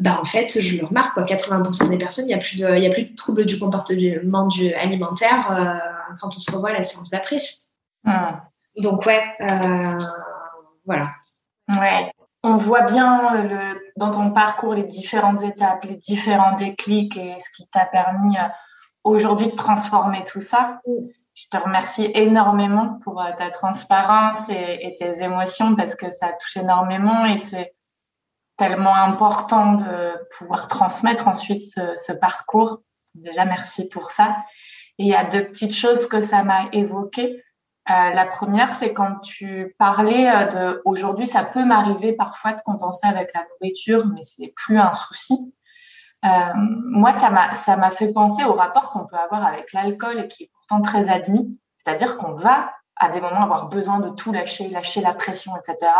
Bah, 0.00 0.18
en 0.20 0.24
fait, 0.26 0.60
je 0.60 0.78
le 0.78 0.84
remarque, 0.84 1.14
quoi, 1.14 1.24
80% 1.24 1.88
des 1.88 1.96
personnes, 1.96 2.26
il 2.26 2.28
n'y 2.28 2.34
a, 2.34 2.38
plus 2.38 2.56
de, 2.56 2.66
a 2.66 2.90
plus 2.90 3.04
de 3.04 3.14
troubles 3.14 3.46
du 3.46 3.58
comportement 3.58 4.50
alimentaire 4.76 5.48
euh, 5.50 6.14
quand 6.20 6.36
on 6.36 6.40
se 6.40 6.50
revoit 6.50 6.70
à 6.70 6.74
la 6.74 6.82
séance 6.82 7.08
d'après. 7.08 7.38
Ah. 8.04 8.47
Donc, 8.76 9.06
ouais, 9.06 9.22
euh, 9.40 9.98
voilà. 10.84 11.10
Ouais, 11.68 12.12
on 12.42 12.56
voit 12.56 12.82
bien 12.82 13.34
euh, 13.34 13.42
le, 13.42 13.92
dans 13.96 14.10
ton 14.10 14.30
parcours 14.30 14.74
les 14.74 14.84
différentes 14.84 15.42
étapes, 15.42 15.84
les 15.84 15.96
différents 15.96 16.56
déclics 16.56 17.16
et 17.16 17.36
ce 17.38 17.50
qui 17.54 17.68
t'a 17.68 17.86
permis 17.86 18.36
euh, 18.36 18.48
aujourd'hui 19.04 19.48
de 19.48 19.54
transformer 19.54 20.24
tout 20.24 20.40
ça. 20.40 20.80
Je 21.34 21.46
te 21.50 21.56
remercie 21.56 22.10
énormément 22.14 22.98
pour 23.04 23.24
ta 23.38 23.50
transparence 23.50 24.48
et, 24.48 24.96
tes 24.98 25.22
émotions 25.22 25.76
parce 25.76 25.94
que 25.94 26.10
ça 26.10 26.32
touche 26.32 26.56
énormément 26.56 27.24
et 27.26 27.36
c'est 27.36 27.74
tellement 28.56 28.94
important 28.94 29.74
de 29.74 30.14
pouvoir 30.36 30.66
transmettre 30.66 31.28
ensuite 31.28 31.62
ce, 31.62 31.94
ce, 31.96 32.12
parcours. 32.12 32.80
Déjà, 33.14 33.44
merci 33.44 33.88
pour 33.88 34.10
ça. 34.10 34.36
Et 34.98 35.04
il 35.04 35.08
y 35.08 35.14
a 35.14 35.22
deux 35.22 35.46
petites 35.46 35.74
choses 35.74 36.08
que 36.08 36.20
ça 36.20 36.42
m'a 36.42 36.68
évoquées. 36.72 37.40
Euh, 37.90 38.10
la 38.10 38.26
première, 38.26 38.72
c'est 38.72 38.92
quand 38.92 39.20
tu 39.20 39.74
parlais 39.78 40.28
euh, 40.28 40.44
de 40.44 40.82
aujourd'hui, 40.84 41.26
ça 41.26 41.42
peut 41.42 41.64
m'arriver 41.64 42.12
parfois 42.12 42.52
de 42.52 42.60
compenser 42.60 43.06
avec 43.06 43.32
la 43.34 43.44
nourriture, 43.50 44.06
mais 44.14 44.22
c'est 44.22 44.52
plus 44.54 44.78
un 44.78 44.92
souci. 44.92 45.54
Euh, 46.24 46.28
moi, 46.56 47.12
ça 47.12 47.30
m'a 47.30 47.52
ça 47.52 47.76
m'a 47.76 47.90
fait 47.90 48.12
penser 48.12 48.44
au 48.44 48.52
rapport 48.52 48.90
qu'on 48.90 49.06
peut 49.06 49.16
avoir 49.16 49.46
avec 49.46 49.72
l'alcool 49.72 50.20
et 50.20 50.28
qui 50.28 50.44
est 50.44 50.50
pourtant 50.52 50.80
très 50.82 51.08
admis, 51.08 51.58
c'est-à-dire 51.76 52.16
qu'on 52.18 52.32
va 52.32 52.72
à 53.00 53.08
des 53.08 53.20
moments 53.20 53.42
avoir 53.42 53.68
besoin 53.68 54.00
de 54.00 54.08
tout 54.08 54.32
lâcher, 54.32 54.68
lâcher 54.68 55.00
la 55.00 55.14
pression, 55.14 55.52
etc. 55.56 55.92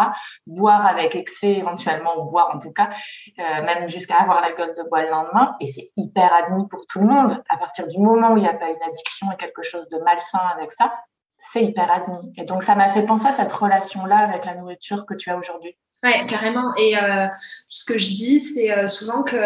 Boire 0.48 0.84
avec 0.84 1.14
excès 1.14 1.52
éventuellement, 1.52 2.18
ou 2.18 2.28
boire 2.28 2.50
en 2.52 2.58
tout 2.58 2.72
cas, 2.72 2.90
même 3.36 3.88
jusqu'à 3.88 4.16
avoir 4.16 4.40
la 4.40 4.50
gueule 4.50 4.74
de 4.76 4.82
bois 4.82 5.02
le 5.02 5.10
lendemain. 5.10 5.54
Et 5.60 5.68
c'est 5.68 5.92
hyper 5.96 6.34
admis 6.34 6.66
pour 6.66 6.80
tout 6.88 6.98
le 6.98 7.06
monde. 7.06 7.40
À 7.48 7.56
partir 7.56 7.86
du 7.86 7.98
moment 8.00 8.32
où 8.32 8.36
il 8.36 8.42
n'y 8.42 8.48
a 8.48 8.54
pas 8.54 8.68
une 8.68 8.82
addiction 8.82 9.30
et 9.30 9.36
quelque 9.36 9.62
chose 9.62 9.86
de 9.86 9.98
malsain 9.98 10.40
avec 10.56 10.72
ça, 10.72 10.92
c'est 11.38 11.64
hyper 11.64 11.90
admis. 11.90 12.32
Et 12.36 12.44
donc, 12.44 12.62
ça 12.62 12.74
m'a 12.74 12.88
fait 12.88 13.04
penser 13.04 13.28
à 13.28 13.32
cette 13.32 13.52
relation-là 13.52 14.18
avec 14.18 14.44
la 14.44 14.54
nourriture 14.54 15.06
que 15.06 15.14
tu 15.14 15.30
as 15.30 15.38
aujourd'hui. 15.38 15.76
Ouais, 16.04 16.26
carrément. 16.28 16.72
Et 16.76 16.96
euh, 16.96 17.26
ce 17.66 17.84
que 17.84 17.98
je 17.98 18.10
dis, 18.10 18.38
c'est 18.38 18.70
euh, 18.70 18.86
souvent 18.86 19.24
que 19.24 19.36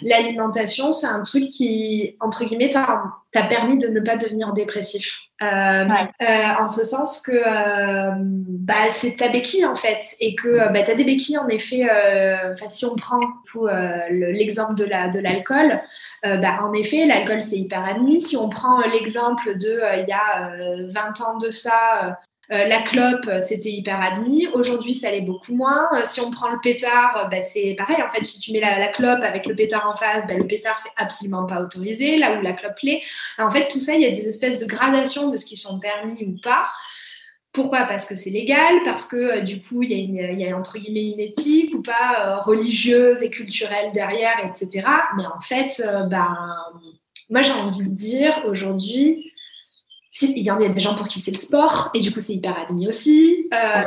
l'alimentation, 0.00 0.90
c'est 0.90 1.06
un 1.06 1.22
truc 1.22 1.48
qui, 1.48 2.16
entre 2.20 2.44
guillemets, 2.44 2.70
t'a 2.70 3.42
permis 3.42 3.76
de 3.76 3.88
ne 3.88 4.00
pas 4.00 4.16
devenir 4.16 4.54
dépressif. 4.54 5.20
Euh, 5.42 5.84
en 6.58 6.66
ce 6.66 6.84
sens 6.84 7.20
que 7.20 7.32
bah, 8.58 8.90
c'est 8.90 9.16
ta 9.16 9.28
béquille, 9.28 9.66
en 9.66 9.76
fait. 9.76 10.00
Et 10.20 10.34
que 10.34 10.72
bah, 10.72 10.82
tu 10.82 10.90
as 10.90 10.94
des 10.94 11.04
béquilles, 11.04 11.36
en 11.36 11.48
effet, 11.48 11.86
si 12.70 12.86
on 12.86 12.96
prend 12.96 13.20
l'exemple 14.10 14.76
de 14.76 14.84
l'alcool, 14.84 15.80
la, 16.22 16.36
de 16.36 16.40
bah, 16.40 16.56
en 16.62 16.72
effet, 16.72 17.04
l'alcool, 17.04 17.42
c'est 17.42 17.58
hyper 17.58 17.84
admis. 17.84 18.22
Si 18.22 18.34
on 18.34 18.48
prend 18.48 18.80
l'exemple 18.80 19.58
de, 19.58 19.78
il 20.00 20.08
y 20.08 20.12
a 20.12 20.52
20 20.88 21.20
ans 21.20 21.36
de 21.36 21.50
ça, 21.50 22.18
euh, 22.50 22.64
la 22.64 22.80
clope, 22.80 23.26
euh, 23.28 23.40
c'était 23.42 23.70
hyper 23.70 24.00
admis. 24.00 24.46
Aujourd'hui, 24.54 24.94
ça 24.94 25.10
l'est 25.10 25.20
beaucoup 25.20 25.54
moins. 25.54 25.86
Euh, 25.94 26.00
si 26.04 26.20
on 26.20 26.30
prend 26.30 26.50
le 26.50 26.58
pétard, 26.62 27.28
bah, 27.30 27.42
c'est 27.42 27.74
pareil. 27.76 28.02
En 28.02 28.10
fait, 28.10 28.24
si 28.24 28.40
tu 28.40 28.52
mets 28.52 28.60
la, 28.60 28.88
clope 28.88 29.22
avec 29.22 29.44
le 29.44 29.54
pétard 29.54 29.90
en 29.90 29.96
face, 29.96 30.26
bah, 30.26 30.32
le 30.32 30.46
pétard, 30.46 30.78
c'est 30.78 30.92
absolument 30.96 31.44
pas 31.44 31.60
autorisé. 31.60 32.16
Là 32.16 32.38
où 32.38 32.40
la 32.40 32.54
clope 32.54 32.78
l'est. 32.82 33.02
En 33.38 33.50
fait, 33.50 33.68
tout 33.68 33.80
ça, 33.80 33.94
il 33.94 34.00
y 34.00 34.06
a 34.06 34.10
des 34.10 34.28
espèces 34.28 34.58
de 34.58 34.64
gradations 34.64 35.30
de 35.30 35.36
ce 35.36 35.44
qui 35.44 35.58
sont 35.58 35.78
permis 35.78 36.24
ou 36.24 36.40
pas. 36.42 36.68
Pourquoi? 37.52 37.84
Parce 37.84 38.06
que 38.06 38.16
c'est 38.16 38.30
légal, 38.30 38.76
parce 38.84 39.06
que 39.06 39.40
du 39.40 39.60
coup, 39.60 39.82
il 39.82 39.90
y, 39.90 40.20
a 40.20 40.48
une, 40.48 40.54
entre 40.54 40.78
guillemets 40.78 41.12
une 41.12 41.20
éthique 41.20 41.74
ou 41.74 41.82
pas 41.82 42.40
religieuse 42.44 43.22
et 43.22 43.30
culturelle 43.30 43.90
derrière, 43.92 44.36
etc. 44.44 44.86
Mais 45.16 45.26
en 45.26 45.40
fait, 45.40 45.82
ben, 46.08 46.36
moi, 47.30 47.42
j'ai 47.42 47.52
envie 47.52 47.88
de 47.88 47.94
dire 47.94 48.42
aujourd'hui, 48.46 49.27
il 50.22 50.42
y 50.42 50.50
en 50.50 50.60
a 50.60 50.68
des 50.68 50.80
gens 50.80 50.94
pour 50.94 51.08
qui 51.08 51.20
c'est 51.20 51.30
le 51.30 51.36
sport 51.36 51.90
et 51.94 52.00
du 52.00 52.12
coup 52.12 52.20
c'est 52.20 52.34
hyper 52.34 52.58
admis 52.58 52.88
aussi. 52.88 53.48
Euh, 53.52 53.82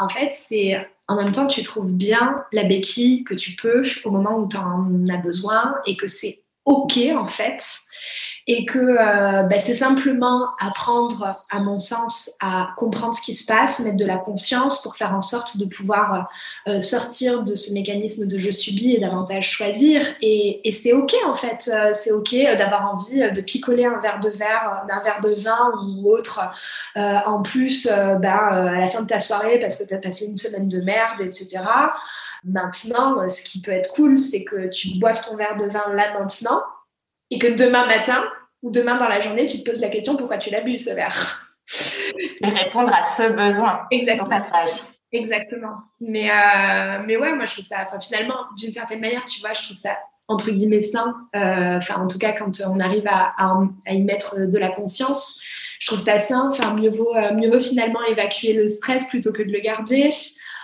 en 0.00 0.08
fait, 0.08 0.32
c'est 0.34 0.86
en 1.08 1.16
même 1.16 1.32
temps 1.32 1.46
tu 1.46 1.62
trouves 1.62 1.92
bien 1.92 2.44
la 2.52 2.64
béquille 2.64 3.24
que 3.24 3.34
tu 3.34 3.52
peux 3.52 3.82
au 4.04 4.10
moment 4.10 4.38
où 4.38 4.48
tu 4.48 4.56
en 4.56 5.08
as 5.08 5.16
besoin 5.16 5.74
et 5.86 5.96
que 5.96 6.06
c'est 6.06 6.42
ok 6.64 6.98
en 7.16 7.26
fait 7.26 7.64
et 8.52 8.64
que 8.64 8.80
euh, 8.80 9.44
bah, 9.44 9.60
c'est 9.60 9.76
simplement 9.76 10.48
apprendre, 10.58 11.44
à 11.50 11.60
mon 11.60 11.78
sens, 11.78 12.32
à 12.40 12.70
comprendre 12.76 13.14
ce 13.14 13.22
qui 13.22 13.32
se 13.32 13.46
passe, 13.46 13.78
mettre 13.78 13.96
de 13.96 14.04
la 14.04 14.16
conscience 14.16 14.82
pour 14.82 14.96
faire 14.96 15.14
en 15.14 15.22
sorte 15.22 15.56
de 15.58 15.66
pouvoir 15.66 16.28
euh, 16.66 16.80
sortir 16.80 17.44
de 17.44 17.54
ce 17.54 17.72
mécanisme 17.72 18.26
de 18.26 18.38
je 18.38 18.50
subis 18.50 18.96
et 18.96 18.98
davantage 18.98 19.48
choisir. 19.48 20.04
Et, 20.20 20.60
c'est 20.72 20.92
ok 20.92 21.14
en 21.26 21.36
fait, 21.36 21.70
euh, 21.72 21.92
c'est 21.94 22.10
ok 22.10 22.34
d'avoir 22.58 22.92
envie 22.92 23.20
de 23.20 23.40
picoler 23.40 23.84
un 23.84 24.00
verre 24.00 24.18
de 24.18 24.30
verre, 24.30 24.82
d'un 24.88 25.00
verre 25.00 25.20
de 25.22 25.40
vin 25.40 25.70
ou 25.84 26.10
autre. 26.10 26.40
en 26.96 27.42
plus, 27.42 27.88
bah, 28.20 28.48
à 28.48 28.80
la 28.80 28.88
fin 28.88 29.02
de 29.02 29.06
ta 29.06 29.20
soirée 29.20 29.60
parce 29.60 29.76
que 29.76 29.84
tu 29.86 29.94
as 29.94 29.98
passé 29.98 30.26
une 30.26 30.36
semaine 30.36 30.68
de 30.68 30.80
merde, 30.80 31.20
etc. 31.20 31.62
Maintenant, 32.42 33.28
ce 33.28 33.42
qui 33.42 33.60
peut 33.60 33.70
être 33.70 33.92
cool, 33.92 34.18
c'est 34.18 34.42
que 34.42 34.68
tu 34.68 34.98
boives 34.98 35.24
ton 35.24 35.36
verre 35.36 35.56
de 35.56 35.66
vin 35.66 35.84
là 35.92 36.18
maintenant 36.18 36.62
et 37.30 37.38
que 37.38 37.46
demain 37.46 37.86
matin, 37.86 38.24
ou 38.62 38.70
demain 38.70 38.96
dans 38.98 39.08
la 39.08 39.20
journée, 39.20 39.46
tu 39.46 39.62
te 39.62 39.70
poses 39.70 39.80
la 39.80 39.88
question 39.88 40.16
pourquoi 40.16 40.38
tu 40.38 40.50
l'as 40.50 40.60
bu 40.60 40.78
ce 40.78 40.94
verre 40.94 41.46
Et 42.40 42.48
répondre 42.48 42.92
à 42.92 43.02
ce 43.02 43.30
besoin. 43.30 43.80
Exactement. 43.90 44.28
passage. 44.28 44.70
Exactement. 45.12 45.76
Mais, 46.00 46.30
euh, 46.30 47.02
mais 47.06 47.16
ouais, 47.16 47.32
moi, 47.32 47.44
je 47.44 47.52
trouve 47.52 47.64
ça, 47.64 47.86
finalement, 48.00 48.46
d'une 48.56 48.72
certaine 48.72 49.00
manière, 49.00 49.24
tu 49.24 49.40
vois, 49.40 49.52
je 49.52 49.62
trouve 49.64 49.76
ça 49.76 49.96
entre 50.30 50.52
guillemets 50.52 50.80
sain. 50.80 51.16
Euh, 51.34 51.78
enfin, 51.78 51.96
en 51.96 52.06
tout 52.06 52.18
cas, 52.18 52.32
quand 52.32 52.52
on 52.64 52.78
arrive 52.78 53.06
à, 53.08 53.34
à, 53.36 53.92
y 53.92 54.00
mettre 54.02 54.46
de 54.46 54.58
la 54.58 54.68
conscience, 54.68 55.40
je 55.80 55.88
trouve 55.88 55.98
ça 55.98 56.20
sain. 56.20 56.48
Enfin, 56.52 56.74
mieux 56.74 56.90
vaut, 56.90 57.14
euh, 57.16 57.34
mieux 57.34 57.50
vaut 57.50 57.60
finalement 57.60 58.00
évacuer 58.04 58.52
le 58.52 58.68
stress 58.68 59.08
plutôt 59.08 59.32
que 59.32 59.42
de 59.42 59.50
le 59.50 59.58
garder. 59.58 60.10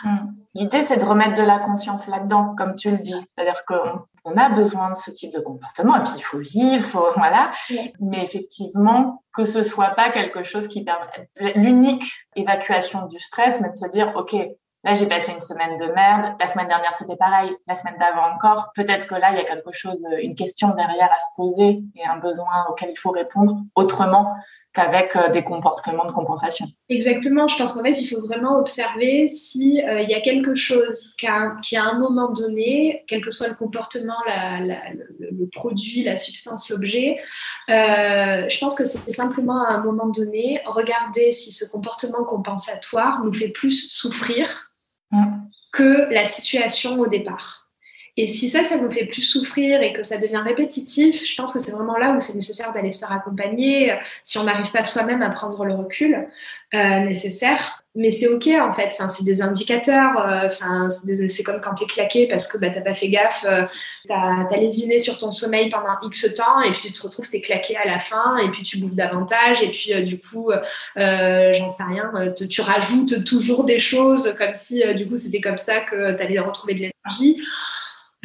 Mmh. 0.05 0.17
L'idée, 0.55 0.83
c'est 0.83 0.99
de 0.99 1.05
remettre 1.05 1.35
de 1.35 1.43
la 1.43 1.59
conscience 1.59 2.07
là-dedans, 2.07 2.55
comme 2.57 2.77
tu 2.77 2.91
le 2.91 2.99
dis. 2.99 3.15
C'est-à-dire 3.35 3.65
qu'on 3.67 4.05
on 4.27 4.37
a 4.37 4.51
besoin 4.51 4.91
de 4.91 4.97
ce 4.97 5.11
type 5.11 5.33
de 5.33 5.41
comportement, 5.41 5.97
et 5.97 6.01
puis 6.01 6.13
il 6.17 6.23
faut 6.23 6.39
vivre, 6.39 7.13
voilà. 7.17 7.53
Mais 8.01 8.23
effectivement, 8.23 9.23
que 9.33 9.45
ce 9.45 9.63
soit 9.63 9.91
pas 9.91 10.11
quelque 10.11 10.43
chose 10.43 10.69
qui 10.69 10.85
permet 10.85 11.31
l'unique 11.55 12.05
évacuation 12.35 13.07
du 13.07 13.19
stress, 13.19 13.61
mais 13.61 13.71
de 13.71 13.77
se 13.77 13.89
dire, 13.89 14.13
OK, 14.17 14.37
Là, 14.85 14.95
j'ai 14.95 15.07
passé 15.07 15.33
une 15.33 15.41
semaine 15.41 15.77
de 15.79 15.87
merde. 15.87 16.37
La 16.39 16.47
semaine 16.47 16.69
dernière, 16.69 16.95
c'était 16.95 17.17
pareil. 17.17 17.51
La 17.67 17.75
semaine 17.75 17.97
d'avant 17.99 18.33
encore. 18.33 18.71
Peut-être 18.77 19.09
que 19.09 19.17
là, 19.17 19.33
il 19.33 19.37
y 19.37 19.41
a 19.41 19.45
quelque 19.45 19.73
chose, 19.73 20.05
une 20.23 20.37
question 20.37 20.69
derrière 20.69 21.11
à 21.13 21.19
se 21.19 21.27
poser 21.35 21.83
et 21.97 22.07
un 22.07 22.19
besoin 22.19 22.67
auquel 22.69 22.91
il 22.93 22.97
faut 22.97 23.11
répondre 23.11 23.57
autrement 23.75 24.33
qu'avec 24.77 25.17
euh, 25.17 25.31
des 25.31 25.43
comportements 25.43 26.05
de 26.05 26.13
compensation. 26.13 26.67
Exactement, 26.91 27.49
je 27.49 27.57
pense 27.57 27.73
qu'en 27.73 27.83
fait, 27.83 27.99
il 28.03 28.07
faut 28.07 28.21
vraiment 28.21 28.59
observer 28.59 29.27
si 29.27 29.83
euh, 29.83 30.03
y 30.03 30.13
a 30.13 30.21
quelque 30.21 30.55
chose 30.55 31.15
qui, 31.17 31.27
à 31.27 31.83
un 31.83 31.99
moment 31.99 32.31
donné, 32.31 33.03
quel 33.09 33.23
que 33.23 33.31
soit 33.31 33.49
le 33.49 33.55
comportement, 33.55 34.19
le, 34.27 35.47
produit, 35.51 36.05
la 36.05 36.19
substance, 36.19 36.69
l'objet, 36.69 37.17
euh, 37.71 38.47
je 38.49 38.59
pense 38.59 38.75
que 38.75 38.85
c'est 38.85 39.13
simplement 39.13 39.65
à 39.65 39.75
un 39.75 39.83
moment 39.83 40.09
donné, 40.09 40.61
regarder 40.67 41.33
si 41.33 41.53
ce 41.53 41.65
comportement 41.65 42.25
compensatoire 42.25 43.25
nous 43.25 43.33
fait 43.33 43.49
plus 43.49 43.91
souffrir 43.91 44.73
mmh. 45.11 45.25
que 45.73 46.13
la 46.13 46.27
situation 46.27 47.01
au 47.01 47.07
départ. 47.07 47.66
Et 48.17 48.29
si 48.29 48.49
ça, 48.49 48.65
ça 48.65 48.79
nous 48.79 48.91
fait 48.91 49.05
plus 49.05 49.23
souffrir 49.23 49.83
et 49.83 49.93
que 49.93 50.03
ça 50.03 50.19
devient 50.19 50.43
répétitif, 50.45 51.27
je 51.27 51.37
pense 51.37 51.53
que 51.53 51.59
c'est 51.59 51.73
vraiment 51.73 51.99
là 51.99 52.13
où 52.13 52.21
c'est 52.21 52.35
nécessaire 52.35 52.73
d'aller 52.73 52.91
se 52.91 52.99
faire 52.99 53.13
accompagner, 53.13 53.93
si 54.23 54.39
on 54.39 54.45
n'arrive 54.45 54.71
pas 54.73 54.85
soi-même 54.87 55.21
à 55.21 55.29
prendre 55.29 55.65
le 55.65 55.75
recul 55.75 56.27
euh, 56.75 57.01
nécessaire. 57.01 57.85
Mais 57.95 58.11
c'est 58.11 58.27
OK, 58.27 58.49
en 58.49 58.73
fait. 58.73 58.89
Enfin, 58.93 59.09
c'est 59.09 59.25
des 59.25 59.41
indicateurs. 59.41 60.19
Euh, 60.19 60.49
enfin, 60.49 60.89
c'est 60.89 61.43
comme 61.43 61.61
quand 61.61 61.75
tu 61.75 61.85
es 61.85 61.87
claqué 61.87 62.27
parce 62.29 62.51
que 62.51 62.59
bah, 62.59 62.71
tu 62.71 62.83
pas 62.83 62.95
fait 62.95 63.09
gaffe, 63.09 63.45
euh, 63.49 63.63
tu 64.05 64.13
as, 64.13 64.57
lésiné 64.57 64.99
sur 64.99 65.17
ton 65.19 65.31
sommeil 65.31 65.71
pendant 65.71 65.97
X 66.03 66.35
temps 66.35 66.61
et 66.63 66.73
puis 66.73 66.81
tu 66.83 66.93
te 66.93 67.01
retrouves, 67.03 67.31
tu 67.31 67.37
es 67.37 67.41
claqué 67.41 67.77
à 67.77 67.87
la 67.87 68.01
fin 68.01 68.37
et 68.39 68.51
puis 68.51 68.63
tu 68.63 68.79
bouffes 68.79 68.97
davantage 68.97 69.63
et 69.63 69.71
puis 69.71 70.03
du 70.03 70.19
coup, 70.19 70.51
j'en 70.97 71.69
sais 71.69 71.85
rien, 71.85 72.11
tu 72.51 72.61
rajoutes 72.61 73.25
toujours 73.25 73.65
des 73.65 73.79
choses 73.79 74.35
comme 74.37 74.55
si 74.55 74.83
du 74.95 75.09
coup 75.09 75.17
c'était 75.17 75.41
comme 75.41 75.59
ça 75.59 75.81
que 75.81 76.17
tu 76.17 76.23
allais 76.23 76.39
retrouver 76.39 76.75
de 76.75 76.81
l'énergie. 76.81 77.43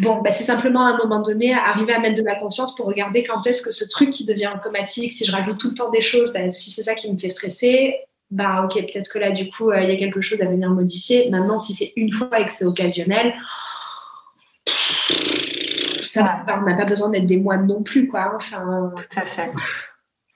Bon, 0.01 0.21
bah, 0.21 0.31
c'est 0.31 0.43
simplement 0.43 0.85
à 0.85 0.91
un 0.91 0.97
moment 0.97 1.21
donné 1.21 1.53
arriver 1.53 1.93
à 1.93 1.99
mettre 1.99 2.21
de 2.21 2.25
la 2.25 2.35
conscience 2.35 2.75
pour 2.75 2.87
regarder 2.87 3.23
quand 3.23 3.45
est-ce 3.45 3.61
que 3.61 3.71
ce 3.71 3.87
truc 3.87 4.09
qui 4.11 4.25
devient 4.25 4.49
automatique, 4.53 5.11
si 5.11 5.25
je 5.25 5.31
rajoute 5.31 5.59
tout 5.59 5.69
le 5.69 5.75
temps 5.75 5.89
des 5.89 6.01
choses, 6.01 6.33
bah, 6.33 6.51
si 6.51 6.71
c'est 6.71 6.83
ça 6.83 6.95
qui 6.95 7.11
me 7.11 7.19
fait 7.19 7.29
stresser, 7.29 7.95
bah 8.31 8.63
ok, 8.63 8.73
peut-être 8.73 9.11
que 9.11 9.19
là 9.19 9.29
du 9.29 9.49
coup 9.49 9.71
euh, 9.71 9.81
il 9.81 9.89
y 9.89 9.93
a 9.93 9.97
quelque 9.97 10.21
chose 10.21 10.41
à 10.41 10.45
venir 10.45 10.69
modifier. 10.69 11.29
Maintenant, 11.29 11.59
si 11.59 11.73
c'est 11.73 11.93
une 11.95 12.11
fois 12.11 12.39
et 12.39 12.45
que 12.45 12.51
c'est 12.51 12.65
occasionnel, 12.65 13.33
ça, 16.03 16.43
on 16.47 16.61
n'a 16.65 16.75
pas 16.75 16.85
besoin 16.85 17.09
d'être 17.09 17.25
des 17.25 17.37
moines 17.37 17.67
non 17.67 17.83
plus, 17.83 18.07
quoi. 18.07 18.33
Enfin, 18.35 18.91
tout 18.95 19.19
à 19.19 19.25
fait. 19.25 19.51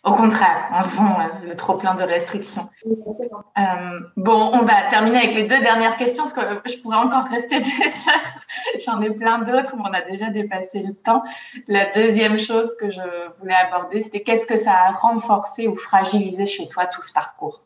Au 0.06 0.14
contraire, 0.14 0.68
en 0.72 0.84
fond, 0.84 1.20
euh, 1.20 1.48
le 1.48 1.56
trop 1.56 1.78
plein 1.78 1.96
de 1.96 2.04
restrictions. 2.04 2.70
Euh, 2.86 4.00
bon, 4.16 4.52
on 4.54 4.62
va 4.62 4.84
terminer 4.84 5.18
avec 5.18 5.34
les 5.34 5.44
deux 5.44 5.60
dernières 5.60 5.98
questions, 5.98 6.26
parce 6.26 6.34
que 6.34 6.70
je 6.70 6.78
pourrais 6.78 6.98
encore 6.98 7.24
rester 7.24 7.60
des 7.60 7.68
heures. 7.68 8.84
J'en 8.86 9.02
ai 9.02 9.10
plein 9.10 9.40
d'autres, 9.40 9.76
mais 9.76 9.82
on 9.84 9.94
a 9.94 10.02
déjà 10.02 10.30
dépassé 10.30 10.84
le 10.84 10.94
temps. 10.94 11.24
La 11.68 11.90
deuxième 11.90 12.38
chose 12.38 12.76
que 12.80 12.92
je 12.92 13.02
voulais 13.40 13.56
aborder, 13.56 14.00
c'était 14.02 14.20
qu'est-ce 14.20 14.46
que 14.46 14.58
ça 14.58 14.74
a 14.74 14.92
renforcé 14.92 15.68
ou 15.68 15.76
fragilisé 15.76 16.46
chez 16.46 16.68
toi 16.68 16.86
tout 16.86 17.02
ce 17.02 17.12
parcours? 17.12 17.64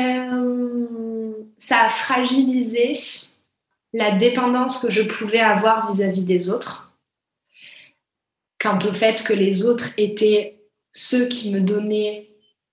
Euh, 0.00 1.32
Ça 1.58 1.82
a 1.82 1.88
fragilisé 1.90 2.92
la 3.92 4.12
dépendance 4.12 4.80
que 4.80 4.90
je 4.90 5.02
pouvais 5.02 5.40
avoir 5.40 5.92
vis-à-vis 5.92 6.22
-vis 6.22 6.26
des 6.26 6.48
autres. 6.48 6.94
Quant 8.58 8.78
au 8.78 8.94
fait 8.94 9.22
que 9.22 9.34
les 9.34 9.66
autres 9.66 9.90
étaient 9.98 10.57
ceux 10.98 11.28
qui 11.28 11.52
me 11.52 11.60
donnaient 11.60 12.28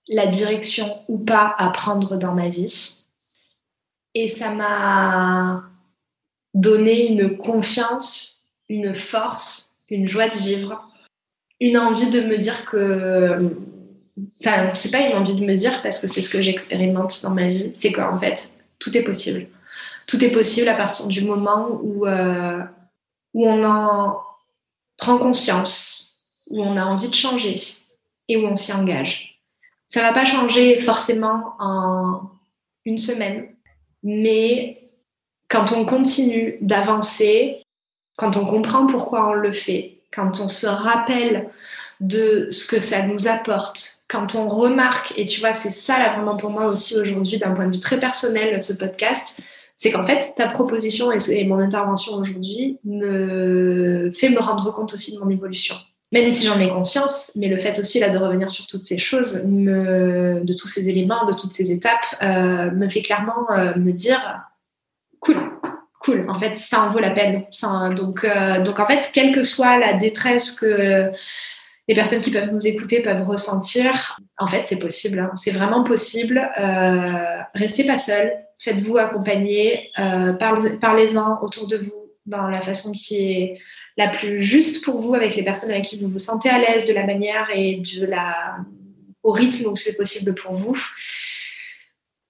la 0.08 0.26
direction 0.26 1.04
ou 1.08 1.20
pas 1.20 1.54
à 1.60 1.70
prendre 1.70 2.18
dans 2.18 2.34
ma 2.34 2.50
vie. 2.50 2.98
Et 4.16 4.28
ça 4.28 4.50
m'a 4.52 5.64
donné 6.56 7.08
une 7.08 7.38
confiance, 7.38 8.48
une 8.68 8.96
force, 8.96 9.78
une 9.92 10.08
joie 10.08 10.28
de 10.28 10.38
vivre, 10.38 10.90
une 11.60 11.78
envie 11.78 12.10
de 12.10 12.22
me 12.22 12.38
dire 12.38 12.66
que. 12.66 13.56
Enfin, 14.40 14.74
c'est 14.74 14.92
pas 14.92 15.02
une 15.02 15.16
envie 15.16 15.40
de 15.40 15.46
me 15.46 15.56
dire 15.56 15.84
parce 15.84 16.00
que 16.00 16.08
c'est 16.08 16.24
ce 16.24 16.30
que 16.30 16.42
j'expérimente 16.42 17.22
dans 17.22 17.32
ma 17.32 17.50
vie, 17.50 17.72
c'est 17.76 17.92
qu'en 17.92 18.18
fait, 18.18 18.56
tout 18.80 18.98
est 18.98 19.04
possible. 19.04 19.48
Tout 20.08 20.24
est 20.24 20.32
possible 20.32 20.68
à 20.68 20.76
partir 20.76 21.08
du 21.08 21.24
moment 21.24 21.80
où, 21.84 22.08
euh, 22.08 22.60
où 23.36 23.46
on 23.48 23.64
en 23.64 24.20
prend 24.98 25.20
conscience, 25.20 26.14
où 26.50 26.64
on 26.64 26.78
a 26.78 26.86
envie 26.86 27.10
de 27.10 27.14
changer, 27.14 27.56
et 28.28 28.38
où 28.38 28.46
on 28.46 28.56
s'y 28.56 28.74
engage. 28.74 29.42
Ça 29.88 30.02
va 30.02 30.14
pas 30.14 30.26
changer 30.26 30.80
forcément 30.80 31.54
en 31.60 32.22
une 32.86 32.98
semaine, 32.98 33.48
mais 34.04 34.90
quand 35.50 35.72
on 35.72 35.86
continue 35.86 36.58
d'avancer, 36.62 37.64
quand 38.18 38.38
on 38.38 38.46
comprend 38.46 38.88
pourquoi 38.88 39.30
on 39.30 39.34
le 39.34 39.54
fait, 39.54 40.00
quand 40.14 40.40
on 40.40 40.48
se 40.48 40.68
rappelle 40.68 41.50
de 42.00 42.48
ce 42.52 42.68
que 42.68 42.80
ça 42.80 43.06
nous 43.08 43.28
apporte, 43.28 44.00
quand 44.10 44.36
on 44.36 44.50
remarque, 44.50 45.14
et 45.18 45.26
tu 45.26 45.40
vois, 45.40 45.54
c'est 45.54 45.72
ça 45.72 45.98
là 46.00 46.14
vraiment 46.14 46.38
pour 46.38 46.50
moi 46.50 46.68
aussi 46.68 46.98
aujourd'hui 46.98 47.38
d'un 47.38 47.52
point 47.52 47.68
de 47.68 47.74
vue 47.74 47.80
très 47.80 48.00
personnel 48.00 48.58
de 48.58 48.62
ce 48.62 48.74
podcast, 48.74 49.42
c'est 49.76 49.92
qu'en 49.92 50.06
fait, 50.06 50.24
ta 50.38 50.48
proposition 50.48 51.12
et 51.12 51.46
mon 51.46 51.60
intervention 51.60 52.14
aujourd'hui 52.14 52.80
me 52.86 54.12
fait 54.14 54.30
me 54.30 54.40
rendre 54.40 54.72
compte 54.72 54.94
aussi 54.94 55.16
de 55.16 55.20
mon 55.20 55.30
évolution 55.30 55.76
même 56.16 56.32
si 56.32 56.48
j'en 56.48 56.58
ai 56.62 56.70
conscience, 56.70 57.34
mais 57.36 57.50
le 57.50 57.60
fait 57.60 57.78
aussi 57.78 58.00
là 58.00 58.08
de 58.08 58.18
revenir 58.18 58.50
sur 58.50 58.68
toutes 58.68 58.86
ces 58.86 58.98
choses, 58.98 59.44
de 59.44 60.54
tous 60.54 60.70
ces 60.70 60.88
éléments, 60.88 61.26
de 61.26 61.34
toutes 61.34 61.52
ces 61.52 61.74
étapes, 61.74 62.06
euh, 62.22 62.72
me 62.72 62.88
fait 62.88 63.02
clairement 63.02 63.52
euh, 63.52 63.76
me 63.76 63.92
dire 63.92 64.42
cool, 65.20 65.36
cool. 66.00 66.26
En 66.30 66.40
fait, 66.40 66.58
ça 66.58 66.84
en 66.84 66.90
vaut 66.90 67.00
la 67.00 67.10
peine. 67.10 67.44
donc, 67.98 68.24
euh, 68.24 68.64
donc 68.64 68.80
en 68.80 68.88
fait, 68.88 69.12
quelle 69.14 69.36
que 69.36 69.44
soit 69.44 69.78
la 69.78 69.92
détresse 69.92 70.52
que 70.52 71.12
les 71.90 71.96
personnes 71.96 72.22
qui 72.22 72.32
peuvent 72.32 72.50
nous 72.50 72.66
écouter 72.66 73.02
peuvent 73.02 73.28
ressentir, 73.28 74.18
en 74.38 74.48
fait, 74.48 74.66
c'est 74.66 74.80
possible. 74.80 75.20
Hein. 75.20 75.32
C'est 75.36 75.52
vraiment 75.52 75.84
possible. 75.84 76.50
restez 77.54 77.84
pas 77.84 77.98
seul. 77.98 78.32
Faites-vous 78.60 78.98
accompagner. 78.98 79.92
Parlez-en 79.98 81.42
autour 81.42 81.68
de 81.68 81.76
vous 81.76 82.05
dans 82.26 82.48
la 82.48 82.62
façon 82.62 82.92
qui 82.92 83.32
est 83.32 83.60
la 83.98 84.10
plus 84.10 84.40
juste 84.40 84.84
pour 84.84 85.00
vous 85.00 85.14
avec 85.14 85.36
les 85.36 85.44
personnes 85.44 85.72
avec 85.72 85.86
qui 85.86 86.00
vous 86.00 86.10
vous 86.10 86.20
sentez 86.20 86.50
à 86.50 86.58
l'aise 86.58 86.88
de 86.88 86.94
la 86.94 87.06
manière 87.06 87.48
et 87.54 87.78
de 87.78 88.06
la, 88.06 88.58
au 89.24 89.32
rythme 89.32 89.68
où 89.68 89.76
c'est 89.76 89.98
possible 89.98 90.36
pour 90.36 90.54
vous. 90.54 90.78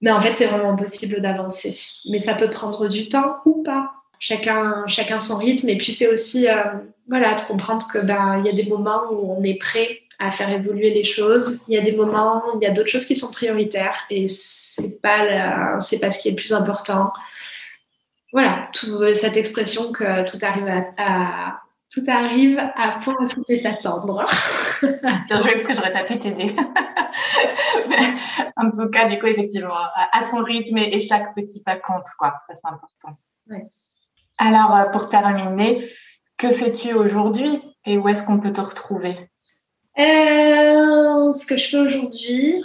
Mais 0.00 0.10
en 0.10 0.20
fait, 0.20 0.34
c'est 0.34 0.46
vraiment 0.46 0.76
possible 0.76 1.20
d'avancer. 1.20 1.74
Mais 2.08 2.20
ça 2.20 2.34
peut 2.34 2.50
prendre 2.50 2.88
du 2.88 3.08
temps 3.08 3.36
ou 3.44 3.62
pas. 3.62 3.92
Chacun, 4.18 4.84
chacun 4.86 5.20
son 5.20 5.36
rythme. 5.36 5.68
Et 5.68 5.78
puis, 5.78 5.92
c'est 5.92 6.08
aussi 6.08 6.48
euh, 6.48 6.54
voilà, 7.08 7.34
de 7.34 7.42
comprendre 7.42 7.86
que 7.92 7.98
ben, 7.98 8.42
y 8.44 8.48
a 8.48 8.52
des 8.52 8.66
moments 8.66 9.02
où 9.10 9.32
on 9.32 9.42
est 9.42 9.58
prêt 9.58 10.00
à 10.18 10.30
faire 10.30 10.50
évoluer 10.50 10.94
les 10.94 11.04
choses. 11.04 11.62
Il 11.68 11.74
y 11.74 11.78
a 11.78 11.82
des 11.82 11.92
moments, 11.92 12.42
il 12.60 12.64
y 12.64 12.66
a 12.66 12.70
d'autres 12.70 12.88
choses 12.88 13.04
qui 13.04 13.16
sont 13.16 13.30
prioritaires 13.30 14.04
et 14.08 14.26
c'est 14.28 15.00
pas 15.02 15.78
c'est 15.80 15.98
pas 15.98 16.10
ce 16.10 16.20
qui 16.20 16.28
est 16.28 16.30
le 16.30 16.36
plus 16.36 16.54
important 16.54 17.12
voilà, 18.32 18.68
cette 19.14 19.36
expression 19.36 19.92
que 19.92 20.28
tout 20.30 20.38
arrive 20.42 20.68
à, 20.98 21.60
tout 21.92 22.04
arrive 22.08 22.58
à 22.58 22.98
point 23.02 23.14
tout 23.28 23.44
est 23.48 23.64
attendre. 23.64 24.26
Bien 24.82 25.38
joué, 25.38 25.52
parce 25.52 25.66
que 25.66 25.74
j'aurais 25.74 25.92
pas 25.92 26.04
pu 26.04 26.18
t'aider. 26.18 26.54
en 28.56 28.70
tout 28.70 28.88
cas, 28.90 29.06
du 29.06 29.18
coup, 29.18 29.26
effectivement, 29.26 29.74
à 30.12 30.22
son 30.22 30.42
rythme 30.42 30.78
et 30.78 31.00
chaque 31.00 31.34
petit 31.34 31.62
pas 31.62 31.76
compte, 31.76 32.06
quoi. 32.18 32.34
Ça, 32.46 32.54
c'est 32.54 32.68
important. 32.68 33.18
Alors, 34.38 34.76
euh, 34.76 34.84
pour 34.86 35.08
terminer, 35.08 35.90
que 36.36 36.50
fais-tu 36.50 36.92
aujourd'hui 36.92 37.60
et 37.86 37.96
où 37.96 38.08
est-ce 38.08 38.24
qu'on 38.24 38.38
peut 38.38 38.52
te 38.52 38.60
retrouver? 38.60 39.16
Euh, 39.98 41.32
Ce 41.32 41.46
que 41.46 41.56
je 41.56 41.68
fais 41.68 41.78
aujourd'hui, 41.78 42.62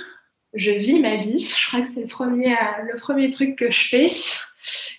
je 0.54 0.72
vis 0.72 1.00
ma 1.00 1.16
vie. 1.16 1.40
Je 1.40 1.68
crois 1.68 1.82
que 1.82 1.88
c'est 1.94 2.02
le 2.02 2.08
premier, 2.08 2.54
euh, 2.54 2.92
le 2.92 3.00
premier 3.00 3.30
truc 3.30 3.56
que 3.56 3.72
je 3.72 3.88
fais 3.88 4.08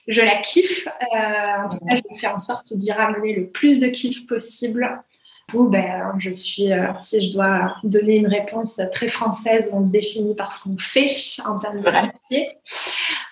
je 0.09 0.21
la 0.21 0.37
kiffe. 0.37 0.87
Euh, 0.87 1.65
en 1.65 1.69
tout 1.69 1.79
cas, 1.87 1.97
je 1.97 2.15
vais 2.15 2.19
faire 2.21 2.35
en 2.35 2.39
sorte 2.39 2.73
d'y 2.73 2.93
ramener 2.93 3.35
le 3.35 3.47
plus 3.49 3.81
de 3.81 3.87
kiff 3.89 4.27
possible. 4.27 5.03
Ou 5.55 5.65
ben, 5.65 6.15
je 6.19 6.31
suis, 6.31 6.73
euh, 6.73 6.87
si 7.01 7.29
je 7.29 7.35
dois 7.35 7.75
donner 7.85 8.17
une 8.17 8.29
réponse 8.29 8.81
très 8.93 9.09
française, 9.09 9.69
on 9.73 9.85
se 9.85 9.91
définit 9.91 10.35
par 10.35 10.51
ce 10.51 10.65
qu'on 10.65 10.79
fait 10.79 11.11
en 11.45 11.59
termes 11.59 11.83
de 11.83 11.91
métier. 11.91 12.49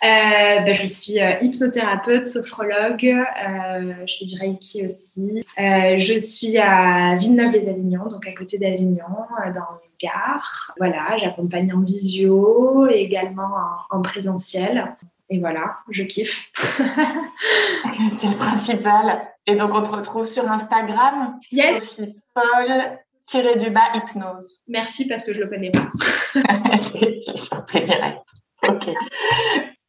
ben, 0.02 0.74
Je 0.74 0.86
suis 0.86 1.14
hypnothérapeute, 1.40 2.26
sophrologue, 2.26 2.98
je 3.00 4.14
fais 4.18 4.24
du 4.26 4.38
Reiki 4.38 4.86
aussi. 4.86 5.44
je 5.56 6.18
suis 6.18 6.58
à 6.58 7.16
Villeneuve-les-Avignon, 7.16 8.06
donc 8.08 8.26
à 8.26 8.32
côté 8.32 8.58
d'Avignon, 8.58 9.06
dans 9.46 9.50
le 9.52 9.90
Gard. 9.98 10.74
Voilà, 10.78 11.16
j'accompagne 11.18 11.72
en 11.72 11.80
visio 11.80 12.88
et 12.90 13.00
également 13.00 13.50
en, 13.90 13.98
en 13.98 14.02
présentiel. 14.02 14.94
Et 15.30 15.38
voilà, 15.38 15.78
je 15.88 16.02
kiffe. 16.02 16.50
C'est 16.54 18.26
le 18.26 18.36
principal. 18.36 19.22
Et 19.46 19.54
donc, 19.54 19.72
on 19.72 19.82
te 19.82 19.90
retrouve 19.90 20.26
sur 20.26 20.50
Instagram, 20.50 21.38
yes. 21.52 21.84
Sophie 21.84 22.16
Paul, 22.34 22.98
tiré 23.26 23.54
du 23.56 23.70
bas 23.70 23.92
hypnose. 23.94 24.62
Merci 24.66 25.06
parce 25.06 25.24
que 25.24 25.32
je 25.32 25.40
le 25.40 25.48
connais 25.48 25.70
pas. 25.70 25.88
J'ai 26.34 27.20
chanté 27.36 27.80
direct. 27.80 28.26
Ok. 28.68 28.90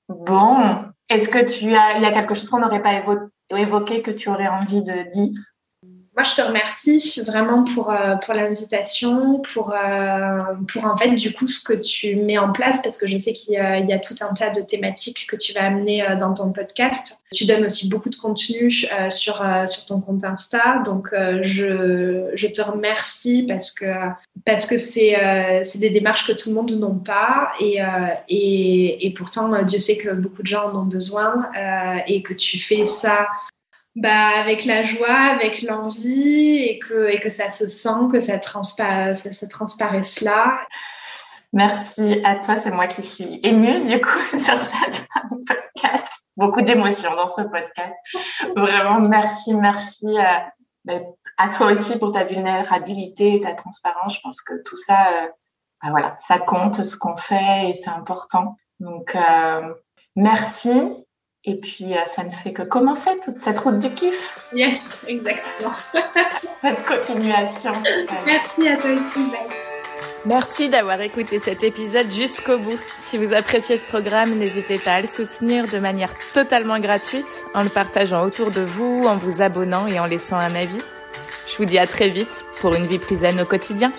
Bon, 0.08 0.76
est-ce 1.10 1.30
que 1.30 1.40
tu 1.40 1.74
as, 1.74 1.98
il 1.98 2.04
y 2.04 2.06
a 2.06 2.12
quelque 2.12 2.36
chose 2.36 2.50
qu'on 2.50 2.60
n'aurait 2.60 2.82
pas 2.82 3.02
évoqué 3.58 4.02
que 4.02 4.12
tu 4.12 4.30
aurais 4.30 4.48
envie 4.48 4.84
de 4.84 5.12
dire? 5.12 5.40
Moi, 6.14 6.24
je 6.24 6.36
te 6.36 6.42
remercie 6.42 7.22
vraiment 7.26 7.64
pour, 7.64 7.90
euh, 7.90 8.16
pour 8.18 8.34
l'invitation, 8.34 9.40
pour, 9.54 9.72
euh, 9.72 10.44
pour 10.68 10.84
en 10.84 10.98
fait, 10.98 11.12
du 11.12 11.32
coup, 11.32 11.48
ce 11.48 11.64
que 11.64 11.72
tu 11.72 12.18
mets 12.18 12.38
en 12.38 12.52
place, 12.52 12.82
parce 12.82 12.98
que 12.98 13.08
je 13.08 13.18
sais 13.18 13.32
qu'il 13.32 13.54
y, 13.54 13.58
a 13.58 14.00
tout 14.00 14.16
un 14.20 14.34
tas 14.34 14.50
de 14.50 14.60
thématiques 14.60 15.26
que 15.26 15.38
tu 15.38 15.54
vas 15.54 15.64
amener 15.64 16.04
euh, 16.06 16.18
dans 16.18 16.34
ton 16.34 16.52
podcast. 16.52 17.22
Tu 17.32 17.46
donnes 17.46 17.64
aussi 17.64 17.88
beaucoup 17.88 18.10
de 18.10 18.18
contenu 18.18 18.72
sur, 19.10 19.42
sur 19.66 19.86
ton 19.86 20.02
compte 20.02 20.26
Insta. 20.26 20.82
Donc, 20.84 21.12
je, 21.14 22.30
je 22.34 22.48
te 22.48 22.62
remercie 22.62 23.46
parce 23.48 23.72
que 23.72 23.86
parce 24.46 24.66
que 24.66 24.78
c'est 24.78 25.64
des 25.76 25.90
démarches 25.90 26.28
que 26.28 26.34
tout 26.34 26.50
le 26.50 26.56
monde 26.56 26.72
n'a 26.72 26.88
pas. 27.06 27.54
Et, 27.62 27.80
et, 28.28 29.08
et 29.08 29.14
pourtant, 29.14 29.64
Dieu 29.64 29.80
sait 29.80 29.96
que 29.96 30.10
beaucoup 30.10 30.42
de 30.42 30.48
gens 30.48 30.74
en 30.74 30.82
ont 30.82 30.86
besoin 30.86 31.50
et 32.06 32.22
que 32.22 32.34
tu 32.34 32.60
fais 32.60 32.86
ça 32.86 33.28
bah, 33.96 34.30
avec 34.38 34.66
la 34.66 34.84
joie, 34.84 35.10
avec 35.10 35.62
l'envie 35.62 36.58
et 36.64 36.80
que, 36.80 37.10
et 37.10 37.20
que 37.20 37.30
ça 37.30 37.50
se 37.50 37.68
sent, 37.68 38.08
que 38.12 38.20
ça, 38.20 38.40
ça, 38.42 39.14
ça 39.14 39.48
transparaisse 39.48 40.22
là. 40.22 40.60
Merci 41.54 42.22
à 42.24 42.36
toi, 42.38 42.56
c'est 42.56 42.72
moi 42.72 42.88
qui 42.88 43.04
suis 43.04 43.40
émue 43.44 43.82
du 43.84 44.00
coup 44.00 44.20
sur 44.40 44.64
ce 44.64 45.42
podcast. 45.46 46.08
Beaucoup 46.38 46.62
d'émotions 46.62 47.14
dans 47.16 47.28
ce 47.28 47.42
podcast. 47.42 47.96
Vraiment, 48.56 49.02
merci, 49.02 49.54
merci 49.54 50.18
à, 50.18 50.54
euh, 50.90 51.00
à, 51.38 51.50
toi 51.50 51.72
aussi 51.72 52.00
pour 52.00 52.14
ta 52.14 52.24
vulnérabilité 52.24 53.36
et 53.36 53.42
ta 53.42 53.54
transparence. 53.54 54.16
Je 54.16 54.22
pense 54.22 54.42
que 54.42 54.54
tout 54.64 54.78
ça, 54.78 55.10
euh, 55.10 55.28
bah 55.84 55.90
voilà, 55.90 56.16
ça 56.20 56.40
compte 56.40 56.86
ce 56.86 56.96
qu'on 56.96 57.18
fait 57.18 57.70
et 57.70 57.74
c'est 57.74 57.90
important. 57.90 58.56
Donc, 58.80 59.14
euh, 59.16 59.74
merci 60.16 60.70
et 61.44 61.56
puis, 61.56 61.94
euh, 61.94 62.06
ça 62.06 62.24
ne 62.24 62.30
fait 62.30 62.54
que 62.54 62.62
commencer 62.62 63.10
toute 63.26 63.40
cette 63.40 63.58
route 63.60 63.80
du 63.80 63.90
kiff. 63.90 64.48
Yes, 64.54 65.06
exactement. 65.08 65.74
cette 66.62 66.86
continuation. 66.86 67.72
Merci 68.26 68.68
à 68.68 68.78
toi 68.78 68.92
aussi. 68.92 69.24
Bye. 69.32 69.40
Merci 70.26 70.70
d'avoir 70.70 71.02
écouté 71.02 71.40
cet 71.40 71.64
épisode 71.64 72.12
jusqu'au 72.12 72.60
bout. 72.60 72.80
Si 73.00 73.18
vous 73.18 73.34
appréciez 73.34 73.78
ce 73.78 73.86
programme, 73.86 74.36
n'hésitez 74.36 74.78
pas 74.78 74.94
à 74.94 75.02
le 75.02 75.08
soutenir 75.08 75.66
de 75.68 75.80
manière 75.80 76.14
totalement 76.36 76.80
gratuite 76.80 77.26
en 77.56 77.64
le 77.64 77.70
partageant 77.70 78.24
autour 78.24 78.52
de 78.52 78.62
vous, 78.62 79.02
en 79.08 79.16
vous 79.18 79.42
abonnant 79.42 79.88
et 79.88 80.00
en 80.00 80.06
laissant 80.06 80.38
un 80.38 80.54
avis. 80.54 80.82
Je 81.52 81.58
vous 81.58 81.66
dis 81.66 81.80
à 81.80 81.88
très 81.88 82.10
vite 82.10 82.46
pour 82.62 82.76
une 82.76 82.86
vie 82.86 83.00
plus 83.00 83.22
zen 83.22 83.42
au 83.42 83.46
quotidien. 83.46 83.92